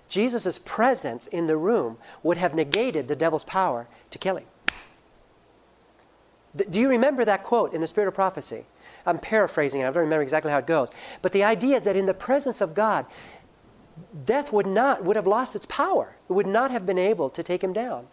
Jesus' 0.07 0.57
presence 0.57 1.27
in 1.27 1.47
the 1.47 1.57
room 1.57 1.97
would 2.21 2.37
have 2.37 2.55
negated 2.55 3.09
the 3.09 3.15
devil's 3.15 3.43
power 3.43 3.87
to 4.09 4.17
kill 4.17 4.37
him. 4.37 4.45
Do 6.69 6.79
you 6.79 6.87
remember 6.87 7.25
that 7.25 7.43
quote 7.43 7.73
in 7.73 7.81
the 7.81 7.87
Spirit 7.87 8.07
of 8.07 8.13
Prophecy? 8.13 8.63
I'm 9.05 9.19
paraphrasing 9.19 9.81
it, 9.81 9.85
I 9.85 9.87
don't 9.87 10.03
remember 10.03 10.23
exactly 10.23 10.51
how 10.51 10.59
it 10.59 10.67
goes. 10.67 10.89
But 11.21 11.31
the 11.31 11.43
idea 11.43 11.77
is 11.77 11.83
that 11.83 11.95
in 11.95 12.05
the 12.05 12.13
presence 12.13 12.61
of 12.61 12.73
God, 12.73 13.05
death 14.25 14.51
would 14.53 14.67
not 14.67 15.03
would 15.03 15.15
have 15.15 15.27
lost 15.27 15.55
its 15.55 15.65
power. 15.65 16.15
It 16.29 16.33
would 16.33 16.47
not 16.47 16.71
have 16.71 16.85
been 16.85 16.97
able 16.97 17.29
to 17.29 17.43
take 17.43 17.63
him 17.63 17.73
down. 17.73 18.07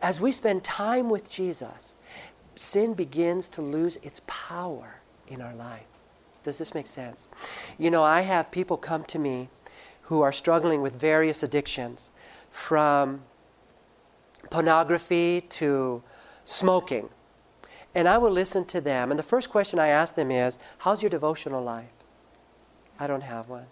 As 0.00 0.20
we 0.20 0.32
spend 0.32 0.64
time 0.64 1.10
with 1.10 1.30
Jesus, 1.30 1.94
sin 2.54 2.94
begins 2.94 3.48
to 3.48 3.62
lose 3.62 3.96
its 3.96 4.20
power 4.26 5.00
in 5.28 5.40
our 5.40 5.54
life. 5.54 5.86
Does 6.42 6.58
this 6.58 6.74
make 6.74 6.86
sense? 6.86 7.28
You 7.78 7.90
know, 7.90 8.02
I 8.02 8.20
have 8.20 8.50
people 8.50 8.76
come 8.76 9.04
to 9.04 9.18
me 9.18 9.48
who 10.02 10.22
are 10.22 10.32
struggling 10.32 10.82
with 10.82 10.94
various 10.94 11.42
addictions, 11.42 12.10
from 12.50 13.22
pornography 14.50 15.42
to 15.42 16.02
smoking. 16.44 17.08
And 17.96 18.06
I 18.06 18.18
will 18.18 18.30
listen 18.30 18.66
to 18.66 18.80
them. 18.82 19.10
And 19.10 19.18
the 19.18 19.24
first 19.24 19.48
question 19.48 19.78
I 19.78 19.88
ask 19.88 20.14
them 20.14 20.30
is 20.30 20.58
How's 20.80 21.02
your 21.02 21.08
devotional 21.08 21.64
life? 21.64 21.88
I 23.00 23.06
don't 23.06 23.22
have 23.22 23.48
one. 23.48 23.64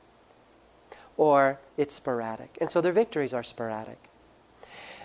Or 1.19 1.61
it's 1.77 1.95
sporadic. 1.95 2.57
And 2.59 2.71
so 2.71 2.81
their 2.81 2.93
victories 2.93 3.35
are 3.35 3.43
sporadic. 3.43 3.99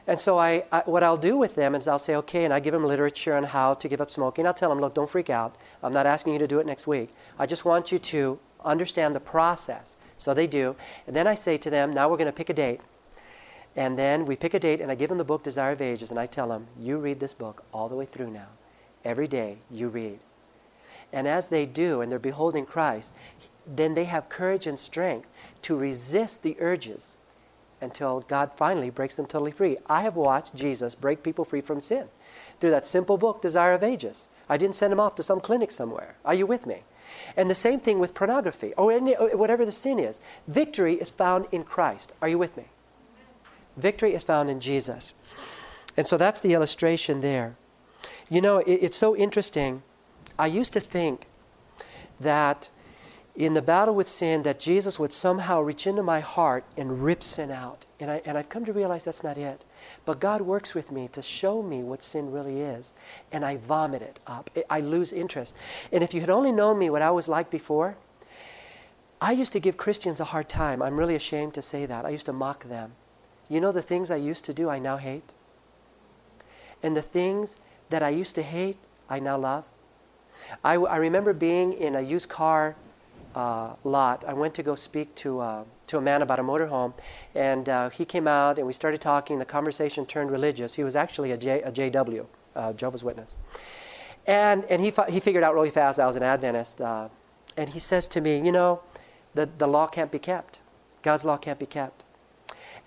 And 0.07 0.17
so 0.17 0.37
I, 0.37 0.63
I, 0.71 0.83
what 0.85 1.03
I'll 1.03 1.17
do 1.17 1.37
with 1.37 1.55
them 1.55 1.75
is 1.75 1.85
I'll 1.85 1.99
say, 1.99 2.15
okay, 2.15 2.45
and 2.45 2.53
I 2.53 2.61
give 2.61 2.71
them 2.71 2.85
literature 2.85 3.35
on 3.35 3.43
how 3.43 3.73
to 3.73 3.89
give 3.89 3.99
up 3.99 4.09
smoking. 4.09 4.47
I'll 4.47 4.53
tell 4.53 4.69
them, 4.69 4.79
look, 4.79 4.93
don't 4.93 5.09
freak 5.09 5.29
out. 5.29 5.57
I'm 5.83 5.93
not 5.93 6.05
asking 6.05 6.31
you 6.33 6.39
to 6.39 6.47
do 6.47 6.59
it 6.59 6.65
next 6.65 6.87
week. 6.87 7.13
I 7.37 7.45
just 7.45 7.65
want 7.65 7.91
you 7.91 7.99
to 7.99 8.39
understand 8.63 9.15
the 9.15 9.19
process. 9.19 9.97
So 10.17 10.33
they 10.33 10.47
do. 10.47 10.77
And 11.07 11.15
then 11.15 11.27
I 11.27 11.35
say 11.35 11.57
to 11.57 11.69
them, 11.69 11.91
now 11.93 12.07
we're 12.09 12.17
going 12.17 12.27
to 12.27 12.31
pick 12.31 12.49
a 12.49 12.53
date. 12.53 12.79
And 13.75 13.99
then 13.99 14.25
we 14.25 14.37
pick 14.37 14.53
a 14.53 14.59
date, 14.59 14.79
and 14.79 14.89
I 14.89 14.95
give 14.95 15.09
them 15.09 15.17
the 15.17 15.25
book 15.25 15.43
Desire 15.43 15.73
of 15.73 15.81
Ages, 15.81 16.09
and 16.09 16.19
I 16.19 16.25
tell 16.25 16.47
them, 16.47 16.67
you 16.79 16.97
read 16.97 17.19
this 17.19 17.33
book 17.33 17.65
all 17.73 17.89
the 17.89 17.95
way 17.95 18.05
through 18.05 18.31
now. 18.31 18.47
Every 19.05 19.27
day 19.27 19.57
you 19.71 19.87
read. 19.87 20.19
And 21.11 21.27
as 21.27 21.47
they 21.47 21.65
do, 21.65 22.01
and 22.01 22.11
they're 22.11 22.19
beholding 22.19 22.65
Christ, 22.65 23.13
then 23.65 23.93
they 23.93 24.05
have 24.05 24.29
courage 24.29 24.67
and 24.67 24.79
strength 24.79 25.27
to 25.63 25.77
resist 25.77 26.43
the 26.43 26.55
urges 26.59 27.17
until 27.81 28.21
God 28.21 28.51
finally 28.55 28.89
breaks 28.89 29.15
them 29.15 29.25
totally 29.25 29.51
free. 29.51 29.77
I 29.87 30.01
have 30.01 30.15
watched 30.15 30.55
Jesus 30.55 30.95
break 30.95 31.23
people 31.23 31.45
free 31.45 31.61
from 31.61 31.79
sin 31.79 32.07
through 32.59 32.71
that 32.71 32.85
simple 32.85 33.17
book, 33.17 33.41
Desire 33.41 33.73
of 33.73 33.83
Ages. 33.83 34.27
I 34.49 34.57
didn't 34.57 34.75
send 34.75 34.91
them 34.91 34.99
off 34.99 35.15
to 35.15 35.23
some 35.23 35.39
clinic 35.39 35.71
somewhere. 35.71 36.15
Are 36.25 36.33
you 36.33 36.45
with 36.45 36.65
me? 36.65 36.83
And 37.37 37.49
the 37.49 37.55
same 37.55 37.79
thing 37.79 37.99
with 37.99 38.13
pornography 38.13 38.73
or 38.77 38.91
any, 38.91 39.13
whatever 39.13 39.65
the 39.65 39.71
sin 39.71 39.97
is. 39.97 40.21
Victory 40.47 40.95
is 40.95 41.09
found 41.09 41.47
in 41.51 41.63
Christ. 41.63 42.13
Are 42.21 42.27
you 42.27 42.37
with 42.37 42.55
me? 42.57 42.65
Victory 43.77 44.13
is 44.13 44.23
found 44.23 44.49
in 44.49 44.59
Jesus. 44.59 45.13
And 45.95 46.07
so 46.07 46.17
that's 46.17 46.39
the 46.39 46.53
illustration 46.53 47.21
there. 47.21 47.55
You 48.29 48.41
know, 48.41 48.59
it, 48.59 48.73
it's 48.73 48.97
so 48.97 49.15
interesting. 49.15 49.83
I 50.37 50.47
used 50.47 50.73
to 50.73 50.79
think 50.79 51.27
that 52.19 52.69
in 53.35 53.53
the 53.53 53.61
battle 53.61 53.95
with 53.95 54.07
sin 54.07 54.43
that 54.43 54.59
Jesus 54.59 54.99
would 54.99 55.13
somehow 55.13 55.61
reach 55.61 55.87
into 55.87 56.03
my 56.03 56.19
heart 56.19 56.65
and 56.75 57.01
rip 57.01 57.23
sin 57.23 57.51
out. 57.51 57.85
And, 57.99 58.11
I, 58.11 58.21
and 58.25 58.37
I've 58.37 58.49
come 58.49 58.65
to 58.65 58.73
realize 58.73 59.05
that's 59.05 59.23
not 59.23 59.37
it. 59.37 59.63
But 60.05 60.19
God 60.19 60.41
works 60.41 60.75
with 60.75 60.91
me 60.91 61.07
to 61.13 61.21
show 61.21 61.63
me 61.63 61.81
what 61.81 62.03
sin 62.03 62.31
really 62.31 62.59
is. 62.59 62.93
And 63.31 63.45
I 63.45 63.55
vomit 63.55 64.01
it 64.01 64.19
up. 64.27 64.49
I 64.69 64.81
lose 64.81 65.13
interest. 65.13 65.55
And 65.91 66.03
if 66.03 66.13
you 66.13 66.19
had 66.19 66.29
only 66.29 66.51
known 66.51 66.77
me 66.77 66.89
what 66.89 67.01
I 67.01 67.11
was 67.11 67.29
like 67.29 67.49
before, 67.49 67.95
I 69.21 69.31
used 69.31 69.53
to 69.53 69.59
give 69.59 69.77
Christians 69.77 70.19
a 70.19 70.25
hard 70.25 70.49
time. 70.49 70.81
I'm 70.81 70.97
really 70.97 71.15
ashamed 71.15 71.53
to 71.53 71.61
say 71.61 71.85
that. 71.85 72.05
I 72.05 72.09
used 72.09 72.25
to 72.25 72.33
mock 72.33 72.65
them. 72.65 72.93
You 73.47 73.61
know 73.61 73.71
the 73.71 73.81
things 73.81 74.11
I 74.11 74.17
used 74.17 74.45
to 74.45 74.53
do, 74.53 74.69
I 74.69 74.79
now 74.79 74.97
hate? 74.97 75.33
And 76.83 76.95
the 76.95 77.01
things 77.01 77.57
that 77.89 78.03
I 78.03 78.09
used 78.09 78.35
to 78.35 78.41
hate, 78.41 78.77
I 79.09 79.19
now 79.19 79.37
love? 79.37 79.65
I, 80.63 80.75
I 80.75 80.97
remember 80.97 81.33
being 81.33 81.73
in 81.73 81.95
a 81.95 82.01
used 82.01 82.29
car 82.29 82.75
uh, 83.35 83.75
lot, 83.83 84.23
I 84.27 84.33
went 84.33 84.53
to 84.55 84.63
go 84.63 84.75
speak 84.75 85.13
to, 85.15 85.39
uh, 85.39 85.63
to 85.87 85.97
a 85.97 86.01
man 86.01 86.21
about 86.21 86.39
a 86.39 86.43
motorhome, 86.43 86.93
and 87.35 87.69
uh, 87.69 87.89
he 87.89 88.05
came 88.05 88.27
out 88.27 88.57
and 88.57 88.65
we 88.65 88.73
started 88.73 89.01
talking. 89.01 89.37
The 89.37 89.45
conversation 89.45 90.05
turned 90.05 90.31
religious. 90.31 90.73
He 90.75 90.83
was 90.83 90.95
actually 90.95 91.31
a, 91.31 91.37
J, 91.37 91.61
a 91.61 91.71
JW, 91.71 92.25
uh, 92.55 92.73
Jehovah's 92.73 93.03
Witness. 93.03 93.37
And, 94.27 94.65
and 94.65 94.81
he, 94.81 94.93
he 95.09 95.19
figured 95.19 95.43
out 95.43 95.53
really 95.53 95.69
fast 95.69 95.99
I 95.99 96.07
was 96.07 96.15
an 96.15 96.23
Adventist. 96.23 96.81
Uh, 96.81 97.09
and 97.57 97.69
he 97.69 97.79
says 97.79 98.07
to 98.09 98.21
me, 98.21 98.37
You 98.37 98.51
know, 98.51 98.81
the, 99.33 99.49
the 99.57 99.67
law 99.67 99.87
can't 99.87 100.11
be 100.11 100.19
kept. 100.19 100.59
God's 101.01 101.23
law 101.23 101.37
can't 101.37 101.59
be 101.59 101.65
kept. 101.65 102.03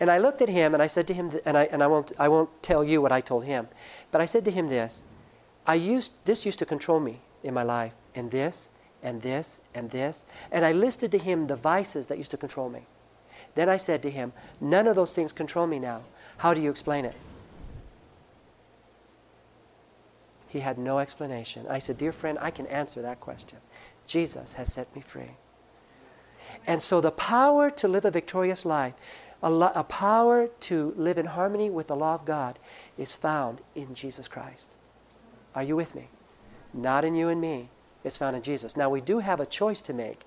And 0.03 0.11
I 0.11 0.19
looked 0.19 0.43
at 0.43 0.49
him 0.49 0.75
and 0.75 0.83
I 0.83 0.89
said 0.89 1.07
to 1.07 1.15
him, 1.15 1.31
th- 1.31 1.45
and, 1.47 1.57
I, 1.57 1.69
and 1.71 1.81
I, 1.81 1.87
won't, 1.87 2.11
I 2.19 2.27
won't 2.27 2.51
tell 2.61 2.83
you 2.83 3.01
what 3.01 3.13
I 3.13 3.21
told 3.21 3.45
him, 3.45 3.69
but 4.11 4.21
I 4.21 4.25
said 4.25 4.45
to 4.47 4.51
him 4.51 4.67
this 4.67 5.01
I 5.65 5.77
used, 5.77 6.13
this 6.25 6.45
used 6.45 6.59
to 6.59 6.67
control 6.67 6.99
me 6.99 7.21
in 7.45 7.55
my 7.55 7.63
life, 7.63 7.93
and 8.13 8.29
this 8.33 8.69
and 9.01 9.23
this 9.23 9.61
and 9.73 9.91
this. 9.91 10.25
And 10.51 10.65
I 10.65 10.73
listed 10.73 11.13
to 11.13 11.19
him 11.19 11.47
the 11.47 11.55
vices 11.55 12.09
that 12.09 12.19
used 12.19 12.33
to 12.33 12.37
control 12.37 12.69
me. 12.69 12.81
Then 13.55 13.69
I 13.69 13.77
said 13.77 14.03
to 14.03 14.11
him, 14.11 14.33
None 14.61 14.89
of 14.89 14.97
those 14.97 15.15
things 15.15 15.33
control 15.33 15.69
me 15.69 15.79
now. 15.79 16.03
How 16.39 16.53
do 16.53 16.61
you 16.61 16.71
explain 16.71 17.05
it? 17.05 17.15
He 20.49 20.59
had 20.59 20.79
no 20.79 20.99
explanation. 20.99 21.65
I 21.71 21.79
said, 21.79 21.97
Dear 21.97 22.11
friend, 22.11 22.39
I 22.41 22.51
can 22.51 22.67
answer 22.67 23.03
that 23.03 23.21
question. 23.21 23.61
Jesus 24.09 24.55
has 24.55 24.73
set 24.73 24.93
me 24.97 25.01
free. 25.01 25.37
And 26.67 26.83
so 26.83 27.01
the 27.01 27.13
power 27.13 27.71
to 27.71 27.87
live 27.87 28.05
a 28.05 28.11
victorious 28.11 28.65
life, 28.65 28.95
a, 29.43 29.51
lo- 29.51 29.73
a 29.75 29.85
power 29.85 30.49
to 30.61 30.95
live 30.97 31.19
in 31.19 31.27
harmony 31.27 31.69
with 31.71 31.89
the 31.89 31.97
law 31.97 32.15
of 32.15 32.25
God, 32.25 32.59
is 32.97 33.13
found 33.13 33.61
in 33.75 33.95
Jesus 33.95 34.29
Christ. 34.29 34.71
Are 35.55 35.63
you 35.63 35.77
with 35.77 35.95
me? 35.95 36.09
Not 36.73 37.05
in 37.05 37.15
you 37.15 37.29
and 37.29 37.41
me, 37.41 37.69
It's 38.05 38.17
found 38.17 38.37
in 38.37 38.43
Jesus. 38.43 38.77
Now, 38.77 38.89
we 38.89 39.01
do 39.01 39.19
have 39.19 39.41
a 39.41 39.47
choice 39.47 39.83
to 39.83 39.93
make. 39.93 40.23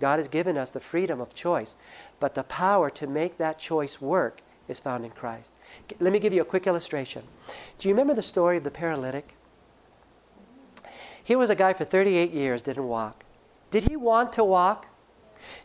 God 0.00 0.18
has 0.18 0.28
given 0.28 0.56
us 0.56 0.70
the 0.70 0.80
freedom 0.80 1.20
of 1.20 1.34
choice, 1.34 1.76
but 2.20 2.34
the 2.34 2.44
power 2.44 2.90
to 2.90 3.06
make 3.06 3.38
that 3.38 3.58
choice 3.58 4.00
work 4.00 4.42
is 4.68 4.80
found 4.80 5.04
in 5.04 5.10
Christ. 5.10 5.52
Let 6.00 6.12
me 6.12 6.18
give 6.18 6.32
you 6.32 6.42
a 6.42 6.46
quick 6.46 6.66
illustration. 6.66 7.22
Do 7.78 7.88
you 7.88 7.94
remember 7.94 8.14
the 8.14 8.22
story 8.22 8.56
of 8.56 8.64
the 8.64 8.70
paralytic? 8.70 9.34
Here 11.22 11.38
was 11.38 11.50
a 11.50 11.54
guy 11.54 11.72
for 11.72 11.84
38 11.84 12.32
years 12.32 12.62
didn't 12.62 12.86
walk. 12.86 13.24
Did 13.70 13.88
he 13.88 13.96
want 13.96 14.32
to 14.34 14.44
walk? 14.44 14.86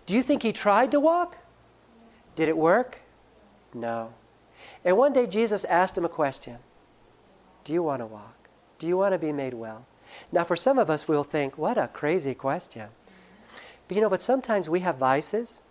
Do 0.05 0.13
you 0.13 0.24
think 0.24 0.43
he 0.43 0.53
tried 0.53 0.91
to 0.91 0.99
walk? 0.99 1.38
Did 2.39 2.47
it 2.47 2.57
work? 2.57 3.01
No. 3.73 4.13
And 4.85 4.95
one 4.95 5.11
day 5.11 5.27
Jesus 5.27 5.65
asked 5.65 5.97
him 5.97 6.05
a 6.05 6.15
question 6.23 6.59
Do 7.65 7.73
you 7.73 7.83
want 7.83 8.01
to 8.01 8.05
walk? 8.05 8.47
Do 8.77 8.87
you 8.87 8.95
want 8.95 9.11
to 9.11 9.19
be 9.19 9.33
made 9.33 9.53
well? 9.53 9.85
Now, 10.31 10.45
for 10.45 10.55
some 10.55 10.79
of 10.79 10.89
us, 10.89 11.05
we'll 11.05 11.25
think, 11.25 11.57
what 11.57 11.77
a 11.77 11.89
crazy 11.89 12.33
question. 12.33 12.91
But 13.89 13.95
you 13.95 13.99
know, 13.99 14.09
but 14.09 14.21
sometimes 14.21 14.69
we 14.69 14.79
have 14.79 14.95
vices, 14.95 15.63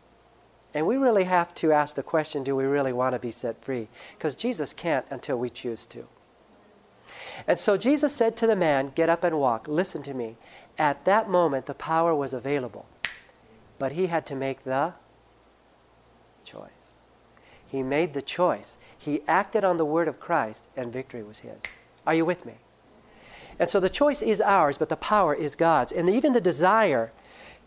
and 0.75 0.87
we 0.87 0.99
really 0.99 1.25
have 1.25 1.55
to 1.55 1.73
ask 1.73 1.97
the 1.97 2.03
question 2.03 2.45
do 2.45 2.55
we 2.55 2.65
really 2.65 2.93
want 2.93 3.15
to 3.15 3.19
be 3.19 3.31
set 3.31 3.65
free? 3.65 3.89
Because 4.19 4.35
Jesus 4.35 4.75
can't 4.75 5.07
until 5.09 5.39
we 5.39 5.49
choose 5.49 5.87
to. 5.87 6.07
And 7.47 7.59
so 7.59 7.79
Jesus 7.79 8.15
said 8.15 8.37
to 8.37 8.47
the 8.47 8.55
man, 8.55 8.93
Get 8.95 9.09
up 9.09 9.25
and 9.25 9.39
walk. 9.39 9.69
Listen 9.69 10.03
to 10.03 10.13
me. 10.13 10.37
At 10.77 11.07
that 11.07 11.31
moment, 11.31 11.65
the 11.65 11.73
power 11.73 12.15
was 12.15 12.35
available, 12.35 12.85
but 13.79 13.93
he 13.93 14.09
had 14.09 14.27
to 14.27 14.35
make 14.37 14.65
the 14.65 14.93
choice. 16.49 16.99
He 17.67 17.83
made 17.83 18.15
the 18.15 18.23
choice. 18.23 18.79
He 18.97 19.21
acted 19.29 19.65
on 19.65 19.77
the 19.77 19.85
word 19.85 20.09
of 20.09 20.19
Christ, 20.19 20.65
and 20.77 20.93
victory 20.93 21.23
was 21.23 21.41
his. 21.41 21.63
Are 22.07 22.15
you 22.15 22.25
with 22.25 22.47
me? 22.47 22.55
And 23.59 23.69
so 23.69 23.81
the 23.81 23.91
choice 23.91 24.23
is 24.23 24.41
ours, 24.41 24.79
but 24.79 24.89
the 24.89 24.97
power 24.97 25.35
is 25.35 25.55
God's. 25.55 25.93
And 25.93 26.09
even 26.09 26.33
the 26.33 26.41
desire 26.41 27.13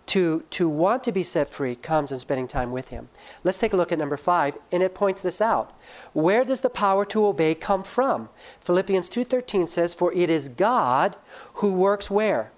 to, 0.07 0.43
to 0.49 0.67
want 0.67 1.03
to 1.03 1.11
be 1.11 1.23
set 1.23 1.47
free 1.47 1.75
comes 1.75 2.11
in 2.11 2.19
spending 2.19 2.47
time 2.47 2.71
with 2.71 2.89
Him. 2.89 3.09
Let's 3.43 3.57
take 3.57 3.73
a 3.73 3.77
look 3.77 3.91
at 3.91 3.99
number 3.99 4.17
five, 4.17 4.57
and 4.71 4.81
it 4.81 4.95
points 4.95 5.21
this 5.21 5.41
out. 5.41 5.77
Where 6.13 6.43
does 6.43 6.61
the 6.61 6.69
power 6.69 7.05
to 7.05 7.27
obey 7.27 7.55
come 7.55 7.83
from? 7.83 8.29
Philippians 8.61 9.09
2.13 9.09 9.67
says, 9.67 9.93
For 9.93 10.11
it 10.13 10.29
is 10.29 10.49
God 10.49 11.15
who 11.55 11.73
works 11.73 12.09
where? 12.09 12.51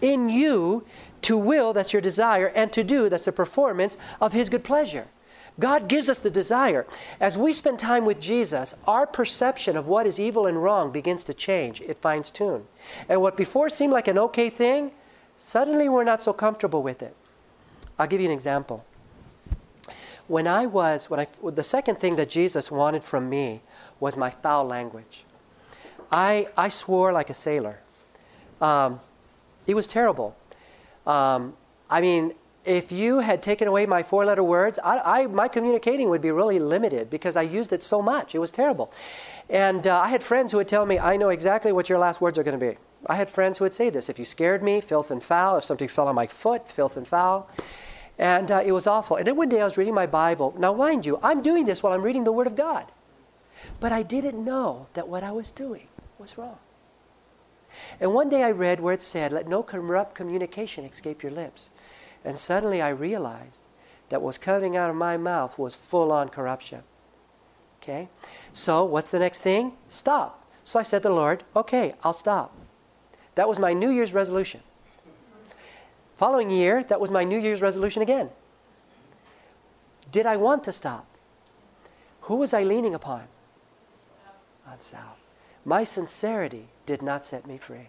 In 0.00 0.28
you 0.28 0.84
to 1.22 1.36
will, 1.36 1.72
that's 1.72 1.92
your 1.92 2.02
desire, 2.02 2.52
and 2.54 2.72
to 2.72 2.84
do, 2.84 3.08
that's 3.08 3.24
the 3.24 3.32
performance 3.32 3.96
of 4.20 4.32
His 4.32 4.48
good 4.48 4.62
pleasure. 4.62 5.08
God 5.60 5.88
gives 5.88 6.08
us 6.08 6.20
the 6.20 6.30
desire. 6.30 6.86
As 7.20 7.36
we 7.36 7.52
spend 7.52 7.78
time 7.78 8.04
with 8.04 8.20
Jesus, 8.20 8.74
our 8.86 9.06
perception 9.06 9.76
of 9.76 9.88
what 9.88 10.06
is 10.06 10.20
evil 10.20 10.46
and 10.46 10.62
wrong 10.62 10.92
begins 10.92 11.24
to 11.24 11.34
change. 11.34 11.80
It 11.80 12.00
finds 12.00 12.30
tune. 12.30 12.64
And 13.08 13.20
what 13.20 13.36
before 13.36 13.68
seemed 13.68 13.92
like 13.92 14.06
an 14.06 14.18
okay 14.18 14.50
thing, 14.50 14.92
suddenly 15.36 15.88
we're 15.88 16.04
not 16.04 16.22
so 16.22 16.32
comfortable 16.32 16.82
with 16.82 17.02
it. 17.02 17.14
I'll 17.98 18.06
give 18.06 18.20
you 18.20 18.28
an 18.28 18.32
example. 18.32 18.84
When 20.28 20.46
I 20.46 20.66
was, 20.66 21.10
when 21.10 21.20
I, 21.20 21.26
the 21.42 21.64
second 21.64 21.98
thing 21.98 22.16
that 22.16 22.28
Jesus 22.28 22.70
wanted 22.70 23.02
from 23.02 23.28
me 23.28 23.62
was 23.98 24.16
my 24.16 24.30
foul 24.30 24.64
language. 24.64 25.24
I, 26.12 26.48
I 26.56 26.68
swore 26.68 27.12
like 27.12 27.30
a 27.30 27.34
sailor. 27.34 27.80
Um, 28.60 29.00
it 29.66 29.74
was 29.74 29.86
terrible. 29.86 30.36
Um, 31.06 31.54
I 31.90 32.00
mean, 32.00 32.34
if 32.68 32.92
you 32.92 33.20
had 33.20 33.42
taken 33.42 33.66
away 33.66 33.86
my 33.86 34.02
four 34.02 34.24
letter 34.26 34.42
words, 34.42 34.78
I, 34.84 35.22
I, 35.22 35.26
my 35.26 35.48
communicating 35.48 36.10
would 36.10 36.20
be 36.20 36.30
really 36.30 36.58
limited 36.58 37.08
because 37.08 37.34
I 37.36 37.42
used 37.42 37.72
it 37.72 37.82
so 37.82 38.02
much. 38.02 38.34
It 38.34 38.38
was 38.38 38.50
terrible. 38.50 38.92
And 39.48 39.86
uh, 39.86 40.00
I 40.00 40.08
had 40.08 40.22
friends 40.22 40.52
who 40.52 40.58
would 40.58 40.68
tell 40.68 40.84
me, 40.84 40.98
I 40.98 41.16
know 41.16 41.30
exactly 41.30 41.72
what 41.72 41.88
your 41.88 41.98
last 41.98 42.20
words 42.20 42.38
are 42.38 42.42
going 42.42 42.58
to 42.58 42.66
be. 42.72 42.76
I 43.06 43.14
had 43.14 43.30
friends 43.30 43.58
who 43.58 43.64
would 43.64 43.72
say 43.72 43.88
this 43.88 44.08
if 44.08 44.18
you 44.18 44.24
scared 44.24 44.62
me, 44.62 44.80
filth 44.80 45.10
and 45.10 45.22
foul. 45.22 45.56
If 45.56 45.64
something 45.64 45.88
fell 45.88 46.08
on 46.08 46.14
my 46.14 46.26
foot, 46.26 46.70
filth 46.70 46.96
and 46.96 47.08
foul. 47.08 47.48
And 48.18 48.50
uh, 48.50 48.62
it 48.64 48.72
was 48.72 48.86
awful. 48.86 49.16
And 49.16 49.26
then 49.26 49.36
one 49.36 49.48
day 49.48 49.60
I 49.60 49.64
was 49.64 49.78
reading 49.78 49.94
my 49.94 50.06
Bible. 50.06 50.54
Now, 50.58 50.74
mind 50.74 51.06
you, 51.06 51.18
I'm 51.22 51.40
doing 51.40 51.64
this 51.64 51.82
while 51.82 51.92
I'm 51.92 52.02
reading 52.02 52.24
the 52.24 52.32
Word 52.32 52.46
of 52.46 52.56
God. 52.56 52.86
But 53.80 53.92
I 53.92 54.02
didn't 54.02 54.44
know 54.44 54.88
that 54.92 55.08
what 55.08 55.22
I 55.22 55.30
was 55.30 55.50
doing 55.50 55.88
was 56.18 56.36
wrong. 56.36 56.58
And 58.00 58.12
one 58.12 58.28
day 58.28 58.42
I 58.42 58.50
read 58.50 58.80
where 58.80 58.94
it 58.94 59.02
said, 59.02 59.32
Let 59.32 59.48
no 59.48 59.62
corrupt 59.62 60.14
communication 60.14 60.84
escape 60.84 61.22
your 61.22 61.32
lips. 61.32 61.70
And 62.24 62.36
suddenly 62.36 62.82
I 62.82 62.90
realized 62.90 63.62
that 64.08 64.20
what 64.20 64.26
was 64.28 64.38
coming 64.38 64.76
out 64.76 64.90
of 64.90 64.96
my 64.96 65.16
mouth 65.16 65.58
was 65.58 65.74
full 65.74 66.12
on 66.12 66.28
corruption. 66.28 66.82
Okay? 67.82 68.08
So, 68.52 68.84
what's 68.84 69.10
the 69.10 69.18
next 69.18 69.40
thing? 69.40 69.74
Stop. 69.88 70.44
So 70.64 70.78
I 70.78 70.82
said 70.82 71.02
to 71.02 71.08
the 71.08 71.14
Lord, 71.14 71.44
Okay, 71.56 71.94
I'll 72.02 72.12
stop. 72.12 72.54
That 73.34 73.48
was 73.48 73.58
my 73.58 73.72
New 73.72 73.90
Year's 73.90 74.12
resolution. 74.12 74.60
Following 76.16 76.50
year, 76.50 76.82
that 76.82 77.00
was 77.00 77.10
my 77.10 77.22
New 77.22 77.38
Year's 77.38 77.62
resolution 77.62 78.02
again. 78.02 78.30
Did 80.10 80.26
I 80.26 80.36
want 80.36 80.64
to 80.64 80.72
stop? 80.72 81.06
Who 82.22 82.36
was 82.36 82.52
I 82.52 82.64
leaning 82.64 82.94
upon? 82.94 83.28
On 84.66 84.80
Sal. 84.80 85.16
My 85.64 85.84
sincerity 85.84 86.68
did 86.86 87.02
not 87.02 87.24
set 87.24 87.46
me 87.46 87.56
free. 87.56 87.88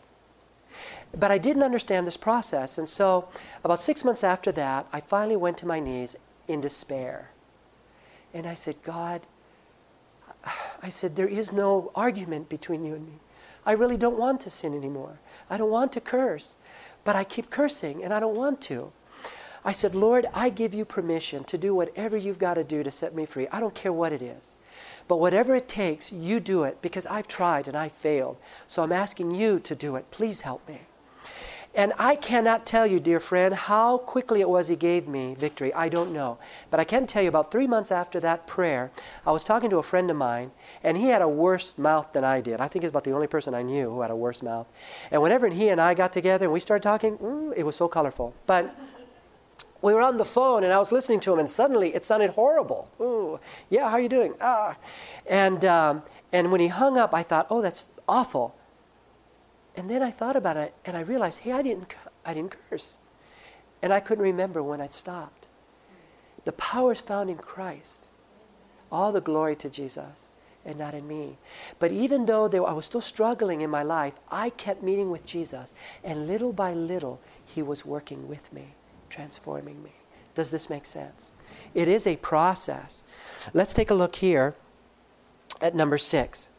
But 1.14 1.32
I 1.32 1.38
didn't 1.38 1.64
understand 1.64 2.06
this 2.06 2.18
process, 2.18 2.78
and 2.78 2.88
so 2.88 3.28
about 3.64 3.82
six 3.82 4.06
months 4.06 4.24
after 4.24 4.52
that, 4.54 4.88
I 4.94 5.00
finally 5.02 5.36
went 5.36 5.58
to 5.60 5.68
my 5.68 5.80
knees 5.80 6.16
in 6.48 6.62
despair. 6.62 7.32
And 8.34 8.46
I 8.46 8.54
said, 8.54 8.82
God, 8.84 9.22
I 10.84 10.90
said, 10.90 11.16
there 11.16 11.28
is 11.28 11.52
no 11.52 11.92
argument 11.96 12.50
between 12.50 12.84
you 12.84 12.94
and 12.94 13.06
me. 13.08 13.20
I 13.66 13.74
really 13.74 13.98
don't 13.98 14.18
want 14.18 14.42
to 14.42 14.50
sin 14.50 14.74
anymore. 14.74 15.20
I 15.50 15.58
don't 15.58 15.70
want 15.70 15.92
to 15.94 16.02
curse, 16.02 16.56
but 17.04 17.16
I 17.16 17.24
keep 17.24 17.50
cursing 17.50 18.04
and 18.04 18.14
I 18.14 18.20
don't 18.20 18.36
want 18.36 18.62
to. 18.62 18.92
I 19.66 19.74
said, 19.74 19.94
Lord, 19.94 20.26
I 20.34 20.50
give 20.50 20.74
you 20.74 20.86
permission 20.86 21.44
to 21.46 21.58
do 21.58 21.76
whatever 21.76 22.16
you've 22.16 22.40
got 22.40 22.54
to 22.54 22.64
do 22.64 22.82
to 22.82 22.92
set 22.92 23.14
me 23.14 23.26
free. 23.26 23.48
I 23.52 23.60
don't 23.60 23.76
care 23.76 23.92
what 23.92 24.14
it 24.14 24.22
is. 24.22 24.56
But 25.08 25.18
whatever 25.18 25.56
it 25.56 25.68
takes, 25.68 26.12
you 26.12 26.40
do 26.40 26.64
it 26.64 26.82
because 26.82 27.06
I've 27.08 27.28
tried 27.28 27.68
and 27.68 27.76
I 27.76 27.90
failed. 27.90 28.38
So 28.68 28.84
I'm 28.84 28.94
asking 28.94 29.32
you 29.32 29.60
to 29.60 29.76
do 29.76 29.96
it. 29.98 30.10
Please 30.12 30.42
help 30.42 30.68
me. 30.68 30.82
And 31.76 31.94
I 32.00 32.16
cannot 32.16 32.66
tell 32.66 32.88
you, 32.88 33.00
dear 33.00 33.20
friend, 33.20 33.54
how 33.54 34.00
quickly 34.00 34.42
it 34.42 34.50
was 34.50 34.68
He 34.68 34.76
gave 34.76 35.08
me 35.08 35.36
victory. 35.36 35.72
I 35.74 35.88
don't 35.88 36.12
know. 36.12 36.40
But 36.72 36.80
I 36.80 36.84
can 36.84 37.06
tell 37.06 37.22
you 37.22 37.30
about 37.30 37.52
three 37.52 37.68
months 37.68 37.92
after 37.92 38.20
that 38.22 38.48
prayer, 38.48 38.92
I 39.26 39.32
was 39.32 39.44
talking 39.44 39.70
to 39.70 39.78
a 39.78 39.84
friend 39.84 40.10
of 40.10 40.18
mine, 40.18 40.52
and 40.84 40.98
he 40.98 41.08
had 41.08 41.22
a 41.22 41.28
worse 41.28 41.78
mouth 41.78 42.12
than 42.12 42.24
I 42.24 42.42
did. 42.42 42.60
I 42.60 42.68
think 42.68 42.84
he's 42.84 42.90
about 42.90 43.04
the 43.04 43.12
only 43.12 43.28
person 43.28 43.54
I 43.54 43.62
knew 43.62 43.90
who 43.92 44.02
had 44.02 44.10
a 44.12 44.16
worse 44.16 44.42
mouth. 44.42 44.68
And 45.12 45.22
whenever 45.22 45.48
he 45.48 45.70
and 45.70 45.80
I 45.80 45.94
got 45.94 46.12
together 46.12 46.46
and 46.46 46.54
we 46.54 46.60
started 46.60 46.84
talking, 46.84 47.54
it 47.56 47.64
was 47.64 47.76
so 47.76 47.88
colorful. 47.88 48.34
But 48.48 48.76
we 49.82 49.94
were 49.94 50.02
on 50.02 50.18
the 50.18 50.26
phone 50.26 50.64
and 50.64 50.74
I 50.74 50.80
was 50.80 50.92
listening 50.92 51.20
to 51.22 51.34
him, 51.34 51.40
and 51.40 51.50
suddenly 51.50 51.94
it 51.94 52.04
sounded 52.04 52.32
horrible. 52.32 52.90
Ooh, 53.00 53.40
yeah, 53.70 53.88
how 53.90 53.96
are 53.96 54.02
you 54.02 54.10
doing? 54.10 54.34
Ah. 54.42 54.76
And, 55.30 55.64
um, 55.66 56.04
and 56.34 56.52
when 56.52 56.62
he 56.62 56.68
hung 56.68 56.98
up, 56.98 57.14
I 57.14 57.24
thought, 57.24 57.48
oh, 57.50 57.62
that's 57.62 57.88
awful. 58.08 58.56
And 59.76 59.90
then 59.90 60.04
I 60.04 60.12
thought 60.12 60.36
about 60.36 60.58
it 60.58 60.74
and 60.86 60.98
I 60.98 61.02
realized, 61.02 61.40
hey, 61.40 61.52
I 61.52 61.62
didn't, 61.62 61.94
I 62.26 62.34
didn't 62.34 62.56
curse. 62.70 63.00
And 63.82 63.94
I 63.94 64.00
couldn't 64.00 64.24
remember 64.24 64.62
when 64.62 64.82
I'd 64.82 64.94
stopped. 64.94 65.48
The 66.46 66.52
power 66.54 66.92
is 66.92 67.02
found 67.02 67.30
in 67.30 67.38
Christ. 67.38 68.10
All 68.92 69.12
the 69.12 69.22
glory 69.22 69.56
to 69.58 69.70
Jesus 69.70 70.32
and 70.66 70.78
not 70.78 70.94
in 70.94 71.08
me. 71.08 71.38
But 71.80 71.92
even 71.92 72.26
though 72.26 72.46
I 72.66 72.74
was 72.74 72.86
still 72.86 73.02
struggling 73.02 73.62
in 73.62 73.70
my 73.70 73.84
life, 73.84 74.14
I 74.30 74.50
kept 74.50 74.84
meeting 74.84 75.10
with 75.10 75.26
Jesus. 75.26 75.74
And 76.04 76.28
little 76.28 76.54
by 76.54 76.74
little, 76.74 77.22
He 77.46 77.62
was 77.62 77.86
working 77.86 78.28
with 78.28 78.52
me, 78.52 78.76
transforming 79.10 79.82
me. 79.82 79.94
Does 80.36 80.52
this 80.52 80.70
make 80.70 80.86
sense? 80.86 81.34
It 81.74 81.88
is 81.88 82.06
a 82.06 82.18
process. 82.18 83.04
Let's 83.54 83.74
take 83.74 83.90
a 83.90 83.96
look 83.96 84.18
here 84.18 84.56
at 85.62 85.76
number 85.76 85.98
six. 85.98 86.50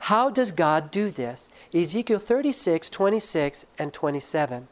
How 0.00 0.30
does 0.30 0.50
God 0.50 0.90
do 0.90 1.10
this? 1.10 1.50
Ezekiel 1.74 2.18
36, 2.18 2.90
26, 2.90 3.66
and 3.78 3.92
27. 3.92 4.68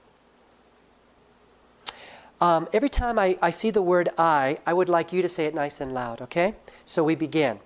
Um, 2.41 2.69
every 2.73 2.89
time 2.89 3.19
I, 3.19 3.39
I 3.41 3.51
see 3.51 3.71
the 3.71 3.83
word 3.83 4.11
I, 4.19 4.59
I 4.67 4.75
would 4.75 4.89
like 4.89 5.13
you 5.13 5.23
to 5.23 5.29
say 5.29 5.47
it 5.47 5.55
nice 5.55 5.81
and 5.81 5.95
loud, 5.95 6.21
okay? 6.21 6.55
So 6.85 7.03
we 7.03 7.15
begin. 7.15 7.61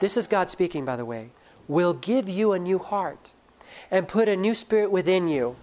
This 0.00 0.16
is 0.16 0.26
God 0.26 0.50
speaking, 0.50 0.84
by 0.84 0.96
the 0.96 1.04
way. 1.04 1.30
We'll 1.66 1.94
give 1.94 2.28
you 2.28 2.52
a 2.52 2.58
new 2.58 2.78
heart 2.78 3.32
and 3.90 4.06
put 4.06 4.28
a 4.28 4.36
new 4.36 4.54
spirit 4.54 4.90
within 4.90 5.28
you. 5.28 5.56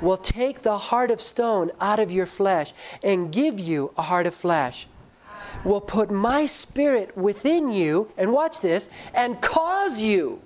Will 0.00 0.16
take 0.16 0.62
the 0.62 0.78
heart 0.78 1.10
of 1.10 1.20
stone 1.20 1.70
out 1.80 1.98
of 1.98 2.10
your 2.10 2.26
flesh 2.26 2.72
and 3.02 3.32
give 3.32 3.60
you 3.60 3.92
a 3.98 4.02
heart 4.02 4.26
of 4.26 4.34
flesh 4.34 4.86
will 5.64 5.80
put 5.80 6.10
my 6.10 6.46
spirit 6.46 7.16
within 7.16 7.70
you, 7.70 8.10
and 8.16 8.32
watch 8.32 8.60
this, 8.60 8.88
and 9.14 9.40
cause 9.40 10.00
you 10.00 10.40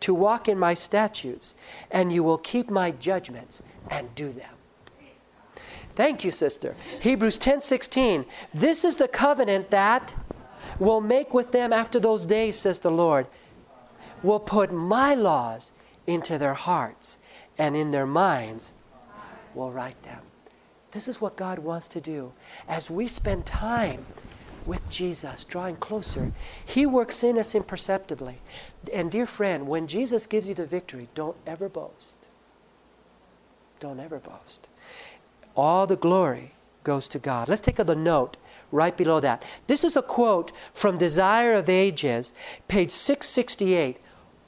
to 0.00 0.14
walk 0.14 0.48
in 0.48 0.58
my 0.58 0.74
statutes, 0.74 1.54
and 1.90 2.12
you 2.12 2.22
will 2.22 2.38
keep 2.38 2.70
my 2.70 2.90
judgments 2.90 3.62
and 3.90 4.14
do 4.14 4.32
them. 4.32 4.54
Thank 5.94 6.24
you, 6.24 6.30
sister. 6.30 6.76
Hebrews 7.00 7.38
10:16. 7.38 8.24
This 8.54 8.84
is 8.84 8.96
the 8.96 9.08
covenant 9.08 9.70
that 9.70 10.14
will 10.78 11.00
make 11.00 11.34
with 11.34 11.50
them 11.50 11.72
after 11.72 11.98
those 11.98 12.24
days, 12.26 12.56
says 12.56 12.78
the 12.78 12.90
Lord. 12.90 13.26
Will 14.22 14.38
put 14.38 14.72
my 14.72 15.14
laws 15.14 15.72
into 16.06 16.38
their 16.38 16.54
hearts, 16.54 17.18
and 17.58 17.74
in 17.74 17.90
their 17.90 18.06
minds 18.06 18.72
will 19.54 19.72
write 19.72 20.00
them. 20.04 20.27
This 20.92 21.08
is 21.08 21.20
what 21.20 21.36
God 21.36 21.58
wants 21.58 21.88
to 21.88 22.00
do. 22.00 22.32
As 22.68 22.90
we 22.90 23.08
spend 23.08 23.44
time 23.44 24.06
with 24.64 24.88
Jesus, 24.90 25.44
drawing 25.44 25.76
closer, 25.76 26.32
He 26.64 26.86
works 26.86 27.22
in 27.22 27.38
us 27.38 27.54
imperceptibly. 27.54 28.38
And, 28.92 29.10
dear 29.10 29.26
friend, 29.26 29.68
when 29.68 29.86
Jesus 29.86 30.26
gives 30.26 30.48
you 30.48 30.54
the 30.54 30.66
victory, 30.66 31.08
don't 31.14 31.36
ever 31.46 31.68
boast. 31.68 32.16
Don't 33.80 34.00
ever 34.00 34.18
boast. 34.18 34.68
All 35.56 35.86
the 35.86 35.96
glory 35.96 36.52
goes 36.84 37.08
to 37.08 37.18
God. 37.18 37.48
Let's 37.48 37.60
take 37.60 37.78
a 37.78 37.94
note 37.94 38.36
right 38.72 38.96
below 38.96 39.20
that. 39.20 39.42
This 39.66 39.84
is 39.84 39.96
a 39.96 40.02
quote 40.02 40.52
from 40.72 40.98
Desire 40.98 41.54
of 41.54 41.68
Ages, 41.68 42.32
page 42.66 42.90
668. 42.90 43.98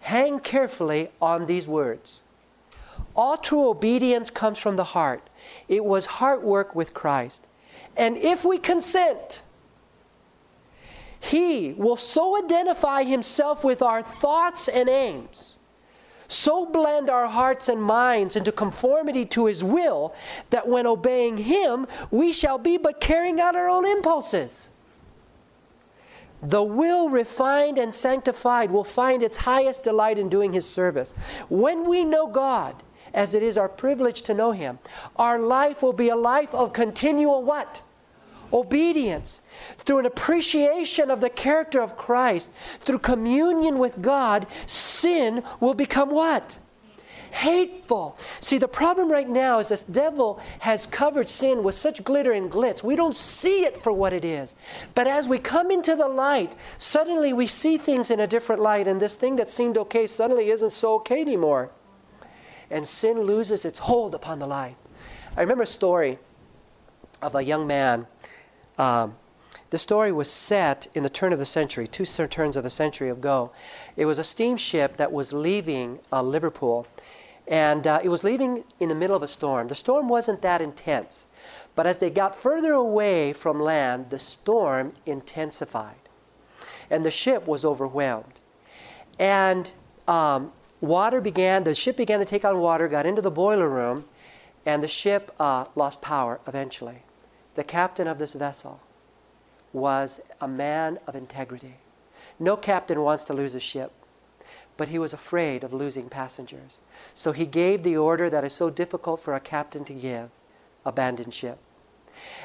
Hang 0.01 0.41
carefully 0.41 1.11
on 1.21 1.47
these 1.47 1.69
words. 1.69 2.23
All 3.17 3.37
true 3.37 3.69
obedience 3.69 4.31
comes 4.31 4.59
from 4.59 4.77
the 4.77 4.85
heart. 4.85 5.29
It 5.69 5.85
was 5.85 6.07
heart 6.07 6.43
work 6.43 6.75
with 6.75 6.95
Christ. 6.95 7.47
And 7.97 8.17
if 8.17 8.45
we 8.45 8.59
consent, 8.59 9.43
He 11.19 11.73
will 11.73 11.97
so 11.97 12.43
identify 12.43 13.03
Himself 13.03 13.65
with 13.65 13.83
our 13.83 14.03
thoughts 14.03 14.69
and 14.69 14.89
aims, 14.89 15.59
so 16.29 16.65
blend 16.65 17.11
our 17.11 17.27
hearts 17.27 17.69
and 17.69 17.83
minds 17.83 18.37
into 18.37 18.53
conformity 18.53 19.27
to 19.27 19.47
His 19.47 19.65
will, 19.65 20.15
that 20.51 20.69
when 20.69 20.87
obeying 20.87 21.39
Him, 21.39 21.87
we 22.11 22.33
shall 22.33 22.59
be 22.59 22.79
but 22.79 23.01
carrying 23.01 23.41
out 23.41 23.57
our 23.57 23.69
own 23.69 23.85
impulses. 23.85 24.71
The 26.43 26.63
will 26.63 27.11
refined 27.11 27.79
and 27.79 27.93
sanctified 27.93 28.71
will 28.71 28.85
find 28.85 29.23
its 29.23 29.37
highest 29.37 29.83
delight 29.83 30.19
in 30.19 30.29
doing 30.29 30.53
His 30.53 30.69
service. 30.69 31.13
When 31.49 31.89
we 31.89 32.05
know 32.05 32.27
God, 32.27 32.83
as 33.15 33.35
it 33.35 33.43
is 33.43 33.59
our 33.59 33.69
privilege 33.69 34.23
to 34.23 34.35
know 34.35 34.53
Him. 34.53 34.79
Our 35.17 35.39
life 35.39 35.83
will 35.83 35.93
be 35.93 36.09
a 36.09 36.17
life 36.17 36.55
of 36.55 36.73
continual 36.73 37.43
what? 37.43 37.83
Obedience. 38.53 39.43
Through 39.79 39.99
an 40.01 40.07
appreciation 40.07 41.11
of 41.11 41.21
the 41.21 41.31
character 41.31 41.81
of 41.81 41.97
Christ, 41.97 42.51
through 42.81 42.99
communion 42.99 43.79
with 43.79 44.03
God, 44.03 44.47
sin 44.67 45.43
will 45.61 45.75
become 45.75 46.11
what? 46.11 46.59
Hateful. 47.31 48.17
See, 48.41 48.59
the 48.59 48.69
problem 48.69 49.11
right 49.11 49.29
now 49.29 49.59
is 49.59 49.69
the 49.69 49.83
devil 49.91 50.41
has 50.61 50.87
covered 50.87 51.29
sin 51.29 51.63
with 51.63 51.75
such 51.75 52.05
glitter 52.05 52.33
and 52.33 52.51
glitz. 52.51 52.83
We 52.83 52.97
don't 52.97 53.17
see 53.17 53.65
it 53.65 53.77
for 53.77 53.93
what 53.93 54.13
it 54.13 54.25
is. 54.25 54.57
But 54.95 55.07
as 55.07 55.29
we 55.29 55.39
come 55.39 55.71
into 55.71 55.97
the 55.97 56.09
light, 56.09 56.57
suddenly 56.79 57.33
we 57.33 57.47
see 57.47 57.79
things 57.79 58.11
in 58.11 58.21
a 58.21 58.27
different 58.27 58.63
light, 58.63 58.89
and 58.89 59.01
this 59.01 59.15
thing 59.15 59.37
that 59.37 59.49
seemed 59.49 59.79
okay 59.79 60.07
suddenly 60.07 60.51
isn't 60.51 60.73
so 60.73 60.95
okay 60.95 61.21
anymore 61.21 61.71
and 62.71 62.87
sin 62.87 63.23
loses 63.23 63.65
its 63.65 63.81
hold 63.81 64.15
upon 64.15 64.39
the 64.39 64.47
life. 64.47 64.77
I 65.37 65.41
remember 65.41 65.65
a 65.65 65.67
story 65.67 66.19
of 67.21 67.35
a 67.35 67.43
young 67.43 67.67
man. 67.67 68.07
Um, 68.79 69.17
the 69.71 69.79
story 69.79 70.11
was 70.11 70.31
set 70.31 70.89
in 70.95 71.03
the 71.03 71.11
turn 71.11 71.33
of 71.33 71.39
the 71.39 71.47
century, 71.47 71.87
two 71.87 72.05
turns 72.05 72.57
of 72.57 72.65
the 72.65 72.71
century 72.71 73.11
ago. 73.11 73.53
It 73.97 74.07
was 74.07 74.19
a 74.19 74.25
steamship 74.25 74.97
that 74.97 75.13
was 75.13 75.33
leaving 75.33 76.01
uh, 76.13 76.23
Liverpool, 76.23 76.87
and 77.51 77.85
uh, 77.85 77.99
it 78.03 78.09
was 78.09 78.23
leaving 78.23 78.63
in 78.79 78.89
the 78.89 78.95
middle 78.95 79.17
of 79.17 79.23
a 79.23 79.29
storm. 79.29 79.67
The 79.67 79.75
storm 79.75 80.09
wasn't 80.09 80.41
that 80.43 80.63
intense, 80.63 81.27
but 81.75 81.85
as 81.85 81.99
they 81.99 82.09
got 82.09 82.37
further 82.37 82.73
away 82.73 83.33
from 83.33 83.61
land, 83.61 84.11
the 84.11 84.21
storm 84.21 84.93
intensified, 85.05 86.09
and 86.89 87.05
the 87.05 87.11
ship 87.11 87.49
was 87.49 87.65
overwhelmed. 87.65 88.41
And 89.19 89.73
um, 90.07 90.53
water 90.81 91.21
began, 91.21 91.65
the 91.65 91.75
ship 91.75 91.97
began 91.97 92.21
to 92.21 92.25
take 92.25 92.45
on 92.45 92.61
water, 92.61 92.87
got 92.87 93.05
into 93.05 93.21
the 93.21 93.33
boiler 93.33 93.69
room, 93.69 94.05
and 94.65 94.83
the 94.83 94.89
ship 94.89 95.35
uh, 95.41 95.65
lost 95.75 96.01
power 96.01 96.41
eventually. 96.47 97.03
The 97.57 97.65
captain 97.65 98.07
of 98.07 98.19
this 98.19 98.35
vessel 98.35 98.81
was 99.73 100.21
a 100.41 100.47
man 100.47 100.99
of 101.09 101.17
integrity. 101.17 101.75
No 102.39 102.57
captain 102.57 103.03
wants 103.03 103.25
to 103.25 103.35
lose 103.35 103.57
a 103.57 103.61
ship. 103.61 103.93
But 104.81 104.89
he 104.89 104.99
was 104.99 105.13
afraid 105.13 105.63
of 105.63 105.75
losing 105.75 106.09
passengers. 106.09 106.81
So 107.13 107.33
he 107.33 107.45
gave 107.45 107.83
the 107.83 107.99
order 107.99 108.31
that 108.31 108.45
is 108.45 108.55
so 108.55 108.71
difficult 108.71 109.21
for 109.21 109.35
a 109.35 109.39
captain 109.39 109.85
to 109.85 109.93
give 109.93 110.31
abandon 110.87 111.31
ship. 111.31 111.59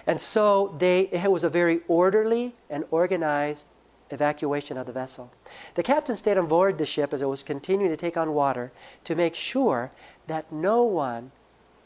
And 0.06 0.20
so 0.20 0.76
they, 0.78 1.04
it 1.14 1.32
was 1.32 1.46
a 1.46 1.50
very 1.50 1.80
orderly 1.88 2.54
and 2.70 2.84
organized 2.92 3.68
evacuation 4.12 4.76
of 4.76 4.86
the 4.86 4.92
vessel. 4.92 5.32
The 5.76 5.84
captain 5.84 6.18
stayed 6.18 6.38
on 6.38 6.48
board 6.48 6.78
the 6.78 6.86
ship 6.86 7.14
as 7.14 7.22
it 7.22 7.30
was 7.30 7.42
continuing 7.42 7.90
to 7.90 7.96
take 7.96 8.18
on 8.18 8.34
water 8.34 8.74
to 9.06 9.16
make 9.16 9.34
sure 9.34 9.94
that 10.28 10.52
no 10.52 10.84
one 10.84 11.32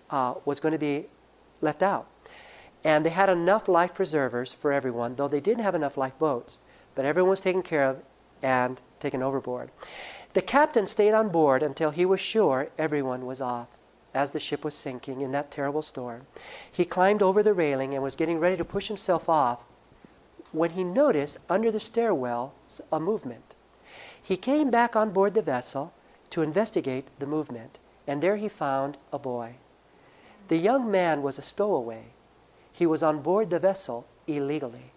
uh, 0.10 0.34
was 0.45 0.60
going 0.60 0.72
to 0.72 0.80
be 0.80 1.06
left 1.62 1.84
out. 1.84 2.08
And 2.84 3.06
they 3.06 3.12
had 3.12 3.30
enough 3.30 3.68
life 3.68 3.93
preservers 3.93 4.52
for 4.52 4.74
everyone, 4.74 5.14
though 5.14 5.28
they 5.28 5.41
didn't 5.41 5.64
have 5.64 5.76
enough 5.76 5.95
lifeboats. 5.95 6.60
But 6.95 7.06
everyone 7.06 7.30
was 7.30 7.39
taken 7.39 7.62
care 7.62 7.88
of 7.88 8.02
and 8.41 8.82
taken 9.00 9.22
overboard. 9.22 9.72
The 10.34 10.41
captain 10.41 10.86
stayed 10.86 11.13
on 11.13 11.30
board 11.30 11.63
until 11.63 11.89
he 11.89 12.05
was 12.05 12.19
sure 12.19 12.69
everyone 12.77 13.25
was 13.25 13.41
off 13.41 13.67
as 14.13 14.32
the 14.32 14.39
ship 14.39 14.63
was 14.63 14.75
sinking 14.75 15.21
in 15.21 15.32
that 15.32 15.51
terrible 15.51 15.82
storm. 15.82 16.27
He 16.71 16.86
climbed 16.86 17.21
over 17.21 17.41
the 17.41 17.53
railing 17.53 17.93
and 17.93 18.03
was 18.03 18.15
getting 18.15 18.39
ready 18.39 18.57
to 18.57 18.65
push 18.65 18.88
himself 18.88 19.27
off 19.30 19.63
when 20.51 20.71
he 20.71 20.84
noticed 20.84 21.38
under 21.49 21.71
the 21.71 21.80
stairwell 21.80 22.53
a 22.91 22.99
movement. 22.99 23.55
He 24.21 24.38
came 24.38 24.69
back 24.69 24.95
on 24.95 25.11
board 25.11 25.34
the 25.34 25.41
vessel 25.41 25.93
to 26.32 26.41
investigate 26.41 27.07
the 27.19 27.25
movement, 27.25 27.80
and 28.07 28.21
there 28.21 28.38
he 28.38 28.49
found 28.49 28.97
a 29.11 29.19
boy. 29.19 29.55
The 30.47 30.57
young 30.57 30.89
man 30.89 31.21
was 31.21 31.38
a 31.38 31.43
stowaway. 31.43 32.05
He 32.71 32.86
was 32.86 33.03
on 33.03 33.21
board 33.21 33.49
the 33.49 33.59
vessel 33.59 34.05
illegally. 34.27 34.91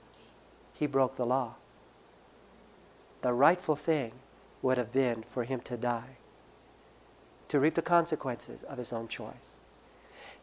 He 0.74 0.86
broke 0.86 1.16
the 1.16 1.26
law. 1.26 1.54
The 3.22 3.32
rightful 3.32 3.76
thing 3.76 4.12
would 4.62 4.78
have 4.78 4.92
been 4.92 5.24
for 5.28 5.44
him 5.44 5.60
to 5.60 5.76
die, 5.76 6.16
to 7.48 7.60
reap 7.60 7.74
the 7.74 7.82
consequences 7.82 8.62
of 8.62 8.78
his 8.78 8.92
own 8.92 9.08
choice. 9.08 9.58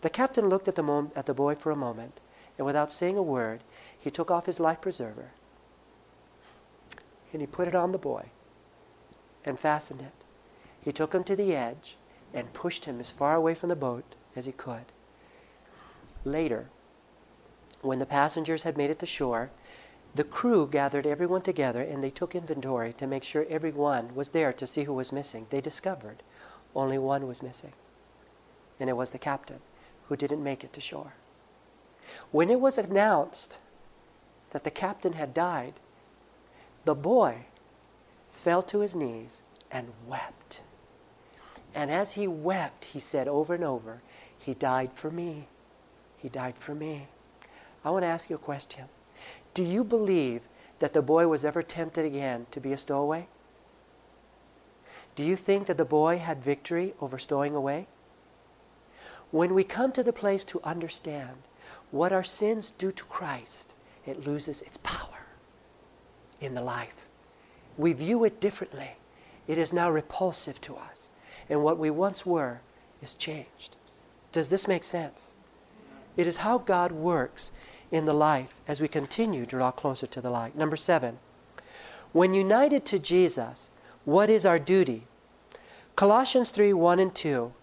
The 0.01 0.09
captain 0.09 0.47
looked 0.47 0.67
at 0.67 0.75
the, 0.75 0.83
mom- 0.83 1.11
at 1.15 1.25
the 1.25 1.33
boy 1.33 1.55
for 1.55 1.71
a 1.71 1.75
moment, 1.75 2.21
and 2.57 2.65
without 2.65 2.91
saying 2.91 3.17
a 3.17 3.23
word, 3.23 3.63
he 3.97 4.11
took 4.11 4.29
off 4.29 4.45
his 4.45 4.59
life 4.59 4.81
preserver 4.81 5.31
and 7.31 7.41
he 7.41 7.47
put 7.47 7.67
it 7.67 7.75
on 7.75 7.91
the 7.91 7.97
boy 7.97 8.25
and 9.45 9.59
fastened 9.59 10.01
it. 10.01 10.13
He 10.81 10.91
took 10.91 11.13
him 11.13 11.23
to 11.25 11.35
the 11.35 11.55
edge 11.55 11.97
and 12.33 12.53
pushed 12.53 12.85
him 12.85 12.99
as 12.99 13.11
far 13.11 13.35
away 13.35 13.55
from 13.55 13.69
the 13.69 13.75
boat 13.75 14.15
as 14.35 14.45
he 14.45 14.51
could. 14.51 14.85
Later, 16.23 16.69
when 17.81 17.99
the 17.99 18.05
passengers 18.05 18.63
had 18.63 18.77
made 18.77 18.89
it 18.89 18.99
to 18.99 19.05
shore, 19.05 19.51
the 20.15 20.23
crew 20.23 20.67
gathered 20.67 21.05
everyone 21.05 21.41
together 21.41 21.81
and 21.81 22.03
they 22.03 22.09
took 22.09 22.35
inventory 22.35 22.93
to 22.93 23.07
make 23.07 23.23
sure 23.23 23.45
everyone 23.49 24.15
was 24.15 24.29
there 24.29 24.51
to 24.53 24.67
see 24.67 24.83
who 24.83 24.93
was 24.93 25.11
missing. 25.11 25.45
They 25.49 25.61
discovered 25.61 26.23
only 26.75 26.97
one 26.97 27.27
was 27.27 27.41
missing, 27.41 27.73
and 28.79 28.89
it 28.89 28.97
was 28.97 29.09
the 29.09 29.17
captain 29.19 29.59
who 30.07 30.15
didn't 30.15 30.43
make 30.43 30.63
it 30.63 30.73
to 30.73 30.81
shore. 30.81 31.13
When 32.31 32.49
it 32.49 32.59
was 32.59 32.77
announced 32.77 33.59
that 34.51 34.63
the 34.63 34.71
captain 34.71 35.13
had 35.13 35.33
died, 35.33 35.79
the 36.85 36.95
boy 36.95 37.45
fell 38.31 38.63
to 38.63 38.79
his 38.79 38.95
knees 38.95 39.41
and 39.71 39.91
wept. 40.07 40.63
And 41.75 41.91
as 41.91 42.13
he 42.13 42.27
wept, 42.27 42.85
he 42.85 42.99
said 42.99 43.27
over 43.27 43.53
and 43.53 43.63
over, 43.63 44.01
He 44.37 44.53
died 44.53 44.91
for 44.93 45.11
me. 45.11 45.47
He 46.17 46.29
died 46.29 46.55
for 46.57 46.73
me. 46.73 47.07
I 47.85 47.91
want 47.91 48.03
to 48.03 48.07
ask 48.07 48.29
you 48.29 48.35
a 48.35 48.39
question. 48.39 48.85
Do 49.53 49.63
you 49.63 49.83
believe 49.83 50.43
that 50.79 50.93
the 50.93 51.01
boy 51.01 51.27
was 51.27 51.43
ever 51.43 51.61
tempted 51.61 52.05
again 52.05 52.45
to 52.51 52.59
be 52.59 52.71
a 52.73 52.77
stowaway? 52.77 53.27
Do 55.15 55.23
you 55.23 55.35
think 55.35 55.67
that 55.67 55.77
the 55.77 55.85
boy 55.85 56.17
had 56.17 56.43
victory 56.43 56.93
over 57.01 57.17
stowing 57.17 57.55
away? 57.55 57.87
When 59.31 59.53
we 59.53 59.63
come 59.63 59.91
to 59.91 60.03
the 60.03 60.13
place 60.13 60.45
to 60.45 60.61
understand 60.63 61.37
what 61.91 62.11
our 62.11 62.23
sins 62.23 62.71
do 62.71 62.91
to 62.91 63.03
Christ, 63.05 63.73
it 64.05 64.25
loses 64.25 64.61
its 64.61 64.77
power 64.77 65.27
in 66.39 66.55
the 66.55 66.61
life. 66.61 67.05
We 67.77 67.93
view 67.93 68.23
it 68.23 68.39
differently. 68.39 68.91
It 69.47 69.57
is 69.57 69.73
now 69.73 69.91
repulsive 69.91 70.61
to 70.61 70.77
us. 70.77 71.09
And 71.49 71.63
what 71.63 71.77
we 71.77 71.89
once 71.89 72.25
were 72.25 72.61
is 73.01 73.13
changed. 73.15 73.75
Does 74.31 74.49
this 74.49 74.67
make 74.67 74.83
sense? 74.83 75.31
It 76.15 76.27
is 76.27 76.37
how 76.37 76.59
God 76.59 76.91
works 76.91 77.51
in 77.91 78.05
the 78.05 78.13
life 78.13 78.53
as 78.67 78.81
we 78.81 78.87
continue 78.87 79.41
to 79.41 79.49
draw 79.49 79.71
closer 79.71 80.07
to 80.07 80.21
the 80.21 80.29
light. 80.29 80.55
Number 80.55 80.75
seven, 80.75 81.19
when 82.11 82.33
united 82.33 82.85
to 82.85 82.99
Jesus, 82.99 83.71
what 84.05 84.29
is 84.29 84.45
our 84.45 84.59
duty? 84.59 85.03
Colossians 85.95 86.49
3 86.49 86.73
1 86.73 86.99
and 86.99 87.13
2 87.13 87.53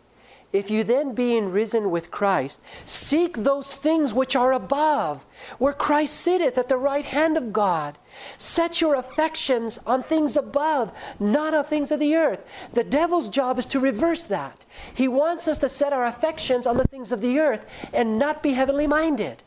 if 0.52 0.70
you 0.70 0.84
then, 0.84 1.14
being 1.14 1.50
risen 1.50 1.90
with 1.90 2.10
Christ, 2.10 2.62
seek 2.84 3.36
those 3.36 3.76
things 3.76 4.14
which 4.14 4.36
are 4.36 4.52
above, 4.52 5.26
where 5.58 5.72
Christ 5.72 6.14
sitteth 6.14 6.56
at 6.56 6.68
the 6.68 6.78
right 6.78 7.04
hand 7.04 7.36
of 7.36 7.52
God, 7.52 7.98
set 8.38 8.80
your 8.80 8.94
affections 8.94 9.78
on 9.86 10.02
things 10.02 10.36
above, 10.36 10.92
not 11.20 11.52
on 11.52 11.64
things 11.64 11.90
of 11.90 12.00
the 12.00 12.14
earth. 12.14 12.42
The 12.72 12.84
devil's 12.84 13.28
job 13.28 13.58
is 13.58 13.66
to 13.66 13.80
reverse 13.80 14.22
that. 14.22 14.64
He 14.94 15.08
wants 15.08 15.46
us 15.46 15.58
to 15.58 15.68
set 15.68 15.92
our 15.92 16.06
affections 16.06 16.66
on 16.66 16.78
the 16.78 16.88
things 16.88 17.12
of 17.12 17.20
the 17.20 17.38
earth 17.38 17.66
and 17.92 18.18
not 18.18 18.42
be 18.42 18.52
heavenly 18.52 18.86
minded. 18.86 19.42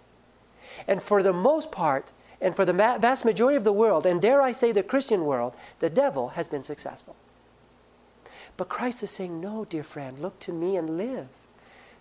And 0.90 1.04
for 1.04 1.22
the 1.22 1.34
most 1.34 1.72
part, 1.72 2.14
and 2.42 2.56
for 2.56 2.66
the 2.66 2.74
vast 2.74 3.24
majority 3.24 3.56
of 3.56 3.64
the 3.64 3.72
world, 3.72 4.08
and 4.08 4.20
dare 4.20 4.42
I 4.42 4.52
say 4.52 4.72
the 4.72 4.82
Christian 4.82 5.24
world, 5.24 5.56
the 5.78 5.90
devil 5.90 6.30
has 6.30 6.48
been 6.48 6.64
successful. 6.64 7.16
But 8.58 8.70
Christ 8.70 9.04
is 9.04 9.12
saying, 9.12 9.40
No, 9.40 9.66
dear 9.66 9.84
friend, 9.84 10.18
look 10.18 10.40
to 10.40 10.52
me 10.52 10.76
and 10.78 10.98
live. 10.98 11.28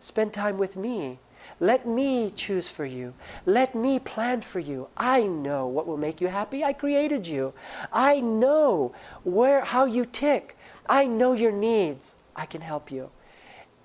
Spend 0.00 0.32
time 0.32 0.56
with 0.56 0.74
me. 0.74 1.18
Let 1.60 1.86
me 1.86 2.30
choose 2.30 2.70
for 2.70 2.86
you. 2.86 3.12
Let 3.44 3.74
me 3.74 3.98
plan 3.98 4.40
for 4.40 4.58
you. 4.58 4.88
I 4.96 5.24
know 5.24 5.66
what 5.66 5.86
will 5.86 5.98
make 5.98 6.22
you 6.22 6.28
happy. 6.28 6.64
I 6.64 6.72
created 6.72 7.26
you. 7.26 7.52
I 7.92 8.20
know 8.20 8.94
where 9.22 9.66
how 9.66 9.84
you 9.84 10.06
tick. 10.06 10.56
I 10.88 11.06
know 11.06 11.34
your 11.34 11.52
needs. 11.52 12.14
I 12.34 12.46
can 12.46 12.62
help 12.62 12.90
you. 12.90 13.10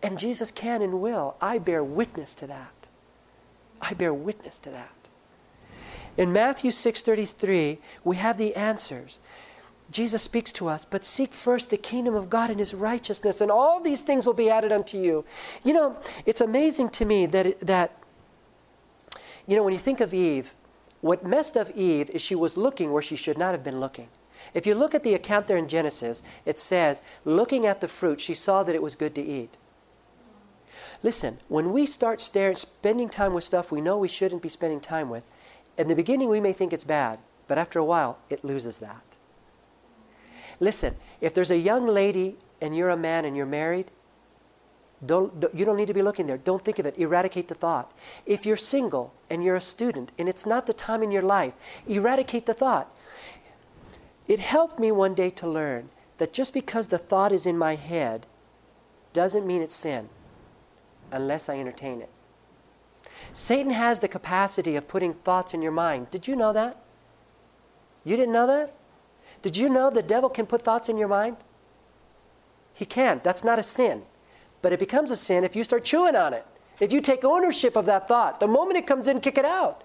And 0.02 0.18
Jesus 0.18 0.50
can 0.50 0.82
and 0.82 1.02
will. 1.02 1.36
I 1.42 1.58
bear 1.58 1.84
witness 1.84 2.36
to 2.36 2.48
that. 2.48 2.73
I 3.84 3.94
bear 3.94 4.14
witness 4.14 4.60
to 4.60 4.70
that. 4.72 4.90
In 6.16 6.32
Matthew 6.32 6.72
6:33, 6.72 7.80
we 8.04 8.16
have 8.16 8.38
the 8.38 8.56
answers. 8.56 9.20
Jesus 9.92 10.24
speaks 10.24 10.52
to 10.54 10.68
us, 10.68 10.86
but 10.86 11.06
seek 11.06 11.34
first 11.34 11.70
the 11.70 11.78
kingdom 11.78 12.16
of 12.16 12.30
God 12.30 12.50
and 12.50 12.60
his 12.60 12.74
righteousness, 12.74 13.42
and 13.42 13.52
all 13.52 13.80
these 13.80 14.02
things 14.02 14.26
will 14.26 14.34
be 14.34 14.50
added 14.50 14.72
unto 14.72 14.98
you. 14.98 15.26
You 15.64 15.74
know, 15.74 15.98
it's 16.26 16.42
amazing 16.42 16.90
to 16.92 17.06
me 17.06 17.26
that, 17.28 17.60
that 17.60 17.92
you 19.46 19.56
know, 19.56 19.64
when 19.64 19.74
you 19.74 19.80
think 19.80 20.00
of 20.00 20.14
Eve, 20.14 20.56
what 21.02 21.26
messed 21.26 21.58
up 21.58 21.70
Eve 21.76 22.10
is 22.12 22.22
she 22.22 22.36
was 22.36 22.58
looking 22.58 22.92
where 22.92 23.04
she 23.04 23.16
should 23.18 23.38
not 23.38 23.52
have 23.52 23.64
been 23.64 23.80
looking. 23.80 24.08
If 24.54 24.66
you 24.66 24.74
look 24.74 24.96
at 24.96 25.04
the 25.04 25.14
account 25.14 25.48
there 25.48 25.58
in 25.58 25.68
Genesis, 25.68 26.24
it 26.46 26.58
says, 26.58 27.02
looking 27.26 27.66
at 27.66 27.82
the 27.82 27.88
fruit, 27.88 28.22
she 28.22 28.34
saw 28.34 28.64
that 28.64 28.76
it 28.76 28.82
was 28.82 28.96
good 28.96 29.14
to 29.16 29.22
eat. 29.22 29.58
Listen, 31.04 31.38
when 31.50 31.74
we 31.74 31.86
start 31.86 32.22
staring, 32.22 32.56
spending 32.56 33.10
time 33.10 33.34
with 33.34 33.44
stuff 33.44 33.72
we 33.72 33.82
know 33.82 33.98
we 33.98 34.08
shouldn't 34.08 34.42
be 34.42 34.50
spending 34.50 34.80
time 34.80 35.10
with, 35.10 35.26
in 35.78 35.90
the 35.90 35.96
beginning 35.96 36.30
we 36.30 36.40
may 36.40 36.54
think 36.54 36.72
it's 36.72 36.86
bad, 36.86 37.20
but 37.48 37.58
after 37.58 37.78
a 37.78 37.86
while 37.86 38.18
it 38.30 38.46
loses 38.46 38.80
that. 38.80 39.04
Listen, 40.62 40.96
if 41.20 41.34
there's 41.34 41.52
a 41.52 41.58
young 41.58 41.86
lady 41.86 42.38
and 42.62 42.76
you're 42.76 42.90
a 42.90 42.98
man 42.98 43.26
and 43.26 43.36
you're 43.36 43.46
married, 43.46 43.92
don't, 45.06 45.44
you 45.54 45.66
don't 45.66 45.76
need 45.76 45.88
to 45.88 45.94
be 45.94 46.02
looking 46.02 46.28
there. 46.28 46.38
Don't 46.38 46.64
think 46.64 46.80
of 46.80 46.86
it. 46.86 46.98
Eradicate 46.98 47.50
the 47.50 47.56
thought. 47.56 47.92
If 48.26 48.46
you're 48.46 48.56
single 48.56 49.14
and 49.30 49.44
you're 49.44 49.58
a 49.58 49.62
student 49.62 50.14
and 50.18 50.30
it's 50.30 50.46
not 50.46 50.66
the 50.66 50.74
time 50.74 51.04
in 51.04 51.12
your 51.12 51.22
life, 51.22 51.54
eradicate 51.86 52.46
the 52.46 52.54
thought. 52.54 52.96
It 54.26 54.40
helped 54.40 54.80
me 54.80 54.94
one 54.94 55.14
day 55.14 55.30
to 55.32 55.48
learn 55.48 55.90
that 56.20 56.32
just 56.32 56.54
because 56.54 56.88
the 56.88 56.98
thought 56.98 57.34
is 57.34 57.46
in 57.46 57.58
my 57.58 57.76
head 57.76 58.26
doesn't 59.12 59.46
mean 59.46 59.62
it's 59.62 59.76
sin 59.76 60.08
unless 61.14 61.50
I 61.50 61.60
entertain 61.60 62.02
it. 62.02 62.10
Satan 63.32 63.72
has 63.72 64.00
the 64.00 64.08
capacity 64.08 64.76
of 64.76 64.88
putting 64.88 65.14
thoughts 65.14 65.54
in 65.54 65.62
your 65.62 65.72
mind. 65.72 66.10
Did 66.12 66.28
you 66.28 66.36
know 66.36 66.54
that? 66.54 66.78
You 68.04 68.18
didn't 68.18 68.34
know 68.34 68.48
that? 68.48 68.76
Did 69.42 69.58
you 69.58 69.70
know 69.70 69.90
the 69.90 70.04
devil 70.04 70.30
can 70.30 70.46
put 70.46 70.62
thoughts 70.62 70.90
in 70.90 70.98
your 70.98 71.08
mind? 71.08 71.38
He 72.74 72.86
can. 72.86 73.22
That's 73.24 73.44
not 73.44 73.60
a 73.60 73.64
sin. 73.64 74.04
But 74.62 74.74
it 74.74 74.80
becomes 74.80 75.12
a 75.12 75.18
sin 75.18 75.44
if 75.44 75.56
you 75.56 75.64
start 75.64 75.84
chewing 75.84 76.16
on 76.16 76.34
it. 76.34 76.46
If 76.80 76.92
you 76.92 77.02
take 77.02 77.24
ownership 77.24 77.76
of 77.76 77.86
that 77.86 78.08
thought, 78.08 78.40
the 78.40 78.48
moment 78.48 78.78
it 78.78 78.88
comes 78.88 79.08
in, 79.08 79.20
kick 79.20 79.38
it 79.38 79.46
out. 79.46 79.84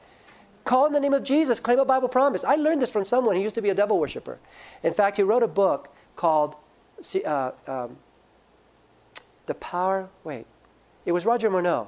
Call 0.65 0.87
in 0.87 0.93
the 0.93 1.01
name 1.01 1.15
of 1.15 1.23
Jesus, 1.23 1.61
claim 1.61 1.79
a 1.79 1.85
Bible 1.85 2.09
promise. 2.09 2.45
I 2.45 2.57
learned 2.57 2.83
this 2.83 2.93
from 2.93 3.05
someone 3.05 3.37
who 3.37 3.43
used 3.43 3.55
to 3.55 3.63
be 3.63 3.71
a 3.71 3.75
devil 3.75 3.99
worshiper. 3.99 4.39
In 4.83 4.93
fact, 4.93 5.17
he 5.17 5.23
wrote 5.23 5.43
a 5.43 5.49
book 5.49 5.95
called 6.17 6.57
uh, 7.25 7.53
um, 7.67 7.97
The 9.47 9.55
Power. 9.55 10.09
Wait, 10.25 10.47
it 11.09 11.13
was 11.13 11.25
Roger 11.25 11.49
Morneau. 11.49 11.87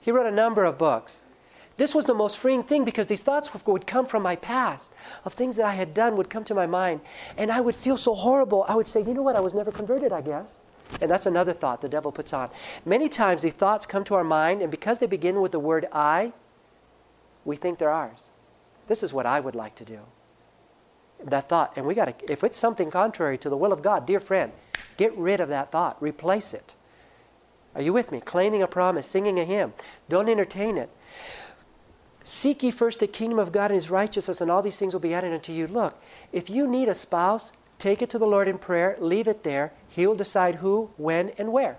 He 0.00 0.12
wrote 0.12 0.28
a 0.28 0.30
number 0.30 0.62
of 0.62 0.78
books. 0.78 1.22
This 1.78 1.96
was 1.96 2.04
the 2.04 2.14
most 2.14 2.38
freeing 2.38 2.62
thing 2.62 2.84
because 2.84 3.08
these 3.08 3.24
thoughts 3.24 3.50
would 3.66 3.88
come 3.88 4.06
from 4.06 4.22
my 4.22 4.36
past 4.36 4.92
of 5.24 5.32
things 5.32 5.56
that 5.56 5.66
I 5.66 5.74
had 5.74 5.92
done 5.92 6.14
would 6.14 6.30
come 6.30 6.44
to 6.44 6.54
my 6.54 6.66
mind. 6.66 7.00
And 7.36 7.50
I 7.50 7.60
would 7.60 7.74
feel 7.74 7.96
so 7.96 8.14
horrible. 8.14 8.64
I 8.68 8.76
would 8.76 8.86
say, 8.86 9.00
you 9.02 9.14
know 9.14 9.22
what? 9.22 9.34
I 9.34 9.40
was 9.40 9.52
never 9.52 9.72
converted, 9.72 10.12
I 10.12 10.20
guess. 10.20 10.60
And 11.00 11.10
that's 11.10 11.26
another 11.26 11.52
thought 11.52 11.80
the 11.80 11.88
devil 11.88 12.12
puts 12.12 12.32
on. 12.32 12.50
Many 12.86 13.08
times 13.08 13.42
the 13.42 13.50
thoughts 13.50 13.84
come 13.84 14.04
to 14.04 14.14
our 14.14 14.22
mind, 14.22 14.62
and 14.62 14.70
because 14.70 15.00
they 15.00 15.08
begin 15.08 15.40
with 15.40 15.50
the 15.50 15.58
word 15.58 15.88
I, 15.92 16.32
we 17.44 17.56
think 17.56 17.80
they're 17.80 17.90
ours. 17.90 18.30
This 18.86 19.02
is 19.02 19.12
what 19.12 19.26
I 19.26 19.40
would 19.40 19.56
like 19.56 19.74
to 19.74 19.84
do. 19.84 19.98
That 21.24 21.48
thought. 21.48 21.72
And 21.76 21.84
we 21.84 21.96
got 21.96 22.16
to, 22.16 22.32
if 22.32 22.44
it's 22.44 22.58
something 22.58 22.92
contrary 22.92 23.38
to 23.38 23.50
the 23.50 23.56
will 23.56 23.72
of 23.72 23.82
God, 23.82 24.06
dear 24.06 24.20
friend, 24.20 24.52
get 24.96 25.18
rid 25.18 25.40
of 25.40 25.48
that 25.48 25.72
thought, 25.72 26.00
replace 26.00 26.54
it. 26.54 26.76
Are 27.74 27.82
you 27.82 27.92
with 27.92 28.10
me? 28.10 28.20
Claiming 28.20 28.62
a 28.62 28.66
promise, 28.66 29.06
singing 29.06 29.38
a 29.38 29.44
hymn. 29.44 29.72
Don't 30.08 30.28
entertain 30.28 30.76
it. 30.76 30.90
Seek 32.22 32.62
ye 32.62 32.70
first 32.70 33.00
the 33.00 33.06
kingdom 33.06 33.38
of 33.38 33.52
God 33.52 33.70
and 33.70 33.74
his 33.74 33.90
righteousness, 33.90 34.40
and 34.40 34.50
all 34.50 34.62
these 34.62 34.78
things 34.78 34.92
will 34.92 35.00
be 35.00 35.14
added 35.14 35.32
unto 35.32 35.52
you. 35.52 35.66
Look, 35.66 36.00
if 36.32 36.50
you 36.50 36.66
need 36.66 36.88
a 36.88 36.94
spouse, 36.94 37.52
take 37.78 38.02
it 38.02 38.10
to 38.10 38.18
the 38.18 38.26
Lord 38.26 38.48
in 38.48 38.58
prayer, 38.58 38.96
leave 39.00 39.26
it 39.26 39.42
there. 39.42 39.72
He 39.88 40.06
will 40.06 40.14
decide 40.14 40.56
who, 40.56 40.90
when, 40.96 41.30
and 41.38 41.52
where. 41.52 41.76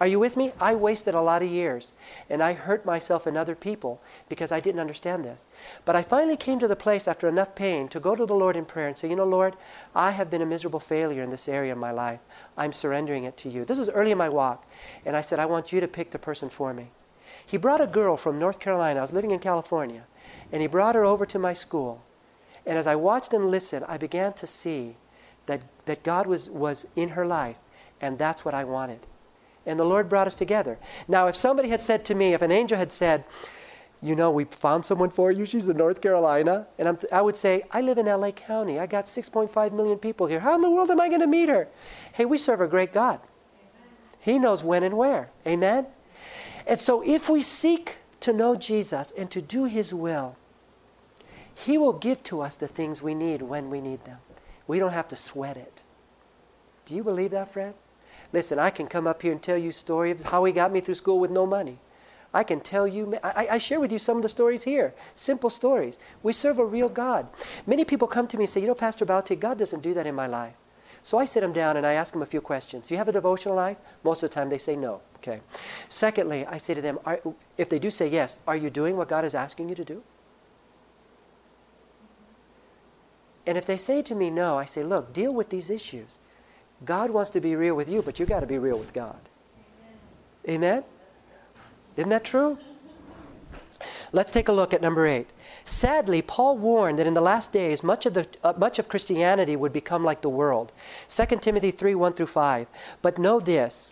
Are 0.00 0.06
you 0.06 0.18
with 0.18 0.34
me? 0.34 0.52
I 0.58 0.74
wasted 0.74 1.14
a 1.14 1.20
lot 1.20 1.42
of 1.42 1.50
years 1.50 1.92
and 2.30 2.42
I 2.42 2.54
hurt 2.54 2.86
myself 2.86 3.26
and 3.26 3.36
other 3.36 3.54
people 3.54 4.00
because 4.30 4.50
I 4.50 4.58
didn't 4.58 4.80
understand 4.80 5.26
this. 5.26 5.44
But 5.84 5.94
I 5.94 6.02
finally 6.02 6.38
came 6.38 6.58
to 6.58 6.68
the 6.68 6.74
place 6.74 7.06
after 7.06 7.28
enough 7.28 7.54
pain 7.54 7.86
to 7.88 8.00
go 8.00 8.16
to 8.16 8.24
the 8.24 8.34
Lord 8.34 8.56
in 8.56 8.64
prayer 8.64 8.88
and 8.88 8.96
say, 8.96 9.10
You 9.10 9.16
know, 9.16 9.26
Lord, 9.26 9.56
I 9.94 10.12
have 10.12 10.30
been 10.30 10.40
a 10.40 10.46
miserable 10.46 10.80
failure 10.80 11.22
in 11.22 11.28
this 11.28 11.50
area 11.50 11.72
of 11.72 11.78
my 11.78 11.90
life. 11.90 12.20
I'm 12.56 12.72
surrendering 12.72 13.24
it 13.24 13.36
to 13.38 13.50
you. 13.50 13.66
This 13.66 13.78
is 13.78 13.90
early 13.90 14.10
in 14.10 14.16
my 14.16 14.30
walk. 14.30 14.64
And 15.04 15.14
I 15.14 15.20
said, 15.20 15.38
I 15.38 15.44
want 15.44 15.70
you 15.70 15.80
to 15.80 15.88
pick 15.88 16.12
the 16.12 16.18
person 16.18 16.48
for 16.48 16.72
me. 16.72 16.88
He 17.44 17.58
brought 17.58 17.82
a 17.82 17.86
girl 17.86 18.16
from 18.16 18.38
North 18.38 18.58
Carolina. 18.58 19.00
I 19.00 19.02
was 19.02 19.12
living 19.12 19.32
in 19.32 19.38
California. 19.38 20.04
And 20.50 20.62
he 20.62 20.66
brought 20.66 20.94
her 20.94 21.04
over 21.04 21.26
to 21.26 21.38
my 21.38 21.52
school. 21.52 22.02
And 22.64 22.78
as 22.78 22.86
I 22.86 22.96
watched 22.96 23.34
and 23.34 23.50
listened, 23.50 23.84
I 23.86 23.98
began 23.98 24.32
to 24.34 24.46
see 24.46 24.96
that, 25.44 25.60
that 25.84 26.02
God 26.02 26.26
was, 26.26 26.48
was 26.48 26.86
in 26.96 27.10
her 27.10 27.26
life. 27.26 27.56
And 28.00 28.18
that's 28.18 28.46
what 28.46 28.54
I 28.54 28.64
wanted 28.64 29.06
and 29.66 29.78
the 29.78 29.84
Lord 29.84 30.08
brought 30.08 30.26
us 30.26 30.34
together. 30.34 30.78
Now, 31.08 31.26
if 31.26 31.36
somebody 31.36 31.68
had 31.68 31.80
said 31.80 32.04
to 32.06 32.14
me, 32.14 32.32
if 32.32 32.42
an 32.42 32.52
angel 32.52 32.78
had 32.78 32.92
said, 32.92 33.24
you 34.02 34.16
know, 34.16 34.30
we 34.30 34.44
found 34.44 34.84
someone 34.84 35.10
for 35.10 35.30
you, 35.30 35.44
she's 35.44 35.68
in 35.68 35.76
North 35.76 36.00
Carolina, 36.00 36.66
and 36.78 36.88
I'm, 36.88 36.98
i 37.12 37.20
would 37.20 37.36
say, 37.36 37.64
I 37.70 37.82
live 37.82 37.98
in 37.98 38.06
LA 38.06 38.30
County, 38.30 38.78
I 38.78 38.86
got 38.86 39.04
6.5 39.04 39.72
million 39.72 39.98
people 39.98 40.26
here. 40.26 40.40
How 40.40 40.54
in 40.54 40.62
the 40.62 40.70
world 40.70 40.90
am 40.90 41.00
I 41.00 41.08
going 41.08 41.20
to 41.20 41.26
meet 41.26 41.50
her? 41.50 41.68
Hey, 42.14 42.24
we 42.24 42.38
serve 42.38 42.60
a 42.62 42.68
great 42.68 42.92
God. 42.92 43.20
He 44.18 44.38
knows 44.38 44.64
when 44.64 44.82
and 44.82 44.96
where. 44.96 45.30
Amen? 45.46 45.86
And 46.66 46.78
so, 46.78 47.02
if 47.02 47.28
we 47.28 47.42
seek 47.42 47.96
to 48.20 48.32
know 48.32 48.54
Jesus 48.54 49.12
and 49.16 49.30
to 49.30 49.42
do 49.42 49.64
His 49.64 49.92
will, 49.92 50.36
He 51.54 51.78
will 51.78 51.94
give 51.94 52.22
to 52.24 52.42
us 52.42 52.56
the 52.56 52.68
things 52.68 53.02
we 53.02 53.14
need 53.14 53.42
when 53.42 53.70
we 53.70 53.80
need 53.80 54.04
them. 54.04 54.18
We 54.66 54.78
don't 54.78 54.92
have 54.92 55.08
to 55.08 55.16
sweat 55.16 55.56
it. 55.56 55.82
Do 56.84 56.94
you 56.94 57.02
believe 57.02 57.30
that, 57.32 57.52
Fred? 57.52 57.74
Listen, 58.32 58.58
I 58.58 58.70
can 58.70 58.86
come 58.86 59.06
up 59.06 59.22
here 59.22 59.32
and 59.32 59.42
tell 59.42 59.58
you 59.58 59.72
stories 59.72 60.20
of 60.20 60.28
how 60.28 60.44
he 60.44 60.52
got 60.52 60.72
me 60.72 60.80
through 60.80 60.94
school 60.94 61.18
with 61.18 61.30
no 61.30 61.46
money. 61.46 61.78
I 62.32 62.44
can 62.44 62.60
tell 62.60 62.86
you, 62.86 63.18
I, 63.24 63.48
I, 63.52 63.58
share 63.58 63.80
with 63.80 63.90
you 63.90 63.98
some 63.98 64.16
of 64.16 64.22
the 64.22 64.28
stories 64.28 64.62
here, 64.62 64.94
simple 65.16 65.50
stories. 65.50 65.98
We 66.22 66.32
serve 66.32 66.60
a 66.60 66.64
real 66.64 66.88
God. 66.88 67.26
Many 67.66 67.84
people 67.84 68.06
come 68.06 68.28
to 68.28 68.36
me 68.36 68.44
and 68.44 68.50
say, 68.50 68.60
You 68.60 68.68
know, 68.68 68.74
Pastor 68.74 69.04
Baute, 69.04 69.34
God 69.34 69.58
doesn't 69.58 69.82
do 69.82 69.94
that 69.94 70.06
in 70.06 70.14
my 70.14 70.28
life. 70.28 70.54
So 71.02 71.18
I 71.18 71.24
sit 71.24 71.40
them 71.40 71.52
down 71.52 71.76
and 71.76 71.84
I 71.84 71.94
ask 71.94 72.12
them 72.12 72.22
a 72.22 72.26
few 72.26 72.40
questions. 72.40 72.86
Do 72.86 72.94
you 72.94 72.98
have 72.98 73.08
a 73.08 73.12
devotional 73.12 73.56
life? 73.56 73.78
Most 74.04 74.22
of 74.22 74.30
the 74.30 74.34
time 74.34 74.48
they 74.48 74.58
say 74.58 74.76
no. 74.76 75.00
Okay. 75.16 75.40
Secondly, 75.88 76.46
I 76.46 76.58
say 76.58 76.74
to 76.74 76.80
them, 76.80 76.98
are, 77.04 77.20
if 77.58 77.68
they 77.68 77.78
do 77.78 77.90
say 77.90 78.08
yes, 78.08 78.36
are 78.46 78.56
you 78.56 78.70
doing 78.70 78.96
what 78.96 79.08
God 79.08 79.24
is 79.24 79.34
asking 79.34 79.68
you 79.68 79.74
to 79.74 79.84
do? 79.84 80.02
And 83.46 83.58
if 83.58 83.66
they 83.66 83.76
say 83.76 84.02
to 84.02 84.14
me 84.14 84.30
no, 84.30 84.56
I 84.56 84.66
say, 84.66 84.84
Look, 84.84 85.12
deal 85.12 85.34
with 85.34 85.50
these 85.50 85.70
issues. 85.70 86.20
God 86.84 87.10
wants 87.10 87.30
to 87.30 87.40
be 87.40 87.56
real 87.56 87.74
with 87.74 87.88
you, 87.88 88.02
but 88.02 88.18
you 88.18 88.26
got 88.26 88.40
to 88.40 88.46
be 88.46 88.58
real 88.58 88.78
with 88.78 88.92
God. 88.92 89.18
Amen. 90.48 90.82
Isn't 91.96 92.10
that 92.10 92.24
true? 92.24 92.58
Let's 94.12 94.30
take 94.30 94.48
a 94.48 94.52
look 94.52 94.74
at 94.74 94.82
number 94.82 95.06
eight. 95.06 95.28
Sadly, 95.64 96.22
Paul 96.22 96.58
warned 96.58 96.98
that 96.98 97.06
in 97.06 97.14
the 97.14 97.20
last 97.20 97.52
days, 97.52 97.82
much 97.82 98.06
of, 98.06 98.14
the, 98.14 98.26
uh, 98.42 98.54
much 98.56 98.78
of 98.78 98.88
Christianity 98.88 99.56
would 99.56 99.72
become 99.72 100.04
like 100.04 100.20
the 100.20 100.28
world. 100.28 100.72
2 101.08 101.26
Timothy 101.40 101.70
3 101.70 101.94
1 101.94 102.14
through 102.14 102.26
5. 102.26 102.66
But 103.02 103.18
know 103.18 103.40
this 103.40 103.90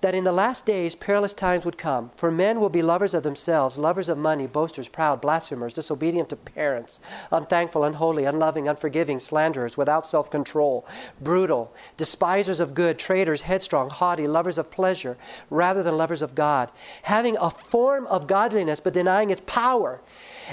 that 0.00 0.14
in 0.14 0.24
the 0.24 0.32
last 0.32 0.66
days 0.66 0.94
perilous 0.94 1.34
times 1.34 1.64
would 1.64 1.78
come. 1.78 2.10
For 2.16 2.30
men 2.30 2.60
will 2.60 2.68
be 2.68 2.82
lovers 2.82 3.14
of 3.14 3.22
themselves, 3.22 3.78
lovers 3.78 4.08
of 4.08 4.18
money, 4.18 4.46
boasters, 4.46 4.88
proud, 4.88 5.20
blasphemers, 5.20 5.74
disobedient 5.74 6.28
to 6.30 6.36
parents, 6.36 7.00
unthankful, 7.30 7.84
unholy, 7.84 8.24
unloving, 8.24 8.68
unforgiving, 8.68 9.18
slanderers, 9.18 9.76
without 9.76 10.06
self 10.06 10.30
control, 10.30 10.86
brutal, 11.20 11.72
despisers 11.96 12.60
of 12.60 12.74
good, 12.74 12.98
traitors, 12.98 13.42
headstrong, 13.42 13.90
haughty, 13.90 14.26
lovers 14.26 14.58
of 14.58 14.70
pleasure 14.70 15.16
rather 15.50 15.82
than 15.82 15.96
lovers 15.96 16.22
of 16.22 16.34
God, 16.34 16.70
having 17.02 17.36
a 17.40 17.50
form 17.50 18.06
of 18.08 18.26
godliness 18.26 18.80
but 18.80 18.92
denying 18.92 19.30
its 19.30 19.42
power. 19.46 20.00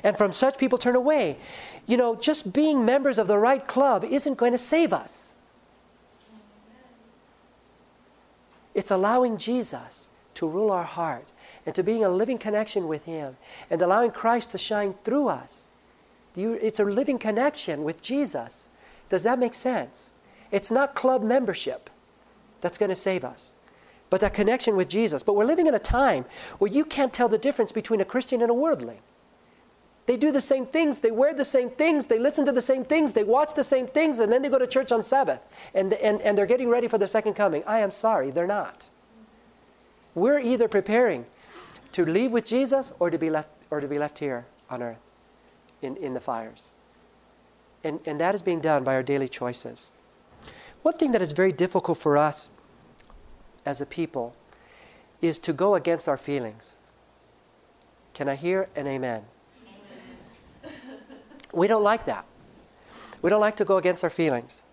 And 0.03 0.17
from 0.17 0.31
such 0.31 0.57
people 0.57 0.77
turn 0.77 0.95
away. 0.95 1.37
You 1.85 1.97
know, 1.97 2.15
just 2.15 2.53
being 2.53 2.85
members 2.85 3.17
of 3.17 3.27
the 3.27 3.37
right 3.37 3.65
club 3.67 4.03
isn't 4.03 4.37
going 4.37 4.53
to 4.53 4.57
save 4.57 4.93
us. 4.93 5.30
It's 8.74 8.91
allowing 8.91 9.38
Jesus 9.38 10.09
to 10.36 10.47
rule 10.47 10.72
our 10.72 10.84
heart 10.84 11.32
and 11.65 11.76
to 11.76 11.84
being 11.84 12.03
a 12.03 12.09
living 12.09 12.38
connection 12.38 12.88
with 12.88 13.05
Him 13.05 13.38
and 13.69 13.82
allowing 13.82 14.11
Christ 14.11 14.51
to 14.51 14.57
shine 14.57 14.95
through 15.03 15.28
us. 15.28 15.67
You, 16.36 16.53
it's 16.53 16.80
a 16.80 16.86
living 16.86 17.19
connection 17.19 17.84
with 17.84 18.01
Jesus. 18.01 18.69
Does 19.09 19.24
that 19.24 19.39
make 19.39 19.53
sense? 19.53 20.11
It's 20.51 20.72
not 20.72 20.95
club 20.95 21.24
membership 21.24 21.89
that's 22.61 22.78
going 22.78 22.89
to 22.89 22.95
save 22.95 23.24
us, 23.24 23.53
but 24.09 24.22
that 24.22 24.34
connection 24.34 24.76
with 24.76 24.88
Jesus. 24.88 25.24
But 25.24 25.36
we're 25.36 25.45
living 25.45 25.67
in 25.67 25.76
a 25.76 25.80
time 25.80 26.26
where 26.59 26.72
you 26.72 26.86
can't 26.86 27.13
tell 27.13 27.28
the 27.28 27.38
difference 27.38 27.72
between 27.72 28.01
a 28.01 28.05
Christian 28.05 28.41
and 28.41 28.49
a 28.49 28.53
worldling. 28.53 28.99
They 30.07 30.17
do 30.17 30.31
the 30.31 30.41
same 30.41 30.65
things, 30.65 30.99
they 30.99 31.11
wear 31.11 31.33
the 31.33 31.45
same 31.45 31.69
things, 31.69 32.07
they 32.07 32.19
listen 32.19 32.45
to 32.45 32.51
the 32.51 32.61
same 32.61 32.83
things, 32.83 33.13
they 33.13 33.23
watch 33.23 33.53
the 33.53 33.63
same 33.63 33.87
things, 33.87 34.19
and 34.19 34.31
then 34.31 34.41
they 34.41 34.49
go 34.49 34.57
to 34.59 34.67
church 34.67 34.91
on 34.91 35.03
Sabbath 35.03 35.41
and, 35.73 35.93
and, 35.93 36.21
and 36.21 36.37
they're 36.37 36.47
getting 36.47 36.69
ready 36.69 36.87
for 36.87 36.97
the 36.97 37.07
second 37.07 37.35
coming. 37.35 37.63
I 37.67 37.79
am 37.79 37.91
sorry, 37.91 38.31
they're 38.31 38.47
not. 38.47 38.89
We're 40.15 40.39
either 40.39 40.67
preparing 40.67 41.25
to 41.93 42.05
leave 42.05 42.31
with 42.31 42.45
Jesus 42.45 42.91
or 42.99 43.09
to 43.09 43.17
be 43.17 43.29
left, 43.29 43.49
or 43.69 43.79
to 43.79 43.87
be 43.87 43.99
left 43.99 44.19
here 44.19 44.45
on 44.69 44.81
earth 44.81 44.97
in, 45.81 45.95
in 45.97 46.13
the 46.13 46.19
fires. 46.19 46.71
And, 47.83 47.99
and 48.05 48.19
that 48.19 48.35
is 48.35 48.41
being 48.41 48.59
done 48.59 48.83
by 48.83 48.95
our 48.95 49.03
daily 49.03 49.27
choices. 49.27 49.89
One 50.81 50.95
thing 50.95 51.11
that 51.11 51.21
is 51.21 51.31
very 51.31 51.51
difficult 51.51 51.97
for 51.97 52.17
us 52.17 52.49
as 53.65 53.81
a 53.81 53.85
people 53.85 54.35
is 55.21 55.37
to 55.39 55.53
go 55.53 55.75
against 55.75 56.09
our 56.09 56.17
feelings. 56.17 56.75
Can 58.13 58.27
I 58.27 58.35
hear 58.35 58.67
an 58.75 58.87
amen? 58.87 59.25
We 61.53 61.67
don't 61.67 61.83
like 61.83 62.05
that. 62.05 62.25
We 63.21 63.29
don't 63.29 63.41
like 63.41 63.57
to 63.57 63.65
go 63.65 63.77
against 63.77 64.03
our 64.03 64.09
feelings. 64.09 64.63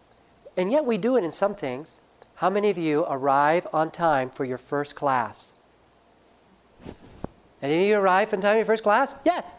And 0.56 0.72
yet 0.72 0.84
we 0.84 0.98
do 0.98 1.16
it 1.16 1.24
in 1.24 1.32
some 1.32 1.54
things. 1.54 2.00
How 2.36 2.50
many 2.50 2.70
of 2.70 2.78
you 2.78 3.04
arrive 3.08 3.66
on 3.72 3.90
time 3.90 4.30
for 4.30 4.44
your 4.44 4.58
first 4.58 4.94
class? 4.94 5.54
Any 7.60 7.82
of 7.82 7.88
you 7.88 7.96
arrive 7.98 8.32
on 8.32 8.40
time 8.40 8.54
for 8.54 8.58
your 8.58 8.64
first 8.64 8.84
class? 8.84 9.14
Yes. 9.24 9.54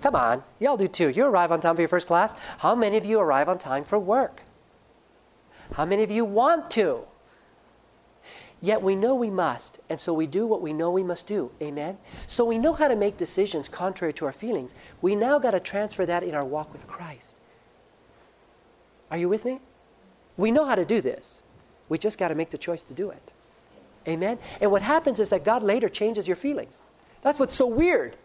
Come 0.00 0.16
on, 0.16 0.42
y'all 0.58 0.76
do 0.76 0.88
too. 0.88 1.08
You 1.08 1.26
arrive 1.26 1.52
on 1.52 1.60
time 1.60 1.76
for 1.76 1.82
your 1.82 1.88
first 1.88 2.06
class. 2.06 2.34
How 2.58 2.74
many 2.74 2.96
of 2.96 3.06
you 3.06 3.20
arrive 3.20 3.48
on 3.48 3.58
time 3.58 3.84
for 3.84 3.98
work? 3.98 4.42
How 5.74 5.84
many 5.84 6.02
of 6.02 6.10
you 6.10 6.24
want 6.24 6.70
to? 6.72 7.04
Yet 8.64 8.80
we 8.80 8.96
know 8.96 9.14
we 9.14 9.28
must, 9.28 9.78
and 9.90 10.00
so 10.00 10.14
we 10.14 10.26
do 10.26 10.46
what 10.46 10.62
we 10.62 10.72
know 10.72 10.90
we 10.90 11.02
must 11.02 11.26
do. 11.26 11.50
Amen? 11.60 11.98
So 12.26 12.46
we 12.46 12.56
know 12.56 12.72
how 12.72 12.88
to 12.88 12.96
make 12.96 13.18
decisions 13.18 13.68
contrary 13.68 14.14
to 14.14 14.24
our 14.24 14.32
feelings. 14.32 14.74
We 15.02 15.14
now 15.14 15.38
got 15.38 15.50
to 15.50 15.60
transfer 15.60 16.06
that 16.06 16.22
in 16.22 16.34
our 16.34 16.46
walk 16.46 16.72
with 16.72 16.86
Christ. 16.86 17.36
Are 19.10 19.18
you 19.18 19.28
with 19.28 19.44
me? 19.44 19.60
We 20.38 20.50
know 20.50 20.64
how 20.64 20.76
to 20.76 20.86
do 20.86 21.02
this. 21.02 21.42
We 21.90 21.98
just 21.98 22.18
got 22.18 22.28
to 22.28 22.34
make 22.34 22.48
the 22.48 22.56
choice 22.56 22.80
to 22.84 22.94
do 22.94 23.10
it. 23.10 23.34
Amen? 24.08 24.38
And 24.62 24.70
what 24.70 24.80
happens 24.80 25.20
is 25.20 25.28
that 25.28 25.44
God 25.44 25.62
later 25.62 25.90
changes 25.90 26.26
your 26.26 26.38
feelings. 26.38 26.84
That's 27.20 27.38
what's 27.38 27.54
so 27.54 27.66
weird. 27.66 28.16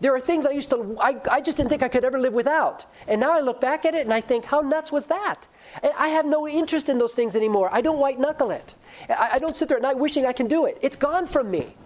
There 0.00 0.14
are 0.14 0.20
things 0.20 0.46
I 0.46 0.50
used 0.50 0.70
to, 0.70 0.96
I, 1.00 1.20
I 1.30 1.40
just 1.40 1.56
didn't 1.56 1.70
think 1.70 1.82
I 1.82 1.88
could 1.88 2.04
ever 2.04 2.18
live 2.18 2.32
without. 2.32 2.86
And 3.06 3.20
now 3.20 3.32
I 3.32 3.40
look 3.40 3.60
back 3.60 3.84
at 3.84 3.94
it 3.94 4.04
and 4.04 4.12
I 4.12 4.20
think, 4.20 4.44
how 4.44 4.60
nuts 4.60 4.90
was 4.92 5.06
that? 5.06 5.48
And 5.82 5.92
I 5.98 6.08
have 6.08 6.26
no 6.26 6.48
interest 6.48 6.88
in 6.88 6.98
those 6.98 7.14
things 7.14 7.36
anymore. 7.36 7.68
I 7.72 7.80
don't 7.80 7.98
white 7.98 8.18
knuckle 8.18 8.50
it. 8.50 8.76
I, 9.08 9.30
I 9.34 9.38
don't 9.38 9.56
sit 9.56 9.68
there 9.68 9.78
at 9.78 9.82
night 9.82 9.98
wishing 9.98 10.26
I 10.26 10.32
can 10.32 10.46
do 10.46 10.66
it. 10.66 10.78
It's 10.82 10.96
gone 10.96 11.26
from 11.26 11.50
me 11.50 11.76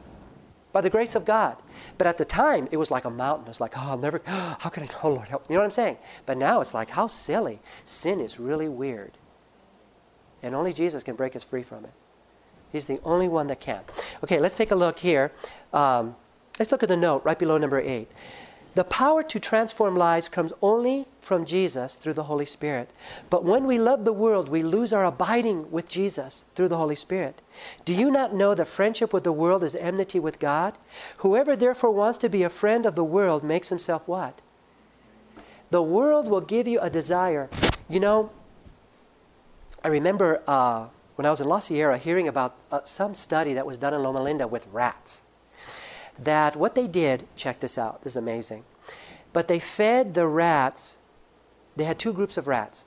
by 0.72 0.80
the 0.80 0.90
grace 0.90 1.14
of 1.14 1.24
God. 1.24 1.56
But 1.96 2.06
at 2.06 2.18
the 2.18 2.24
time, 2.24 2.68
it 2.70 2.76
was 2.76 2.90
like 2.90 3.04
a 3.04 3.10
mountain. 3.10 3.46
It 3.46 3.48
was 3.48 3.60
like, 3.60 3.74
oh, 3.76 3.90
I'll 3.90 3.98
never, 3.98 4.22
how 4.26 4.68
can 4.68 4.82
I, 4.82 4.88
oh 5.02 5.10
Lord, 5.10 5.28
help. 5.28 5.46
You 5.48 5.54
know 5.54 5.60
what 5.60 5.66
I'm 5.66 5.70
saying? 5.72 5.98
But 6.26 6.38
now 6.38 6.60
it's 6.60 6.74
like, 6.74 6.90
how 6.90 7.06
silly. 7.06 7.60
Sin 7.84 8.20
is 8.20 8.38
really 8.38 8.68
weird. 8.68 9.12
And 10.42 10.54
only 10.54 10.72
Jesus 10.72 11.02
can 11.02 11.16
break 11.16 11.34
us 11.34 11.44
free 11.44 11.62
from 11.62 11.84
it. 11.84 11.92
He's 12.70 12.86
the 12.86 13.00
only 13.04 13.28
one 13.28 13.46
that 13.46 13.60
can. 13.60 13.80
Okay, 14.22 14.40
let's 14.40 14.54
take 14.54 14.70
a 14.70 14.76
look 14.76 14.98
here. 14.98 15.32
Um, 15.72 16.16
Let's 16.58 16.72
look 16.72 16.82
at 16.82 16.88
the 16.88 16.96
note 16.96 17.24
right 17.24 17.38
below 17.38 17.58
number 17.58 17.80
eight. 17.80 18.10
The 18.74 18.84
power 18.84 19.22
to 19.24 19.40
transform 19.40 19.96
lives 19.96 20.28
comes 20.28 20.52
only 20.62 21.06
from 21.20 21.44
Jesus 21.44 21.96
through 21.96 22.14
the 22.14 22.24
Holy 22.24 22.44
Spirit. 22.44 22.90
But 23.28 23.44
when 23.44 23.66
we 23.66 23.78
love 23.78 24.04
the 24.04 24.12
world, 24.12 24.48
we 24.48 24.62
lose 24.62 24.92
our 24.92 25.04
abiding 25.04 25.70
with 25.70 25.88
Jesus 25.88 26.44
through 26.54 26.68
the 26.68 26.76
Holy 26.76 26.94
Spirit. 26.94 27.42
Do 27.84 27.92
you 27.92 28.10
not 28.10 28.34
know 28.34 28.54
that 28.54 28.68
friendship 28.68 29.12
with 29.12 29.24
the 29.24 29.32
world 29.32 29.64
is 29.64 29.74
enmity 29.74 30.20
with 30.20 30.38
God? 30.38 30.78
Whoever 31.18 31.56
therefore 31.56 31.90
wants 31.92 32.18
to 32.18 32.28
be 32.28 32.42
a 32.42 32.50
friend 32.50 32.86
of 32.86 32.94
the 32.94 33.04
world 33.04 33.42
makes 33.42 33.68
himself 33.68 34.06
what? 34.06 34.40
The 35.70 35.82
world 35.82 36.28
will 36.28 36.40
give 36.40 36.68
you 36.68 36.78
a 36.80 36.90
desire. 36.90 37.50
You 37.88 38.00
know, 38.00 38.30
I 39.82 39.88
remember 39.88 40.42
uh, 40.46 40.86
when 41.16 41.26
I 41.26 41.30
was 41.30 41.40
in 41.40 41.48
La 41.48 41.58
Sierra 41.58 41.98
hearing 41.98 42.28
about 42.28 42.54
uh, 42.70 42.80
some 42.84 43.14
study 43.14 43.54
that 43.54 43.66
was 43.66 43.76
done 43.76 43.92
in 43.92 44.02
Loma 44.02 44.22
Linda 44.22 44.46
with 44.46 44.66
rats 44.68 45.22
that 46.18 46.56
what 46.56 46.74
they 46.74 46.86
did, 46.86 47.26
check 47.36 47.60
this 47.60 47.78
out, 47.78 48.02
this 48.02 48.14
is 48.14 48.16
amazing. 48.16 48.64
But 49.32 49.48
they 49.48 49.58
fed 49.58 50.14
the 50.14 50.26
rats, 50.26 50.98
they 51.76 51.84
had 51.84 51.98
two 51.98 52.12
groups 52.12 52.36
of 52.36 52.48
rats. 52.48 52.86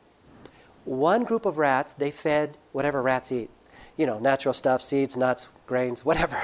One 0.86 1.24
group 1.24 1.46
of 1.46 1.58
rats, 1.58 1.94
they 1.94 2.12
fed 2.12 2.58
whatever 2.72 3.02
rats 3.02 3.32
eat. 3.32 3.50
You 3.98 4.06
know, 4.06 4.20
natural 4.20 4.54
stuff, 4.54 4.84
seeds, 4.84 5.16
nuts, 5.16 5.48
grains, 5.68 6.04
whatever. 6.04 6.42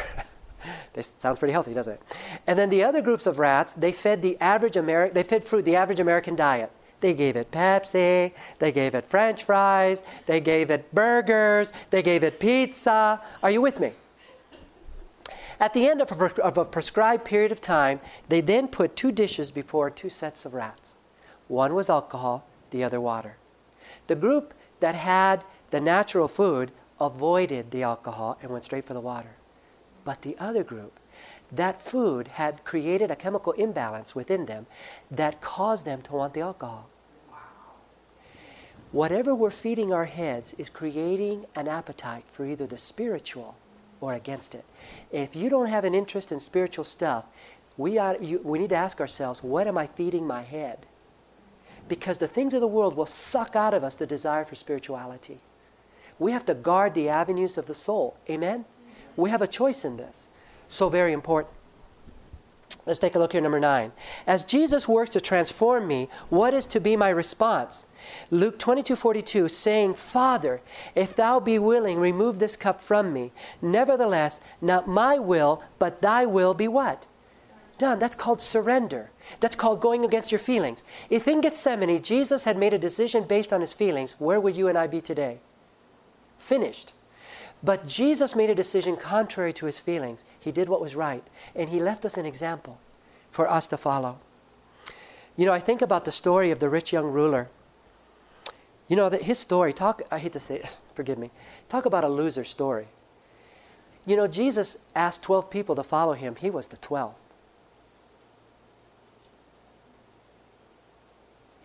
this 0.93 1.15
sounds 1.17 1.39
pretty 1.39 1.51
healthy, 1.51 1.73
doesn't 1.73 1.93
it? 1.93 2.01
And 2.45 2.57
then 2.57 2.69
the 2.69 2.83
other 2.83 3.01
groups 3.01 3.25
of 3.25 3.39
rats, 3.39 3.73
they 3.73 3.91
fed 3.91 4.21
the 4.21 4.37
average 4.39 4.77
American, 4.77 5.15
they 5.15 5.23
fed 5.23 5.43
fruit, 5.43 5.65
the 5.65 5.75
average 5.75 5.99
American 5.99 6.35
diet. 6.35 6.71
They 6.99 7.13
gave 7.13 7.35
it 7.35 7.51
Pepsi, 7.51 8.31
they 8.57 8.71
gave 8.71 8.95
it 8.95 9.05
French 9.05 9.43
fries, 9.43 10.03
they 10.25 10.39
gave 10.39 10.71
it 10.71 10.93
burgers, 10.95 11.71
they 11.89 12.01
gave 12.01 12.23
it 12.23 12.39
pizza. 12.39 13.21
Are 13.43 13.51
you 13.51 13.61
with 13.61 13.79
me? 13.79 13.91
At 15.59 15.73
the 15.73 15.87
end 15.87 16.01
of 16.01 16.11
a, 16.11 16.41
of 16.41 16.57
a 16.57 16.65
prescribed 16.65 17.25
period 17.25 17.51
of 17.51 17.61
time, 17.61 17.99
they 18.27 18.41
then 18.41 18.67
put 18.67 18.95
two 18.95 19.11
dishes 19.11 19.51
before 19.51 19.89
two 19.89 20.09
sets 20.09 20.45
of 20.45 20.53
rats. 20.53 20.99
One 21.47 21.73
was 21.73 21.89
alcohol, 21.89 22.45
the 22.69 22.83
other 22.83 23.01
water. 23.01 23.37
The 24.07 24.15
group 24.15 24.53
that 24.79 24.95
had 24.95 25.43
the 25.71 25.81
natural 25.81 26.27
food 26.27 26.71
avoided 26.99 27.71
the 27.71 27.83
alcohol 27.83 28.37
and 28.41 28.51
went 28.51 28.65
straight 28.65 28.85
for 28.85 28.93
the 28.93 28.99
water. 28.99 29.35
But 30.03 30.21
the 30.21 30.37
other 30.39 30.63
group, 30.63 30.99
that 31.51 31.81
food 31.81 32.29
had 32.29 32.63
created 32.63 33.09
a 33.09 33.15
chemical 33.15 33.53
imbalance 33.53 34.13
within 34.13 34.45
them 34.45 34.67
that 35.09 35.41
caused 35.41 35.85
them 35.85 36.01
to 36.03 36.13
want 36.13 36.33
the 36.33 36.41
alcohol. 36.41 36.89
Whatever 38.91 39.35
we're 39.35 39.49
feeding 39.49 39.91
our 39.91 40.05
heads 40.05 40.53
is 40.57 40.69
creating 40.69 41.45
an 41.55 41.67
appetite 41.67 42.23
for 42.29 42.45
either 42.45 42.65
the 42.65 42.77
spiritual 42.77 43.55
or 44.01 44.13
against 44.13 44.55
it. 44.55 44.65
If 45.11 45.35
you 45.35 45.49
don't 45.49 45.67
have 45.67 45.85
an 45.85 45.95
interest 45.95 46.31
in 46.31 46.39
spiritual 46.39 46.85
stuff, 46.85 47.25
we, 47.77 47.97
ought, 47.97 48.21
you, 48.21 48.39
we 48.43 48.59
need 48.59 48.69
to 48.69 48.75
ask 48.75 48.99
ourselves, 48.99 49.43
what 49.43 49.67
am 49.67 49.77
I 49.77 49.87
feeding 49.87 50.25
my 50.25 50.41
head? 50.41 50.85
Because 51.87 52.17
the 52.17 52.27
things 52.27 52.53
of 52.53 52.61
the 52.61 52.67
world 52.67 52.95
will 52.95 53.05
suck 53.05 53.55
out 53.55 53.73
of 53.73 53.83
us 53.83 53.95
the 53.95 54.07
desire 54.07 54.45
for 54.45 54.55
spirituality. 54.55 55.39
We 56.19 56.31
have 56.31 56.45
to 56.45 56.53
guard 56.55 56.93
the 56.93 57.09
avenues 57.09 57.57
of 57.57 57.67
the 57.67 57.75
soul. 57.75 58.17
Amen? 58.29 58.65
We 59.15 59.29
have 59.29 59.41
a 59.41 59.47
choice 59.47 59.85
in 59.85 59.97
this. 59.97 60.29
So 60.67 60.89
very 60.89 61.13
important. 61.13 61.53
Let's 62.87 62.99
take 62.99 63.17
a 63.17 63.19
look 63.19 63.33
here, 63.33 63.41
number 63.41 63.59
nine. 63.59 63.91
As 64.25 64.45
Jesus 64.45 64.87
works 64.87 65.09
to 65.11 65.19
transform 65.19 65.87
me, 65.87 66.07
what 66.29 66.53
is 66.53 66.65
to 66.67 66.79
be 66.79 66.95
my 66.95 67.09
response? 67.09 67.85
Luke 68.31 68.57
22 68.57 68.95
42, 68.95 69.49
saying, 69.49 69.95
Father, 69.95 70.61
if 70.95 71.13
thou 71.13 71.41
be 71.41 71.59
willing, 71.59 71.99
remove 71.99 72.39
this 72.39 72.55
cup 72.55 72.81
from 72.81 73.11
me. 73.11 73.33
Nevertheless, 73.61 74.39
not 74.61 74.87
my 74.87 75.19
will, 75.19 75.61
but 75.79 76.01
thy 76.01 76.25
will 76.25 76.53
be 76.53 76.69
what? 76.69 77.07
Done. 77.77 77.99
That's 77.99 78.15
called 78.15 78.39
surrender. 78.39 79.11
That's 79.41 79.57
called 79.57 79.81
going 79.81 80.05
against 80.05 80.31
your 80.31 80.39
feelings. 80.39 80.85
If 81.09 81.27
in 81.27 81.41
Gethsemane 81.41 82.01
Jesus 82.01 82.45
had 82.45 82.57
made 82.57 82.73
a 82.73 82.79
decision 82.79 83.25
based 83.25 83.51
on 83.51 83.59
his 83.59 83.73
feelings, 83.73 84.15
where 84.17 84.39
would 84.39 84.55
you 84.55 84.69
and 84.69 84.77
I 84.77 84.87
be 84.87 85.01
today? 85.01 85.39
Finished. 86.37 86.93
But 87.63 87.87
Jesus 87.87 88.35
made 88.35 88.49
a 88.49 88.55
decision 88.55 88.95
contrary 88.95 89.51
to 89.53 89.65
his 89.65 89.79
feelings. 89.79 90.23
He 90.39 90.51
did 90.51 90.69
what 90.69 90.81
was 90.81 90.95
right, 90.95 91.23
and 91.55 91.69
he 91.69 91.79
left 91.79 92.05
us 92.05 92.17
an 92.17 92.25
example 92.25 92.79
for 93.31 93.49
us 93.49 93.67
to 93.67 93.77
follow. 93.77 94.19
You 95.35 95.45
know, 95.45 95.53
I 95.53 95.59
think 95.59 95.81
about 95.81 96.05
the 96.05 96.11
story 96.11 96.51
of 96.51 96.59
the 96.59 96.69
rich 96.69 96.93
young 96.93 97.05
ruler. 97.05 97.49
You 98.87 98.95
know, 98.95 99.09
that 99.09 99.23
his 99.23 99.39
story, 99.39 99.73
talk, 99.73 100.01
I 100.11 100.19
hate 100.19 100.33
to 100.33 100.39
say 100.39 100.57
it, 100.57 100.77
forgive 100.93 101.17
me, 101.17 101.31
talk 101.67 101.85
about 101.85 102.03
a 102.03 102.09
loser 102.09 102.43
story. 102.43 102.87
You 104.05 104.15
know, 104.15 104.27
Jesus 104.27 104.77
asked 104.95 105.23
12 105.23 105.49
people 105.49 105.75
to 105.75 105.83
follow 105.83 106.13
him, 106.13 106.35
he 106.35 106.49
was 106.49 106.67
the 106.67 106.77
12th. 106.77 107.13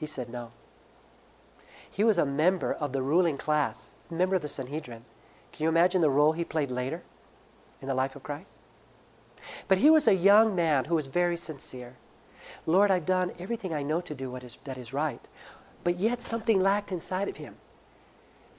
He 0.01 0.07
said 0.07 0.29
no. 0.29 0.51
He 1.89 2.03
was 2.03 2.19
a 2.19 2.27
member 2.27 2.73
of 2.73 2.93
the 2.93 3.03
ruling 3.03 3.39
class, 3.39 3.95
member 4.11 4.35
of 4.35 4.43
the 4.43 4.49
Sanhedrin. 4.49 5.05
Can 5.53 5.65
you 5.65 5.69
imagine 5.69 6.01
the 6.01 6.11
role 6.11 6.33
he 6.33 6.45
played 6.45 6.71
later 6.71 7.03
in 7.81 7.89
the 7.89 7.95
life 7.95 8.17
of 8.17 8.23
Christ? 8.23 8.57
But 9.69 9.79
he 9.79 9.91
was 9.91 10.09
a 10.09 10.15
young 10.15 10.55
man 10.55 10.87
who 10.87 10.95
was 10.95 11.07
very 11.07 11.37
sincere. 11.37 11.97
Lord, 12.67 12.91
I've 12.91 13.07
done 13.07 13.33
everything 13.39 13.75
I 13.75 13.83
know 13.83 14.01
to 14.01 14.15
do 14.15 14.31
what 14.31 14.45
is, 14.45 14.59
that 14.65 14.79
is 14.79 14.93
right. 14.93 15.29
But 15.85 15.99
yet 15.99 16.23
something 16.23 16.61
lacked 16.61 16.93
inside 16.93 17.29
of 17.29 17.37
him. 17.37 17.57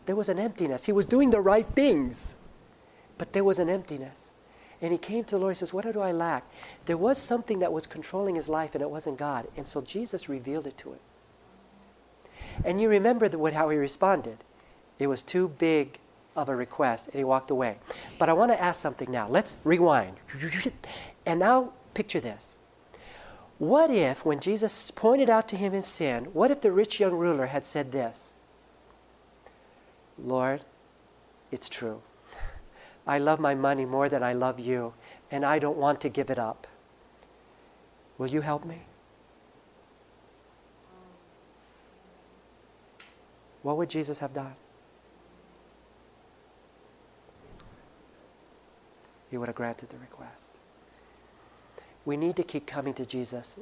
There 0.05 0.15
was 0.15 0.29
an 0.29 0.39
emptiness. 0.39 0.85
He 0.85 0.91
was 0.91 1.05
doing 1.05 1.29
the 1.29 1.39
right 1.39 1.65
things, 1.75 2.35
but 3.17 3.33
there 3.33 3.43
was 3.43 3.59
an 3.59 3.69
emptiness. 3.69 4.33
And 4.81 4.91
he 4.91 4.97
came 4.97 5.23
to 5.25 5.35
the 5.35 5.39
Lord 5.39 5.51
and 5.51 5.57
says, 5.57 5.73
What 5.73 5.91
do 5.91 6.01
I 6.01 6.11
lack? 6.11 6.43
There 6.85 6.97
was 6.97 7.17
something 7.17 7.59
that 7.59 7.71
was 7.71 7.87
controlling 7.87 8.35
his 8.35 8.49
life, 8.49 8.75
and 8.75 8.81
it 8.81 8.89
wasn't 8.89 9.17
God. 9.17 9.47
And 9.55 9.65
so 9.65 9.79
Jesus 9.79 10.27
revealed 10.27 10.67
it 10.67 10.77
to 10.79 10.91
him. 10.91 10.99
And 12.65 12.81
you 12.81 12.89
remember 12.89 13.29
the, 13.29 13.37
what, 13.37 13.53
how 13.53 13.69
he 13.69 13.77
responded. 13.77 14.43
It 14.99 15.07
was 15.07 15.23
too 15.23 15.47
big 15.47 15.99
of 16.35 16.49
a 16.49 16.55
request 16.55 17.07
and 17.07 17.15
he 17.15 17.23
walked 17.23 17.51
away. 17.51 17.77
But 18.17 18.29
I 18.29 18.33
want 18.33 18.51
to 18.51 18.61
ask 18.61 18.79
something 18.79 19.11
now. 19.11 19.27
Let's 19.29 19.57
rewind. 19.63 20.17
And 21.25 21.39
now 21.39 21.73
picture 21.93 22.19
this. 22.19 22.55
What 23.59 23.91
if, 23.91 24.25
when 24.25 24.39
Jesus 24.39 24.91
pointed 24.91 25.29
out 25.29 25.47
to 25.49 25.55
him 25.55 25.73
his 25.73 25.85
sin, 25.85 26.25
what 26.33 26.51
if 26.51 26.61
the 26.61 26.71
rich 26.71 26.99
young 26.99 27.13
ruler 27.13 27.45
had 27.45 27.63
said 27.63 27.91
this? 27.91 28.33
Lord, 30.17 30.61
it's 31.51 31.69
true. 31.69 32.01
I 33.05 33.19
love 33.19 33.39
my 33.39 33.53
money 33.53 33.85
more 33.85 34.09
than 34.09 34.23
I 34.23 34.33
love 34.33 34.59
you, 34.59 34.93
and 35.29 35.45
I 35.45 35.59
don't 35.59 35.77
want 35.77 36.01
to 36.01 36.09
give 36.09 36.29
it 36.29 36.39
up. 36.39 36.67
Will 38.17 38.27
you 38.27 38.41
help 38.41 38.65
me? 38.65 38.81
What 43.61 43.77
would 43.77 43.89
Jesus 43.89 44.19
have 44.19 44.33
done? 44.33 44.53
He 49.33 49.37
would 49.39 49.49
have 49.49 49.55
granted 49.55 49.89
the 49.89 49.97
request. 49.97 50.59
We 52.05 52.17
need 52.17 52.35
to 52.35 52.43
keep 52.43 52.67
coming 52.67 52.93
to 52.93 53.03
Jesus 53.03 53.57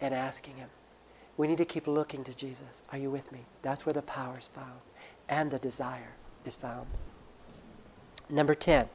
and 0.00 0.12
asking 0.12 0.56
Him. 0.56 0.68
We 1.36 1.46
need 1.46 1.58
to 1.58 1.64
keep 1.64 1.86
looking 1.86 2.24
to 2.24 2.36
Jesus. 2.36 2.82
Are 2.90 2.98
you 2.98 3.08
with 3.08 3.30
me? 3.30 3.42
That's 3.62 3.86
where 3.86 3.92
the 3.92 4.02
power 4.02 4.36
is 4.36 4.48
found 4.48 4.80
and 5.28 5.52
the 5.52 5.60
desire 5.60 6.14
is 6.44 6.56
found. 6.56 6.88
Number 8.28 8.52
10. 8.52 8.88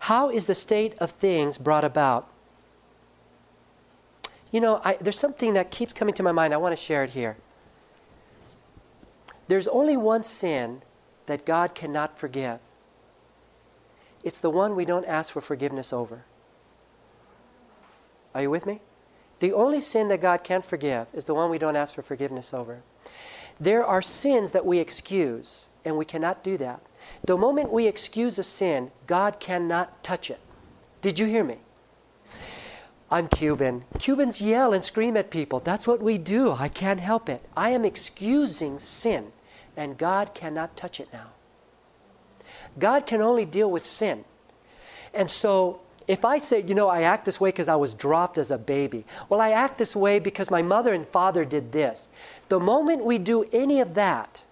How 0.00 0.28
is 0.28 0.44
the 0.44 0.54
state 0.54 0.94
of 0.98 1.10
things 1.10 1.56
brought 1.56 1.84
about? 1.84 2.28
You 4.50 4.60
know, 4.60 4.82
I, 4.84 4.98
there's 5.00 5.18
something 5.18 5.54
that 5.54 5.70
keeps 5.70 5.94
coming 5.94 6.12
to 6.16 6.22
my 6.22 6.32
mind. 6.32 6.52
I 6.52 6.58
want 6.58 6.76
to 6.76 6.84
share 6.84 7.02
it 7.02 7.10
here. 7.10 7.38
There's 9.48 9.68
only 9.68 9.96
one 9.96 10.22
sin 10.22 10.82
that 11.24 11.46
God 11.46 11.74
cannot 11.74 12.18
forgive, 12.18 12.58
it's 14.24 14.38
the 14.38 14.50
one 14.50 14.74
we 14.76 14.84
don't 14.84 15.06
ask 15.06 15.32
for 15.32 15.40
forgiveness 15.40 15.92
over. 15.92 16.24
Are 18.34 18.42
you 18.42 18.50
with 18.50 18.66
me? 18.66 18.80
The 19.40 19.52
only 19.52 19.80
sin 19.80 20.08
that 20.08 20.20
God 20.20 20.44
can't 20.44 20.64
forgive 20.64 21.08
is 21.12 21.24
the 21.24 21.34
one 21.34 21.50
we 21.50 21.58
don't 21.58 21.76
ask 21.76 21.94
for 21.94 22.02
forgiveness 22.02 22.54
over. 22.54 22.82
There 23.58 23.84
are 23.84 24.00
sins 24.00 24.52
that 24.52 24.64
we 24.64 24.78
excuse, 24.78 25.68
and 25.84 25.96
we 25.96 26.04
cannot 26.04 26.42
do 26.42 26.56
that. 26.58 26.80
The 27.24 27.36
moment 27.36 27.72
we 27.72 27.86
excuse 27.86 28.38
a 28.38 28.44
sin, 28.44 28.90
God 29.06 29.40
cannot 29.40 30.02
touch 30.04 30.30
it. 30.30 30.40
Did 31.00 31.18
you 31.18 31.26
hear 31.26 31.44
me? 31.44 31.58
I'm 33.10 33.28
Cuban. 33.28 33.84
Cubans 33.98 34.40
yell 34.40 34.72
and 34.72 34.82
scream 34.82 35.16
at 35.16 35.30
people. 35.30 35.60
That's 35.60 35.86
what 35.86 36.00
we 36.00 36.16
do. 36.16 36.52
I 36.52 36.68
can't 36.68 37.00
help 37.00 37.28
it. 37.28 37.44
I 37.56 37.70
am 37.70 37.84
excusing 37.84 38.78
sin, 38.78 39.32
and 39.76 39.98
God 39.98 40.32
cannot 40.32 40.76
touch 40.76 40.98
it 40.98 41.08
now. 41.12 41.30
God 42.78 43.06
can 43.06 43.20
only 43.20 43.44
deal 43.44 43.70
with 43.70 43.84
sin. 43.84 44.24
And 45.14 45.30
so 45.30 45.80
if 46.08 46.24
I 46.24 46.38
say, 46.38 46.62
you 46.62 46.74
know, 46.74 46.88
I 46.88 47.02
act 47.02 47.24
this 47.24 47.40
way 47.40 47.50
because 47.50 47.68
I 47.68 47.76
was 47.76 47.94
dropped 47.94 48.38
as 48.38 48.50
a 48.50 48.58
baby, 48.58 49.04
well, 49.28 49.40
I 49.40 49.50
act 49.50 49.78
this 49.78 49.94
way 49.94 50.18
because 50.18 50.50
my 50.50 50.62
mother 50.62 50.92
and 50.92 51.06
father 51.08 51.44
did 51.44 51.72
this. 51.72 52.08
The 52.48 52.60
moment 52.60 53.04
we 53.04 53.18
do 53.18 53.44
any 53.52 53.80
of 53.80 53.94
that, 53.94 54.44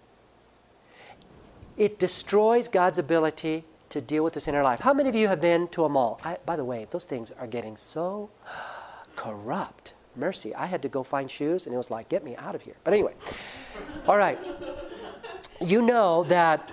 it 1.76 1.98
destroys 1.98 2.68
God's 2.68 2.98
ability 2.98 3.64
to 3.88 4.00
deal 4.00 4.22
with 4.22 4.34
this 4.34 4.46
in 4.46 4.54
our 4.54 4.62
life. 4.62 4.80
How 4.80 4.94
many 4.94 5.08
of 5.08 5.14
you 5.14 5.28
have 5.28 5.40
been 5.40 5.66
to 5.68 5.84
a 5.84 5.88
mall? 5.88 6.20
I, 6.24 6.36
by 6.46 6.56
the 6.56 6.64
way, 6.64 6.86
those 6.90 7.06
things 7.06 7.32
are 7.32 7.46
getting 7.46 7.76
so 7.76 8.30
corrupt. 9.16 9.94
Mercy. 10.16 10.54
I 10.54 10.66
had 10.66 10.82
to 10.82 10.88
go 10.88 11.02
find 11.02 11.30
shoes, 11.30 11.66
and 11.66 11.74
it 11.74 11.78
was 11.78 11.90
like, 11.90 12.08
get 12.08 12.24
me 12.24 12.36
out 12.36 12.54
of 12.54 12.62
here. 12.62 12.74
But 12.82 12.94
anyway, 12.94 13.14
all 14.06 14.18
right. 14.18 14.38
You 15.60 15.82
know 15.82 16.24
that 16.24 16.70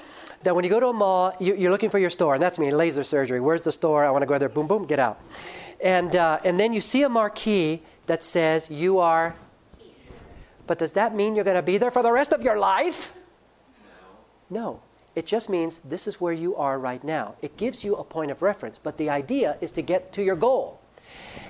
that 0.48 0.56
when 0.56 0.64
you 0.64 0.70
go 0.70 0.80
to 0.80 0.88
a 0.88 0.94
mall, 0.94 1.36
you, 1.42 1.68
are 1.68 1.70
looking 1.70 1.90
for 1.90 2.00
your 2.00 2.10
store, 2.10 2.34
and 2.36 2.42
that's 2.42 2.58
me, 2.58 2.72
laser 2.72 3.04
surgery. 3.04 3.42
Where's 3.42 3.64
the 3.64 3.72
store? 3.74 4.06
I 4.06 4.12
want 4.12 4.22
to 4.22 4.26
go 4.26 4.38
there. 4.38 4.48
Boom, 4.48 4.66
boom, 4.66 4.86
get 4.86 4.98
out. 4.98 5.20
And 5.82 6.16
uh, 6.16 6.40
and 6.46 6.58
then 6.58 6.72
you 6.72 6.80
see 6.80 7.04
a 7.04 7.10
marquee 7.10 7.82
that 8.06 8.24
says 8.24 8.72
you 8.72 9.00
are. 9.00 9.36
But 10.66 10.80
does 10.80 10.94
that 10.94 11.14
mean 11.14 11.36
you're 11.36 11.44
going 11.44 11.58
to 11.58 11.62
be 11.62 11.78
there 11.78 11.92
for 11.92 12.02
the 12.02 12.14
rest 12.14 12.32
of 12.32 12.42
your 12.42 12.58
life? 12.58 13.12
No. 14.50 14.62
No. 14.62 14.82
It 15.16 15.26
just 15.26 15.50
means 15.50 15.80
this 15.80 16.08
is 16.08 16.22
where 16.22 16.32
you 16.32 16.56
are 16.56 16.80
right 16.80 17.04
now. 17.04 17.36
It 17.42 17.58
gives 17.58 17.84
you 17.84 17.98
a 17.98 18.04
point 18.06 18.32
of 18.32 18.42
reference, 18.42 18.78
but 18.78 18.98
the 18.98 19.10
idea 19.10 19.58
is 19.60 19.74
to 19.74 19.82
get 19.82 20.14
to 20.14 20.24
your 20.24 20.38
goal. 20.38 20.80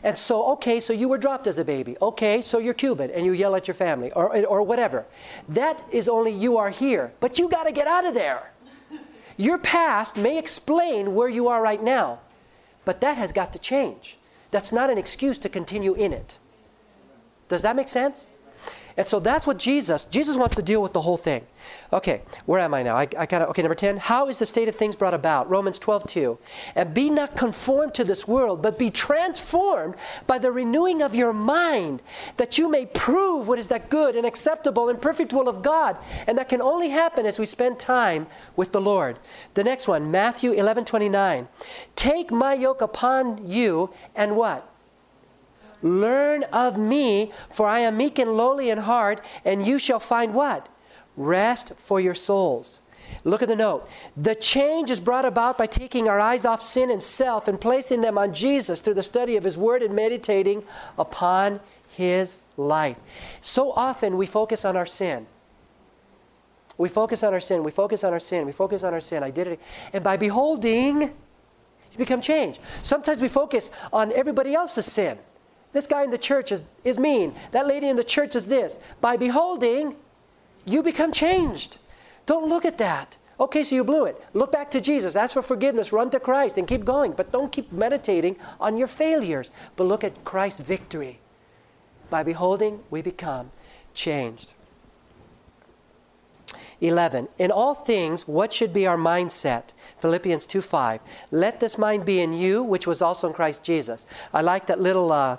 And 0.02 0.18
so, 0.18 0.44
okay, 0.54 0.80
so 0.80 0.92
you 0.92 1.08
were 1.08 1.20
dropped 1.20 1.46
as 1.46 1.60
a 1.60 1.66
baby. 1.66 1.96
Okay, 2.02 2.42
so 2.42 2.58
you're 2.58 2.74
Cuban 2.74 3.12
and 3.12 3.28
you 3.28 3.34
yell 3.34 3.56
at 3.56 3.68
your 3.68 3.76
family 3.76 4.12
or, 4.14 4.44
or 4.48 4.64
whatever. 4.64 5.06
That 5.50 5.84
is 5.92 6.10
only 6.10 6.32
you 6.32 6.58
are 6.58 6.72
here, 6.72 7.14
but 7.20 7.38
you 7.38 7.48
got 7.48 7.66
to 7.66 7.72
get 7.72 7.86
out 7.86 8.04
of 8.04 8.16
there. 8.16 8.54
Your 9.38 9.60
past 9.60 10.18
may 10.18 10.38
explain 10.38 11.14
where 11.14 11.30
you 11.30 11.48
are 11.48 11.62
right 11.62 11.82
now, 11.82 12.20
but 12.86 13.02
that 13.02 13.18
has 13.18 13.32
got 13.32 13.54
to 13.54 13.60
change. 13.60 14.18
That's 14.50 14.72
not 14.72 14.90
an 14.90 14.98
excuse 14.98 15.38
to 15.40 15.50
continue 15.50 15.94
in 15.94 16.12
it. 16.12 16.40
Does 17.48 17.62
that 17.62 17.76
make 17.76 17.88
sense? 17.88 18.28
And 18.98 19.06
so 19.06 19.20
that's 19.20 19.46
what 19.46 19.60
Jesus, 19.60 20.06
Jesus 20.06 20.36
wants 20.38 20.56
to 20.56 20.64
deal 20.64 20.82
with 20.82 20.94
the 20.94 21.02
whole 21.02 21.18
thing. 21.18 21.46
Okay, 21.94 22.24
where 22.48 22.60
am 22.60 22.74
I 22.74 22.82
now? 22.82 22.96
I, 22.96 23.08
I 23.16 23.26
of, 23.26 23.50
okay, 23.50 23.62
number 23.62 23.76
10. 23.76 23.98
How 23.98 24.28
is 24.28 24.40
the 24.40 24.46
state 24.48 24.68
of 24.68 24.76
things 24.76 24.96
brought 24.96 25.14
about? 25.14 25.48
Romans 25.48 25.78
12, 25.78 26.08
2. 26.08 26.40
And 26.74 26.94
be 26.96 27.12
not 27.12 27.36
conformed 27.36 27.94
to 27.94 28.04
this 28.04 28.28
world, 28.28 28.64
but 28.64 28.80
be 28.80 28.90
transformed 28.90 29.96
by 30.26 30.40
the 30.40 30.52
renewing 30.52 31.04
of 31.04 31.14
your 31.14 31.32
mind, 31.32 32.02
that 32.38 32.58
you 32.58 32.72
may 32.72 32.88
prove 32.88 33.48
what 33.48 33.60
is 33.60 33.68
that 33.68 33.92
good 33.92 34.16
and 34.16 34.26
acceptable 34.26 34.90
and 34.90 35.00
perfect 35.00 35.32
will 35.32 35.48
of 35.48 35.62
God. 35.62 35.96
And 36.26 36.36
that 36.40 36.50
can 36.50 36.62
only 36.62 36.90
happen 36.90 37.28
as 37.28 37.38
we 37.38 37.46
spend 37.46 37.80
time 37.80 38.26
with 38.56 38.72
the 38.72 38.82
Lord. 38.82 39.20
The 39.54 39.64
next 39.64 39.88
one, 39.88 40.10
Matthew 40.10 40.54
11, 40.54 40.86
29. 40.86 41.48
Take 41.96 42.32
my 42.32 42.56
yoke 42.56 42.82
upon 42.82 43.48
you 43.48 43.92
and 44.16 44.36
what? 44.36 44.74
Learn 45.82 46.44
of 46.46 46.78
me, 46.78 47.32
for 47.50 47.68
I 47.68 47.80
am 47.80 47.98
meek 47.98 48.20
and 48.20 48.36
lowly 48.36 48.70
in 48.70 48.80
heart, 48.80 49.24
and 49.46 49.66
you 49.66 49.80
shall 49.80 50.00
find 50.00 50.34
what? 50.34 50.70
Rest 51.16 51.74
for 51.76 52.00
your 52.00 52.16
souls. 52.16 52.80
Look 53.24 53.42
at 53.42 53.50
the 53.50 53.56
note. 53.56 53.88
The 54.16 54.36
change 54.36 54.90
is 54.90 55.00
brought 55.00 55.26
about 55.26 55.58
by 55.58 55.66
taking 55.66 56.08
our 56.08 56.20
eyes 56.20 56.46
off 56.46 56.62
sin 56.62 56.90
and 56.92 57.04
self 57.04 57.48
and 57.48 57.60
placing 57.60 58.02
them 58.02 58.18
on 58.18 58.34
Jesus 58.34 58.80
through 58.80 58.94
the 58.94 59.04
study 59.04 59.36
of 59.36 59.44
His 59.44 59.58
Word 59.58 59.84
and 59.84 59.96
meditating 59.96 60.64
upon 60.98 61.60
His 61.90 62.38
light. 62.56 62.98
So 63.42 63.72
often 63.72 64.18
we 64.18 64.26
focus 64.26 64.66
on 64.66 64.78
our 64.78 64.86
sin. 64.86 65.28
We 66.78 66.90
focus 66.90 67.24
on 67.24 67.34
our 67.34 67.40
sin. 67.40 67.64
We 67.64 67.72
focus 67.72 68.04
on 68.04 68.14
our 68.14 68.20
sin. 68.20 68.46
We 68.46 68.52
focus 68.52 68.84
on 68.84 68.94
our 68.94 69.00
sin. 69.00 69.24
I 69.24 69.32
did 69.32 69.48
it. 69.48 69.60
And 69.94 70.04
by 70.04 70.16
beholding, 70.16 71.02
you 71.02 71.98
become 71.98 72.22
changed. 72.22 72.60
Sometimes 72.84 73.22
we 73.22 73.28
focus 73.28 73.72
on 73.92 74.12
everybody 74.14 74.54
else's 74.54 74.86
sin. 74.86 75.18
This 75.74 75.88
guy 75.88 76.04
in 76.04 76.12
the 76.12 76.18
church 76.18 76.52
is, 76.52 76.64
is 76.84 76.98
mean. 76.98 77.36
That 77.52 77.68
lady 77.68 77.90
in 77.90 77.98
the 77.98 78.04
church 78.04 78.36
is 78.36 78.48
this. 78.48 78.80
By 79.02 79.18
beholding, 79.18 79.96
you 80.66 80.82
become 80.82 81.12
changed. 81.12 81.80
Don't 82.26 82.50
look 82.50 82.66
at 82.66 82.78
that. 82.78 83.18
Okay, 83.40 83.64
so 83.64 83.76
you 83.76 83.84
blew 83.84 84.06
it. 84.06 84.22
Look 84.34 84.52
back 84.52 84.72
to 84.72 84.82
Jesus. 84.82 85.16
Ask 85.16 85.34
for 85.34 85.44
forgiveness. 85.44 85.94
Run 85.94 86.10
to 86.10 86.20
Christ 86.20 86.58
and 86.58 86.68
keep 86.68 86.84
going. 86.84 87.12
But 87.12 87.32
don't 87.32 87.52
keep 87.52 87.72
meditating 87.72 88.38
on 88.60 88.78
your 88.78 88.88
failures. 88.88 89.52
But 89.76 89.86
look 89.86 90.04
at 90.04 90.24
Christ's 90.24 90.62
victory. 90.62 91.20
By 92.10 92.24
beholding, 92.24 92.84
we 92.90 93.02
become 93.02 93.52
changed. 93.94 94.54
11. 96.82 97.28
In 97.40 97.52
all 97.52 97.74
things, 97.74 98.28
what 98.28 98.54
should 98.54 98.72
be 98.72 98.86
our 98.86 98.98
mindset? 98.98 99.74
Philippians 100.00 100.46
2 100.46 100.62
5. 100.62 101.02
Let 101.32 101.60
this 101.60 101.78
mind 101.78 102.06
be 102.06 102.22
in 102.22 102.34
you, 102.34 102.64
which 102.64 102.86
was 102.86 103.02
also 103.02 103.28
in 103.28 103.34
Christ 103.34 103.64
Jesus. 103.64 104.06
I 104.34 104.42
like 104.42 104.68
that 104.68 104.80
little 104.80 105.12
uh, 105.12 105.38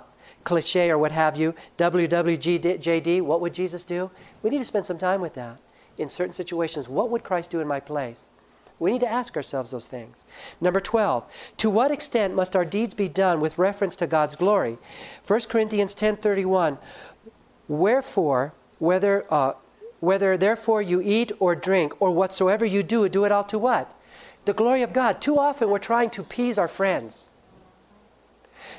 cliche 0.49 0.89
or 0.89 0.97
what 0.97 1.11
have 1.11 1.37
you, 1.37 1.53
WWJD, 1.77 3.21
what 3.21 3.39
would 3.39 3.53
Jesus 3.53 3.83
do? 3.83 4.09
We 4.41 4.49
need 4.49 4.57
to 4.57 4.65
spend 4.65 4.87
some 4.87 4.97
time 4.97 5.21
with 5.21 5.35
that. 5.35 5.59
In 5.99 6.09
certain 6.09 6.33
situations, 6.33 6.89
what 6.89 7.11
would 7.11 7.23
Christ 7.23 7.51
do 7.51 7.59
in 7.59 7.67
my 7.67 7.79
place? 7.79 8.31
We 8.79 8.91
need 8.91 9.01
to 9.01 9.11
ask 9.11 9.35
ourselves 9.37 9.69
those 9.69 9.87
things. 9.87 10.25
Number 10.59 10.79
12, 10.79 11.23
to 11.57 11.69
what 11.69 11.91
extent 11.91 12.33
must 12.33 12.55
our 12.55 12.65
deeds 12.65 12.95
be 12.95 13.07
done 13.07 13.39
with 13.41 13.59
reference 13.59 13.95
to 13.97 14.07
God's 14.07 14.35
glory? 14.35 14.79
1 15.27 15.41
Corinthians 15.49 15.93
10:31, 15.93 16.79
wherefore, 17.67 18.53
whether 18.79 19.31
uh, 19.31 19.53
whether 19.99 20.35
therefore 20.35 20.81
you 20.81 20.99
eat 21.03 21.31
or 21.39 21.55
drink 21.55 21.93
or 22.01 22.09
whatsoever 22.11 22.65
you 22.65 22.81
do, 22.81 23.07
do 23.07 23.25
it 23.25 23.31
all 23.31 23.43
to 23.43 23.59
what? 23.59 23.93
The 24.45 24.53
glory 24.53 24.81
of 24.81 24.93
God. 24.93 25.21
Too 25.21 25.37
often 25.37 25.69
we're 25.69 25.77
trying 25.77 26.09
to 26.11 26.21
appease 26.21 26.57
our 26.57 26.69
friends. 26.69 27.28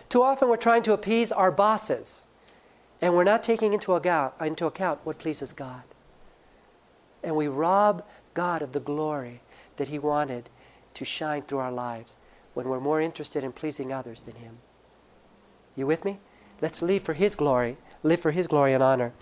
Too 0.08 0.22
often 0.22 0.48
we're 0.48 0.56
trying 0.56 0.82
to 0.82 0.92
appease 0.92 1.32
our 1.32 1.50
bosses, 1.50 2.24
and 3.00 3.14
we're 3.14 3.24
not 3.24 3.42
taking 3.42 3.72
into 3.72 3.94
account, 3.94 4.34
into 4.40 4.66
account 4.66 5.00
what 5.04 5.18
pleases 5.18 5.52
God. 5.52 5.82
And 7.22 7.36
we 7.36 7.48
rob 7.48 8.04
God 8.34 8.62
of 8.62 8.72
the 8.72 8.80
glory 8.80 9.40
that 9.76 9.88
He 9.88 9.98
wanted 9.98 10.48
to 10.94 11.04
shine 11.04 11.42
through 11.42 11.58
our 11.58 11.72
lives 11.72 12.16
when 12.54 12.68
we're 12.68 12.80
more 12.80 13.00
interested 13.00 13.44
in 13.44 13.52
pleasing 13.52 13.92
others 13.92 14.22
than 14.22 14.36
Him. 14.36 14.58
You 15.76 15.86
with 15.86 16.04
me? 16.04 16.18
Let's 16.60 16.82
live 16.82 17.02
for 17.02 17.14
His 17.14 17.36
glory, 17.36 17.76
live 18.02 18.20
for 18.20 18.30
His 18.30 18.46
glory 18.46 18.74
and 18.74 18.82
honor. 18.82 19.12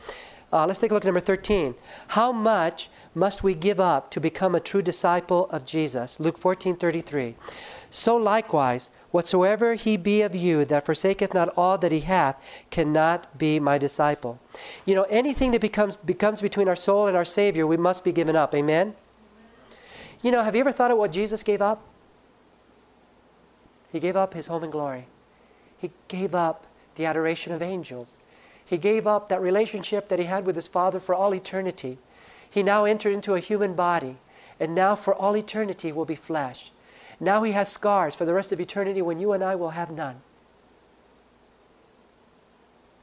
Uh, 0.53 0.67
let's 0.67 0.79
take 0.79 0.91
a 0.91 0.95
look 0.95 1.05
at 1.05 1.07
number 1.07 1.21
13. 1.21 1.75
How 2.09 2.33
much 2.33 2.89
must 3.15 3.43
we 3.43 3.55
give 3.55 3.79
up 3.79 4.11
to 4.13 4.21
become 4.21 4.55
a 4.55 4.61
true 4.61 4.81
disciple 4.81 5.49
of 5.51 5.67
Jesus? 5.67 6.19
Luke 6.19 6.39
14 6.39 6.77
33. 6.77 7.35
So 7.91 8.17
likewise, 8.17 8.89
whatsoever 9.11 9.75
he 9.75 9.97
be 9.97 10.23
of 10.23 10.35
you 10.35 10.65
that 10.65 10.85
forsaketh 10.85 11.33
not 11.33 11.49
all 11.57 11.79
that 11.79 11.93
he 11.93 12.01
hath 12.01 12.37
cannot 12.71 13.39
be 13.39 13.59
my 13.59 13.79
disciple. 13.79 14.39
You 14.85 14.95
know, 14.95 15.05
anything 15.05 15.53
that 15.53 15.61
becomes, 15.61 15.97
becomes 15.97 16.41
between 16.41 16.69
our 16.69 16.77
soul 16.77 17.07
and 17.07 17.17
our 17.17 17.25
Savior, 17.25 17.67
we 17.67 17.77
must 17.77 18.05
be 18.05 18.13
given 18.13 18.37
up. 18.37 18.55
Amen? 18.55 18.95
You 20.23 20.31
know, 20.31 20.43
have 20.43 20.55
you 20.55 20.61
ever 20.61 20.73
thought 20.73 20.91
of 20.91 20.99
what 20.99 21.13
Jesus 21.13 21.43
gave 21.43 21.63
up? 21.63 21.83
He 23.93 24.01
gave 24.01 24.17
up 24.17 24.35
his 24.35 24.49
home 24.49 24.63
and 24.63 24.73
glory. 24.73 25.07
He 25.79 25.93
gave 26.09 26.35
up 26.35 26.67
the 26.97 27.07
adoration 27.07 27.53
of 27.53 27.63
angels. 27.63 28.19
He 28.65 28.77
gave 28.77 29.07
up 29.07 29.29
that 29.29 29.41
relationship 29.41 30.09
that 30.09 30.19
he 30.19 30.27
had 30.27 30.45
with 30.45 30.57
his 30.57 30.69
Father 30.69 31.01
for 31.01 31.15
all 31.15 31.35
eternity. 31.35 31.97
He 32.51 32.63
now 32.63 32.85
entered 32.85 33.15
into 33.15 33.35
a 33.35 33.41
human 33.41 33.75
body, 33.75 34.17
and 34.61 34.75
now 34.75 34.95
for 34.95 35.15
all 35.15 35.37
eternity 35.37 35.93
will 35.93 36.05
be 36.05 36.17
flesh. 36.17 36.71
Now 37.21 37.43
he 37.43 37.53
has 37.53 37.69
scars 37.69 38.15
for 38.15 38.25
the 38.25 38.35
rest 38.35 38.53
of 38.53 38.61
eternity 38.61 39.03
when 39.03 39.19
you 39.19 39.33
and 39.33 39.43
I 39.43 39.57
will 39.57 39.71
have 39.71 39.91
none. 39.91 40.21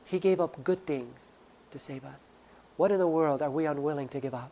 He 0.06 0.20
gave 0.20 0.40
up 0.40 0.64
good 0.64 0.86
things 0.86 1.34
to 1.72 1.80
save 1.80 2.06
us. 2.06 2.30
What 2.78 2.92
in 2.92 3.00
the 3.00 3.08
world 3.08 3.42
are 3.42 3.50
we 3.50 3.66
unwilling 3.66 4.08
to 4.10 4.20
give 4.20 4.34
up? 4.34 4.52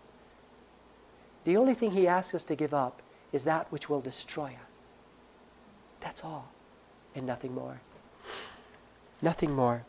The 1.43 1.57
only 1.57 1.74
thing 1.74 1.91
he 1.91 2.07
asks 2.07 2.34
us 2.34 2.45
to 2.45 2.55
give 2.55 2.74
up 2.74 3.01
is 3.32 3.43
that 3.43 3.72
which 3.72 3.89
will 3.89 4.01
destroy 4.01 4.55
us. 4.72 4.93
That's 5.99 6.24
all, 6.24 6.49
and 7.16 7.26
nothing 7.26 7.53
more. 7.53 7.82
Nothing 9.22 9.51
more. 9.53 9.86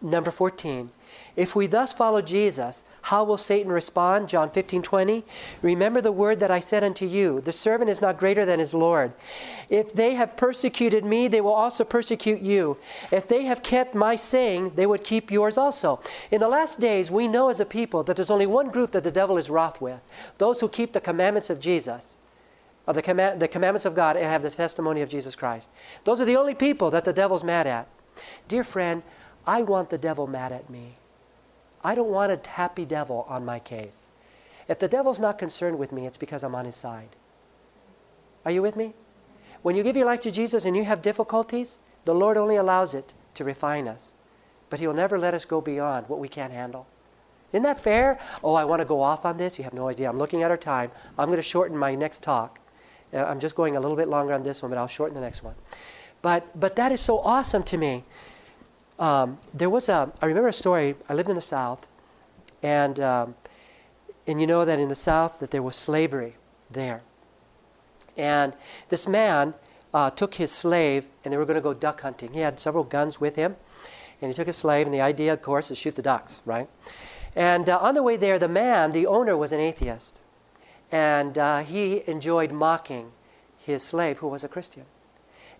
Number 0.00 0.30
14. 0.30 0.90
If 1.34 1.56
we 1.56 1.66
thus 1.66 1.92
follow 1.92 2.20
Jesus, 2.20 2.84
how 3.02 3.24
will 3.24 3.38
Satan 3.38 3.72
respond? 3.72 4.28
John 4.28 4.50
15, 4.50 4.82
20. 4.82 5.24
Remember 5.62 6.00
the 6.00 6.12
word 6.12 6.40
that 6.40 6.50
I 6.50 6.60
said 6.60 6.84
unto 6.84 7.06
you 7.06 7.40
the 7.40 7.52
servant 7.52 7.90
is 7.90 8.02
not 8.02 8.18
greater 8.18 8.44
than 8.44 8.58
his 8.58 8.74
Lord. 8.74 9.12
If 9.70 9.92
they 9.94 10.14
have 10.14 10.36
persecuted 10.36 11.04
me, 11.04 11.28
they 11.28 11.40
will 11.40 11.52
also 11.52 11.84
persecute 11.84 12.42
you. 12.42 12.76
If 13.10 13.26
they 13.26 13.44
have 13.44 13.62
kept 13.62 13.94
my 13.94 14.14
saying, 14.14 14.72
they 14.74 14.86
would 14.86 15.04
keep 15.04 15.30
yours 15.30 15.56
also. 15.56 16.00
In 16.30 16.40
the 16.40 16.48
last 16.48 16.80
days, 16.80 17.10
we 17.10 17.28
know 17.28 17.48
as 17.48 17.60
a 17.60 17.64
people 17.64 18.02
that 18.04 18.16
there's 18.16 18.30
only 18.30 18.46
one 18.46 18.70
group 18.70 18.92
that 18.92 19.04
the 19.04 19.10
devil 19.10 19.38
is 19.38 19.48
wroth 19.48 19.80
with 19.80 20.00
those 20.38 20.60
who 20.60 20.68
keep 20.68 20.92
the 20.92 21.00
commandments 21.00 21.50
of 21.50 21.60
Jesus. 21.60 22.18
Of 22.84 22.96
the, 22.96 23.02
command, 23.02 23.40
the 23.40 23.46
commandments 23.46 23.84
of 23.84 23.94
God 23.94 24.16
and 24.16 24.24
have 24.24 24.42
the 24.42 24.50
testimony 24.50 25.02
of 25.02 25.08
Jesus 25.08 25.36
Christ. 25.36 25.70
Those 26.02 26.20
are 26.20 26.24
the 26.24 26.36
only 26.36 26.54
people 26.54 26.90
that 26.90 27.04
the 27.04 27.12
devil's 27.12 27.44
mad 27.44 27.68
at. 27.68 27.86
Dear 28.48 28.64
friend, 28.64 29.04
I 29.46 29.62
want 29.62 29.90
the 29.90 29.98
devil 29.98 30.26
mad 30.26 30.50
at 30.50 30.68
me. 30.68 30.96
I 31.84 31.94
don't 31.94 32.10
want 32.10 32.32
a 32.32 32.50
happy 32.50 32.84
devil 32.84 33.26
on 33.28 33.44
my 33.44 33.58
case. 33.58 34.08
If 34.68 34.78
the 34.78 34.88
devil's 34.88 35.18
not 35.20 35.38
concerned 35.38 35.78
with 35.78 35.92
me, 35.92 36.06
it's 36.06 36.18
because 36.18 36.42
I'm 36.42 36.54
on 36.54 36.64
his 36.64 36.76
side. 36.76 37.16
Are 38.44 38.50
you 38.50 38.62
with 38.62 38.76
me? 38.76 38.94
When 39.62 39.76
you 39.76 39.82
give 39.82 39.96
your 39.96 40.06
life 40.06 40.20
to 40.20 40.30
Jesus 40.30 40.64
and 40.64 40.76
you 40.76 40.84
have 40.84 41.02
difficulties, 41.02 41.80
the 42.04 42.14
Lord 42.14 42.36
only 42.36 42.56
allows 42.56 42.94
it 42.94 43.14
to 43.34 43.44
refine 43.44 43.86
us. 43.86 44.16
But 44.70 44.80
He 44.80 44.86
will 44.86 44.94
never 44.94 45.18
let 45.18 45.34
us 45.34 45.44
go 45.44 45.60
beyond 45.60 46.08
what 46.08 46.18
we 46.18 46.28
can't 46.28 46.52
handle. 46.52 46.86
Isn't 47.52 47.64
that 47.64 47.78
fair? 47.80 48.18
Oh, 48.42 48.54
I 48.54 48.64
want 48.64 48.80
to 48.80 48.86
go 48.86 49.02
off 49.02 49.24
on 49.24 49.36
this. 49.36 49.58
You 49.58 49.64
have 49.64 49.74
no 49.74 49.88
idea. 49.88 50.08
I'm 50.08 50.18
looking 50.18 50.42
at 50.42 50.50
our 50.50 50.56
time. 50.56 50.90
I'm 51.18 51.28
going 51.28 51.36
to 51.36 51.42
shorten 51.42 51.76
my 51.76 51.94
next 51.94 52.22
talk 52.22 52.58
Uh, 53.12 53.24
I'm 53.24 53.40
just 53.40 53.54
going 53.54 53.76
a 53.76 53.80
little 53.80 53.96
bit 53.96 54.08
longer 54.08 54.32
on 54.32 54.42
this 54.42 54.62
one, 54.62 54.70
but 54.70 54.78
I'll 54.78 54.88
shorten 54.88 55.14
the 55.14 55.20
next 55.20 55.42
one. 55.44 55.54
But, 56.22 56.58
but 56.58 56.76
that 56.76 56.92
is 56.92 57.00
so 57.00 57.18
awesome 57.18 57.62
to 57.64 57.76
me. 57.76 58.04
Um, 58.98 59.38
there 59.52 59.70
was 59.70 59.88
a, 59.88 60.12
I 60.20 60.26
remember 60.26 60.48
a 60.48 60.52
story, 60.52 60.94
I 61.08 61.14
lived 61.14 61.28
in 61.28 61.34
the 61.34 61.40
South, 61.40 61.86
and, 62.62 63.00
um, 63.00 63.34
and 64.26 64.40
you 64.40 64.46
know 64.46 64.64
that 64.64 64.78
in 64.78 64.88
the 64.88 64.94
South 64.94 65.40
that 65.40 65.50
there 65.50 65.62
was 65.62 65.76
slavery 65.76 66.36
there. 66.70 67.02
And 68.16 68.54
this 68.88 69.08
man 69.08 69.54
uh, 69.94 70.10
took 70.10 70.34
his 70.34 70.50
slave, 70.50 71.04
and 71.24 71.32
they 71.32 71.36
were 71.36 71.46
going 71.46 71.56
to 71.56 71.62
go 71.62 71.74
duck 71.74 72.02
hunting. 72.02 72.32
He 72.32 72.40
had 72.40 72.60
several 72.60 72.84
guns 72.84 73.20
with 73.20 73.36
him, 73.36 73.56
and 74.20 74.30
he 74.30 74.34
took 74.34 74.46
his 74.46 74.56
slave, 74.56 74.86
and 74.86 74.94
the 74.94 75.00
idea, 75.00 75.32
of 75.32 75.42
course, 75.42 75.70
is 75.70 75.78
shoot 75.78 75.96
the 75.96 76.02
ducks, 76.02 76.42
right? 76.44 76.68
And 77.34 77.68
uh, 77.68 77.78
on 77.78 77.94
the 77.94 78.02
way 78.02 78.16
there, 78.16 78.38
the 78.38 78.48
man, 78.48 78.92
the 78.92 79.06
owner, 79.06 79.36
was 79.36 79.52
an 79.52 79.60
atheist. 79.60 80.20
And 80.90 81.38
uh, 81.38 81.60
he 81.60 82.02
enjoyed 82.06 82.52
mocking 82.52 83.12
his 83.58 83.82
slave, 83.82 84.18
who 84.18 84.28
was 84.28 84.44
a 84.44 84.48
Christian. 84.48 84.84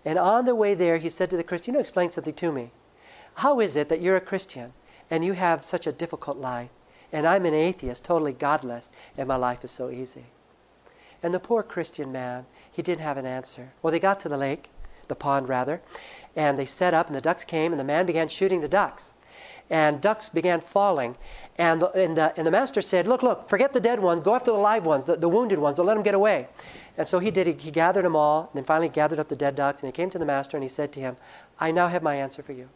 And 0.05 0.19
on 0.19 0.45
the 0.45 0.55
way 0.55 0.75
there, 0.75 0.97
he 0.97 1.09
said 1.09 1.29
to 1.31 1.37
the 1.37 1.43
Christian, 1.43 1.73
You 1.73 1.77
know, 1.77 1.81
explain 1.81 2.11
something 2.11 2.33
to 2.35 2.51
me. 2.51 2.71
How 3.35 3.59
is 3.59 3.75
it 3.75 3.89
that 3.89 4.01
you're 4.01 4.15
a 4.15 4.21
Christian 4.21 4.73
and 5.09 5.23
you 5.23 5.33
have 5.33 5.63
such 5.63 5.87
a 5.87 5.91
difficult 5.91 6.37
life? 6.37 6.69
And 7.11 7.27
I'm 7.27 7.45
an 7.45 7.53
atheist, 7.53 8.03
totally 8.03 8.33
godless, 8.33 8.91
and 9.17 9.27
my 9.27 9.35
life 9.35 9.63
is 9.63 9.71
so 9.71 9.89
easy. 9.89 10.25
And 11.21 11.33
the 11.33 11.39
poor 11.39 11.61
Christian 11.61 12.11
man, 12.11 12.45
he 12.71 12.81
didn't 12.81 13.01
have 13.01 13.17
an 13.17 13.25
answer. 13.25 13.73
Well, 13.81 13.91
they 13.91 13.99
got 13.99 14.19
to 14.21 14.29
the 14.29 14.37
lake, 14.37 14.69
the 15.07 15.15
pond 15.15 15.47
rather, 15.47 15.81
and 16.35 16.57
they 16.57 16.65
set 16.65 16.93
up, 16.93 17.07
and 17.07 17.15
the 17.15 17.21
ducks 17.21 17.43
came, 17.43 17.71
and 17.71 17.79
the 17.79 17.83
man 17.83 18.05
began 18.05 18.27
shooting 18.27 18.61
the 18.61 18.67
ducks 18.67 19.13
and 19.69 20.01
ducks 20.01 20.29
began 20.29 20.61
falling. 20.61 21.15
And 21.57 21.81
the, 21.81 21.89
and 21.91 22.17
the, 22.17 22.33
and 22.37 22.45
the 22.45 22.51
master 22.51 22.81
said, 22.81 23.07
Look, 23.07 23.23
look, 23.23 23.49
forget 23.49 23.73
the 23.73 23.79
dead 23.79 23.99
ones, 23.99 24.23
go 24.23 24.35
after 24.35 24.51
the 24.51 24.57
live 24.57 24.85
ones, 24.85 25.03
the, 25.03 25.15
the 25.15 25.29
wounded 25.29 25.59
ones, 25.59 25.77
don't 25.77 25.85
let 25.85 25.95
them 25.95 26.03
get 26.03 26.15
away. 26.15 26.47
And 26.97 27.07
so 27.07 27.19
he 27.19 27.31
did, 27.31 27.47
he, 27.47 27.53
he 27.53 27.71
gathered 27.71 28.05
them 28.05 28.15
all, 28.15 28.41
and 28.41 28.49
then 28.53 28.63
finally 28.63 28.89
gathered 28.89 29.19
up 29.19 29.29
the 29.29 29.35
dead 29.35 29.55
ducks, 29.55 29.81
and 29.81 29.87
he 29.87 29.95
came 29.95 30.09
to 30.09 30.19
the 30.19 30.25
master 30.25 30.57
and 30.57 30.63
he 30.63 30.69
said 30.69 30.91
to 30.93 30.99
him, 30.99 31.17
I 31.59 31.71
now 31.71 31.87
have 31.87 32.03
my 32.03 32.15
answer 32.15 32.43
for 32.43 32.53
you. 32.53 32.69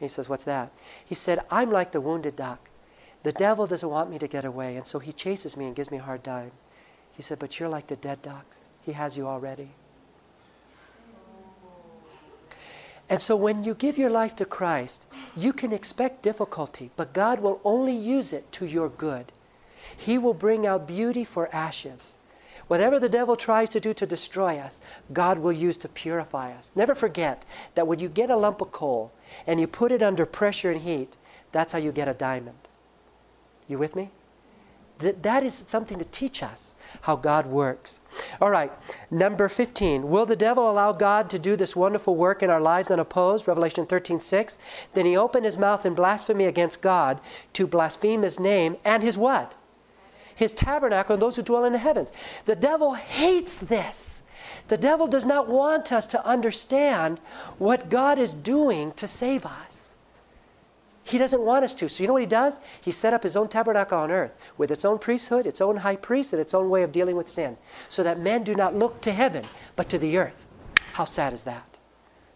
He 0.00 0.08
says, 0.08 0.28
What's 0.28 0.44
that? 0.44 0.72
He 1.04 1.14
said, 1.14 1.44
I'm 1.50 1.70
like 1.70 1.92
the 1.92 2.00
wounded 2.00 2.34
duck. 2.34 2.70
The 3.22 3.32
devil 3.32 3.66
doesn't 3.66 3.88
want 3.88 4.10
me 4.10 4.18
to 4.18 4.26
get 4.26 4.46
away, 4.46 4.76
and 4.76 4.86
so 4.86 4.98
he 4.98 5.12
chases 5.12 5.56
me 5.56 5.66
and 5.66 5.76
gives 5.76 5.90
me 5.90 5.98
a 5.98 6.02
hard 6.02 6.24
time. 6.24 6.52
He 7.12 7.22
said, 7.22 7.38
But 7.38 7.60
you're 7.60 7.68
like 7.68 7.88
the 7.88 7.96
dead 7.96 8.22
ducks. 8.22 8.68
He 8.80 8.92
has 8.92 9.18
you 9.18 9.26
already. 9.26 9.68
And 13.10 13.20
so 13.20 13.36
when 13.36 13.64
you 13.64 13.74
give 13.74 13.98
your 13.98 14.08
life 14.08 14.36
to 14.36 14.44
Christ, 14.44 15.04
you 15.36 15.52
can 15.52 15.72
expect 15.72 16.22
difficulty, 16.22 16.90
but 16.96 17.12
God 17.12 17.40
will 17.40 17.60
only 17.64 17.94
use 17.94 18.32
it 18.32 18.50
to 18.52 18.66
your 18.66 18.88
good. 18.88 19.32
He 19.96 20.16
will 20.16 20.32
bring 20.32 20.66
out 20.66 20.86
beauty 20.86 21.24
for 21.24 21.54
ashes. 21.54 22.16
Whatever 22.70 23.00
the 23.00 23.08
devil 23.08 23.34
tries 23.34 23.68
to 23.70 23.80
do 23.80 23.92
to 23.94 24.06
destroy 24.06 24.56
us, 24.56 24.80
God 25.12 25.40
will 25.40 25.50
use 25.50 25.76
to 25.78 25.88
purify 25.88 26.52
us. 26.52 26.70
Never 26.76 26.94
forget 26.94 27.44
that 27.74 27.88
when 27.88 27.98
you 27.98 28.08
get 28.08 28.30
a 28.30 28.36
lump 28.36 28.60
of 28.60 28.70
coal 28.70 29.10
and 29.44 29.58
you 29.58 29.66
put 29.66 29.90
it 29.90 30.04
under 30.04 30.24
pressure 30.24 30.70
and 30.70 30.82
heat, 30.82 31.16
that's 31.50 31.72
how 31.72 31.80
you 31.80 31.90
get 31.90 32.06
a 32.06 32.14
diamond. 32.14 32.58
You 33.66 33.76
with 33.76 33.96
me? 33.96 34.10
That, 34.98 35.24
that 35.24 35.42
is 35.42 35.64
something 35.66 35.98
to 35.98 36.04
teach 36.04 36.44
us 36.44 36.76
how 37.00 37.16
God 37.16 37.46
works. 37.46 38.00
All 38.40 38.50
right, 38.50 38.70
number 39.10 39.48
15. 39.48 40.08
Will 40.08 40.24
the 40.24 40.36
devil 40.36 40.70
allow 40.70 40.92
God 40.92 41.28
to 41.30 41.40
do 41.40 41.56
this 41.56 41.74
wonderful 41.74 42.14
work 42.14 42.40
in 42.40 42.50
our 42.50 42.60
lives 42.60 42.92
unopposed? 42.92 43.48
Revelation 43.48 43.84
13 43.84 44.20
6. 44.20 44.58
Then 44.94 45.06
he 45.06 45.16
opened 45.16 45.44
his 45.44 45.58
mouth 45.58 45.84
in 45.84 45.94
blasphemy 45.94 46.44
against 46.44 46.82
God 46.82 47.20
to 47.54 47.66
blaspheme 47.66 48.22
his 48.22 48.38
name 48.38 48.76
and 48.84 49.02
his 49.02 49.18
what? 49.18 49.56
His 50.40 50.54
tabernacle 50.54 51.12
and 51.12 51.20
those 51.20 51.36
who 51.36 51.42
dwell 51.42 51.66
in 51.66 51.74
the 51.74 51.78
heavens. 51.78 52.12
The 52.46 52.56
devil 52.56 52.94
hates 52.94 53.58
this. 53.58 54.22
The 54.68 54.78
devil 54.78 55.06
does 55.06 55.26
not 55.26 55.48
want 55.48 55.92
us 55.92 56.06
to 56.06 56.26
understand 56.26 57.20
what 57.58 57.90
God 57.90 58.18
is 58.18 58.34
doing 58.34 58.92
to 58.92 59.06
save 59.06 59.44
us. 59.44 59.98
He 61.04 61.18
doesn't 61.18 61.42
want 61.42 61.66
us 61.66 61.74
to. 61.74 61.90
So 61.90 62.02
you 62.02 62.06
know 62.06 62.14
what 62.14 62.22
he 62.22 62.26
does? 62.26 62.58
He 62.80 62.90
set 62.90 63.12
up 63.12 63.22
his 63.22 63.36
own 63.36 63.48
tabernacle 63.48 63.98
on 63.98 64.10
earth 64.10 64.32
with 64.56 64.70
its 64.70 64.86
own 64.86 64.98
priesthood, 64.98 65.44
its 65.44 65.60
own 65.60 65.76
high 65.76 65.96
priest, 65.96 66.32
and 66.32 66.40
its 66.40 66.54
own 66.54 66.70
way 66.70 66.84
of 66.84 66.90
dealing 66.90 67.16
with 67.16 67.28
sin. 67.28 67.58
So 67.90 68.02
that 68.02 68.18
men 68.18 68.42
do 68.42 68.54
not 68.54 68.74
look 68.74 69.02
to 69.02 69.12
heaven, 69.12 69.44
but 69.76 69.90
to 69.90 69.98
the 69.98 70.16
earth. 70.16 70.46
How 70.94 71.04
sad 71.04 71.34
is 71.34 71.44
that? 71.44 71.69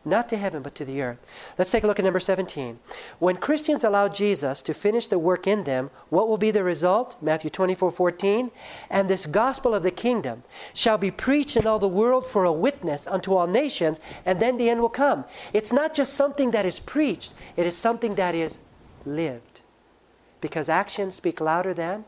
Not 0.07 0.28
to 0.28 0.36
heaven, 0.36 0.62
but 0.62 0.74
to 0.74 0.84
the 0.84 1.00
earth. 1.00 1.18
Let's 1.57 1.70
take 1.70 1.82
a 1.82 1.86
look 1.86 1.98
at 1.98 2.05
number 2.05 2.20
17. 2.20 2.78
When 3.18 3.36
Christians 3.36 3.84
allow 3.84 4.09
Jesus 4.09 4.61
to 4.62 4.74
finish 4.74 5.07
the 5.07 5.18
work 5.18 5.46
in 5.46 5.64
them, 5.64 5.90
what 6.11 6.28
will 6.28 6.36
be 6.36 6.50
the 6.50 6.62
result? 6.62 7.16
Matthew 7.22 7.48
24 7.48 7.90
14. 7.90 8.50
And 8.90 9.09
this 9.09 9.24
gospel 9.24 9.74
of 9.74 9.82
the 9.82 9.90
kingdom 9.90 10.42
shall 10.74 10.98
be 10.98 11.11
preached 11.11 11.57
in 11.57 11.66
all 11.66 11.78
the 11.78 11.88
world 11.88 12.26
for 12.26 12.44
a 12.44 12.52
witness 12.52 13.07
unto 13.07 13.34
all 13.34 13.46
nations, 13.46 13.98
and 14.26 14.40
then 14.40 14.59
the 14.59 14.68
end 14.68 14.82
will 14.82 14.90
come. 14.90 15.24
It's 15.55 15.72
not 15.72 15.94
just 15.94 16.12
something 16.12 16.50
that 16.50 16.66
is 16.66 16.80
preached, 16.80 17.32
it 17.57 17.66
is 17.66 17.76
something 17.76 18.14
that 18.16 18.34
is 18.34 18.61
lived. 19.07 19.62
Because 20.42 20.68
actions 20.68 21.14
speak 21.14 21.40
louder 21.40 21.72
than 21.72 22.05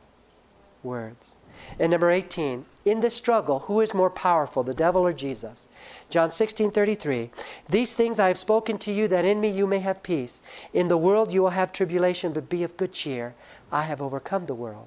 words. 0.83 1.39
And 1.79 1.91
number 1.91 2.11
18, 2.11 2.67
in 2.87 3.01
this 3.01 3.17
struggle, 3.17 3.59
who 3.59 3.81
is 3.81 3.93
more 3.93 4.09
powerful, 4.09 4.63
the 4.63 4.73
devil 4.73 5.03
or 5.03 5.13
Jesus? 5.13 5.69
John 6.09 6.31
16, 6.31 6.71
33. 6.71 7.31
These 7.69 7.95
things 7.95 8.21
I 8.21 8.29
have 8.29 8.39
spoken 8.39 8.79
to 8.79 8.93
you, 8.93 9.09
that 9.09 9.25
in 9.25 9.41
me 9.41 9.49
you 9.49 9.67
may 9.67 9.81
have 9.81 10.05
peace. 10.05 10.41
In 10.73 10.87
the 10.87 10.97
world 10.97 11.33
you 11.33 11.43
will 11.43 11.51
have 11.51 11.73
tribulation, 11.73 12.33
but 12.33 12.49
be 12.49 12.63
of 12.63 12.77
good 12.77 12.93
cheer. 12.93 13.35
I 13.73 13.83
have 13.83 14.01
overcome 14.01 14.47
the 14.47 14.55
world. 14.55 14.87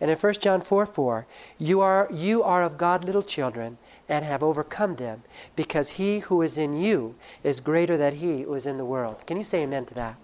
And 0.00 0.10
in 0.10 0.18
1 0.18 0.34
John 0.34 0.60
4, 0.60 0.86
4, 0.86 1.26
you 1.58 1.80
are, 1.80 2.08
you 2.12 2.42
are 2.42 2.64
of 2.64 2.76
God 2.76 3.04
little 3.04 3.22
children, 3.22 3.78
and 4.08 4.24
have 4.24 4.42
overcome 4.42 4.96
them, 4.96 5.22
because 5.54 5.90
he 5.90 6.20
who 6.20 6.42
is 6.42 6.58
in 6.58 6.76
you 6.76 7.14
is 7.44 7.60
greater 7.60 7.96
than 7.96 8.16
he 8.16 8.42
who 8.42 8.54
is 8.54 8.66
in 8.66 8.76
the 8.76 8.84
world. 8.84 9.24
Can 9.26 9.36
you 9.36 9.44
say 9.44 9.62
amen 9.62 9.84
to 9.86 9.94
that? 9.94 10.16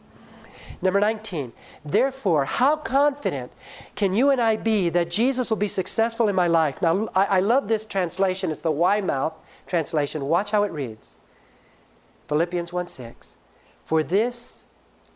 Number 0.81 1.01
19, 1.01 1.53
therefore, 1.85 2.45
how 2.45 2.77
confident 2.77 3.53
can 3.95 4.15
you 4.15 4.31
and 4.31 4.41
I 4.41 4.57
be 4.57 4.89
that 4.91 5.11
Jesus 5.11 5.51
will 5.51 5.57
be 5.57 5.69
successful 5.69 6.29
in 6.29 6.35
my 6.35 6.47
life? 6.47 6.81
Now, 6.81 7.09
I, 7.15 7.25
I 7.25 7.41
love 7.41 7.69
this 7.69 7.85
translation. 7.85 8.51
It's 8.51 8.61
the 8.61 8.71
Weymouth 8.71 9.35
translation. 9.67 10.25
Watch 10.27 10.51
how 10.51 10.63
it 10.63 10.73
reads 10.73 11.19
Philippians 12.29 12.73
1 12.73 12.89
6. 12.89 13.37
For 13.85 14.03
this 14.03 14.67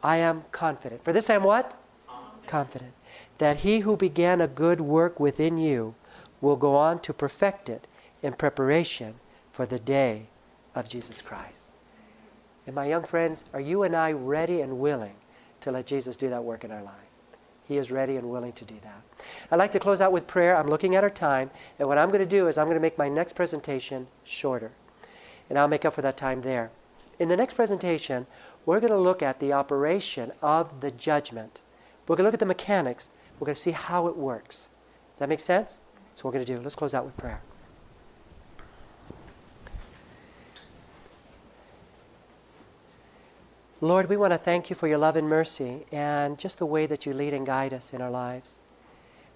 I 0.02 0.18
am 0.18 0.44
confident. 0.52 1.02
For 1.02 1.12
this 1.12 1.30
I 1.30 1.34
am 1.34 1.44
what? 1.44 1.74
Confident. 2.06 2.46
confident. 2.46 2.92
That 3.38 3.58
he 3.58 3.80
who 3.80 3.96
began 3.96 4.40
a 4.40 4.48
good 4.48 4.80
work 4.80 5.18
within 5.18 5.58
you 5.58 5.94
will 6.40 6.56
go 6.56 6.76
on 6.76 7.00
to 7.00 7.12
perfect 7.12 7.68
it 7.68 7.86
in 8.22 8.34
preparation 8.34 9.14
for 9.52 9.66
the 9.66 9.78
day 9.78 10.26
of 10.74 10.88
Jesus 10.88 11.22
Christ. 11.22 11.70
And 12.66 12.74
my 12.74 12.86
young 12.86 13.04
friends, 13.04 13.44
are 13.52 13.60
you 13.60 13.82
and 13.82 13.94
I 13.94 14.12
ready 14.12 14.60
and 14.60 14.78
willing 14.78 15.14
to 15.60 15.70
let 15.70 15.86
Jesus 15.86 16.16
do 16.16 16.28
that 16.30 16.44
work 16.44 16.64
in 16.64 16.70
our 16.70 16.82
life. 16.82 16.94
He 17.66 17.78
is 17.78 17.90
ready 17.90 18.16
and 18.16 18.30
willing 18.30 18.52
to 18.52 18.64
do 18.64 18.76
that. 18.82 19.02
I'd 19.50 19.58
like 19.58 19.72
to 19.72 19.80
close 19.80 20.00
out 20.00 20.12
with 20.12 20.26
prayer. 20.26 20.56
I'm 20.56 20.68
looking 20.68 20.94
at 20.94 21.02
our 21.02 21.10
time, 21.10 21.50
and 21.78 21.88
what 21.88 21.98
I'm 21.98 22.10
going 22.10 22.20
to 22.20 22.26
do 22.26 22.46
is 22.46 22.56
I'm 22.56 22.66
going 22.66 22.76
to 22.76 22.80
make 22.80 22.98
my 22.98 23.08
next 23.08 23.34
presentation 23.34 24.06
shorter, 24.22 24.70
and 25.50 25.58
I'll 25.58 25.68
make 25.68 25.84
up 25.84 25.94
for 25.94 26.02
that 26.02 26.16
time 26.16 26.42
there. 26.42 26.70
In 27.18 27.28
the 27.28 27.36
next 27.36 27.54
presentation, 27.54 28.26
we're 28.64 28.80
going 28.80 28.92
to 28.92 28.98
look 28.98 29.22
at 29.22 29.40
the 29.40 29.52
operation 29.52 30.32
of 30.42 30.80
the 30.80 30.90
judgment. 30.90 31.62
We're 32.06 32.16
going 32.16 32.24
to 32.24 32.28
look 32.28 32.34
at 32.34 32.40
the 32.40 32.46
mechanics. 32.46 33.10
We're 33.38 33.46
going 33.46 33.54
to 33.56 33.60
see 33.60 33.72
how 33.72 34.06
it 34.06 34.16
works. 34.16 34.68
Does 35.14 35.20
that 35.20 35.28
make 35.28 35.40
sense? 35.40 35.80
That's 36.08 36.22
what 36.22 36.32
we're 36.32 36.38
going 36.38 36.46
to 36.46 36.56
do. 36.56 36.62
Let's 36.62 36.76
close 36.76 36.94
out 36.94 37.04
with 37.04 37.16
prayer. 37.16 37.40
Lord, 43.80 44.08
we 44.08 44.16
want 44.16 44.32
to 44.32 44.38
thank 44.38 44.70
you 44.70 44.76
for 44.76 44.88
your 44.88 44.98
love 44.98 45.16
and 45.16 45.28
mercy 45.28 45.84
and 45.92 46.38
just 46.38 46.58
the 46.58 46.66
way 46.66 46.86
that 46.86 47.04
you 47.04 47.12
lead 47.12 47.34
and 47.34 47.44
guide 47.44 47.74
us 47.74 47.92
in 47.92 48.00
our 48.00 48.10
lives. 48.10 48.58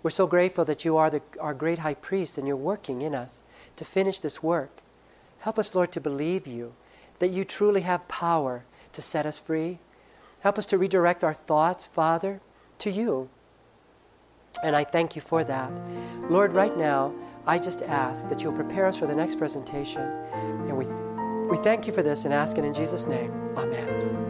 We're 0.03 0.11
so 0.11 0.27
grateful 0.27 0.65
that 0.65 0.83
you 0.85 0.97
are 0.97 1.11
the, 1.11 1.21
our 1.39 1.53
great 1.53 1.81
high 1.81 1.95
priest 1.95 2.39
and 2.39 2.47
you're 2.47 2.57
working 2.57 3.03
in 3.03 3.15
us 3.15 3.43
to 3.77 3.85
finish 3.85 4.19
this 4.19 4.43
work. 4.43 4.81
Help 5.41 5.59
us, 5.59 5.75
Lord, 5.75 5.93
to 5.93 6.01
believe 6.01 6.47
you, 6.47 6.73
that 7.19 7.29
you 7.29 7.45
truly 7.45 7.83
have 7.83 8.09
power 8.09 8.65
to 8.93 9.03
set 9.03 9.27
us 9.27 9.39
free. 9.39 9.79
Help 10.41 10.59
us 10.59 10.67
to 10.67 10.79
redirect 10.79 11.23
our 11.23 11.35
thoughts, 11.35 11.87
Father, 11.87 12.41
to 12.79 12.91
you. 12.91 13.29
And 14.63 14.75
I 14.75 14.85
thank 14.85 15.17
you 15.17 15.23
for 15.23 15.45
that. 15.45 15.71
Lord, 16.31 16.53
right 16.53 16.77
now, 16.77 17.15
I 17.47 17.59
just 17.59 17.83
ask 17.83 18.29
that 18.29 18.43
you'll 18.43 18.53
prepare 18.53 18.87
us 18.87 18.97
for 18.97 19.07
the 19.07 19.17
next 19.17 19.37
presentation. 19.37 20.03
And 20.03 20.77
we, 20.79 20.87
we 21.47 21.63
thank 21.63 21.87
you 21.87 21.93
for 21.93 22.03
this 22.03 22.25
and 22.25 22.33
ask 22.33 22.57
it 22.57 22.65
in 22.65 22.73
Jesus' 22.73 23.07
name. 23.07 23.33
Amen. 23.57 24.30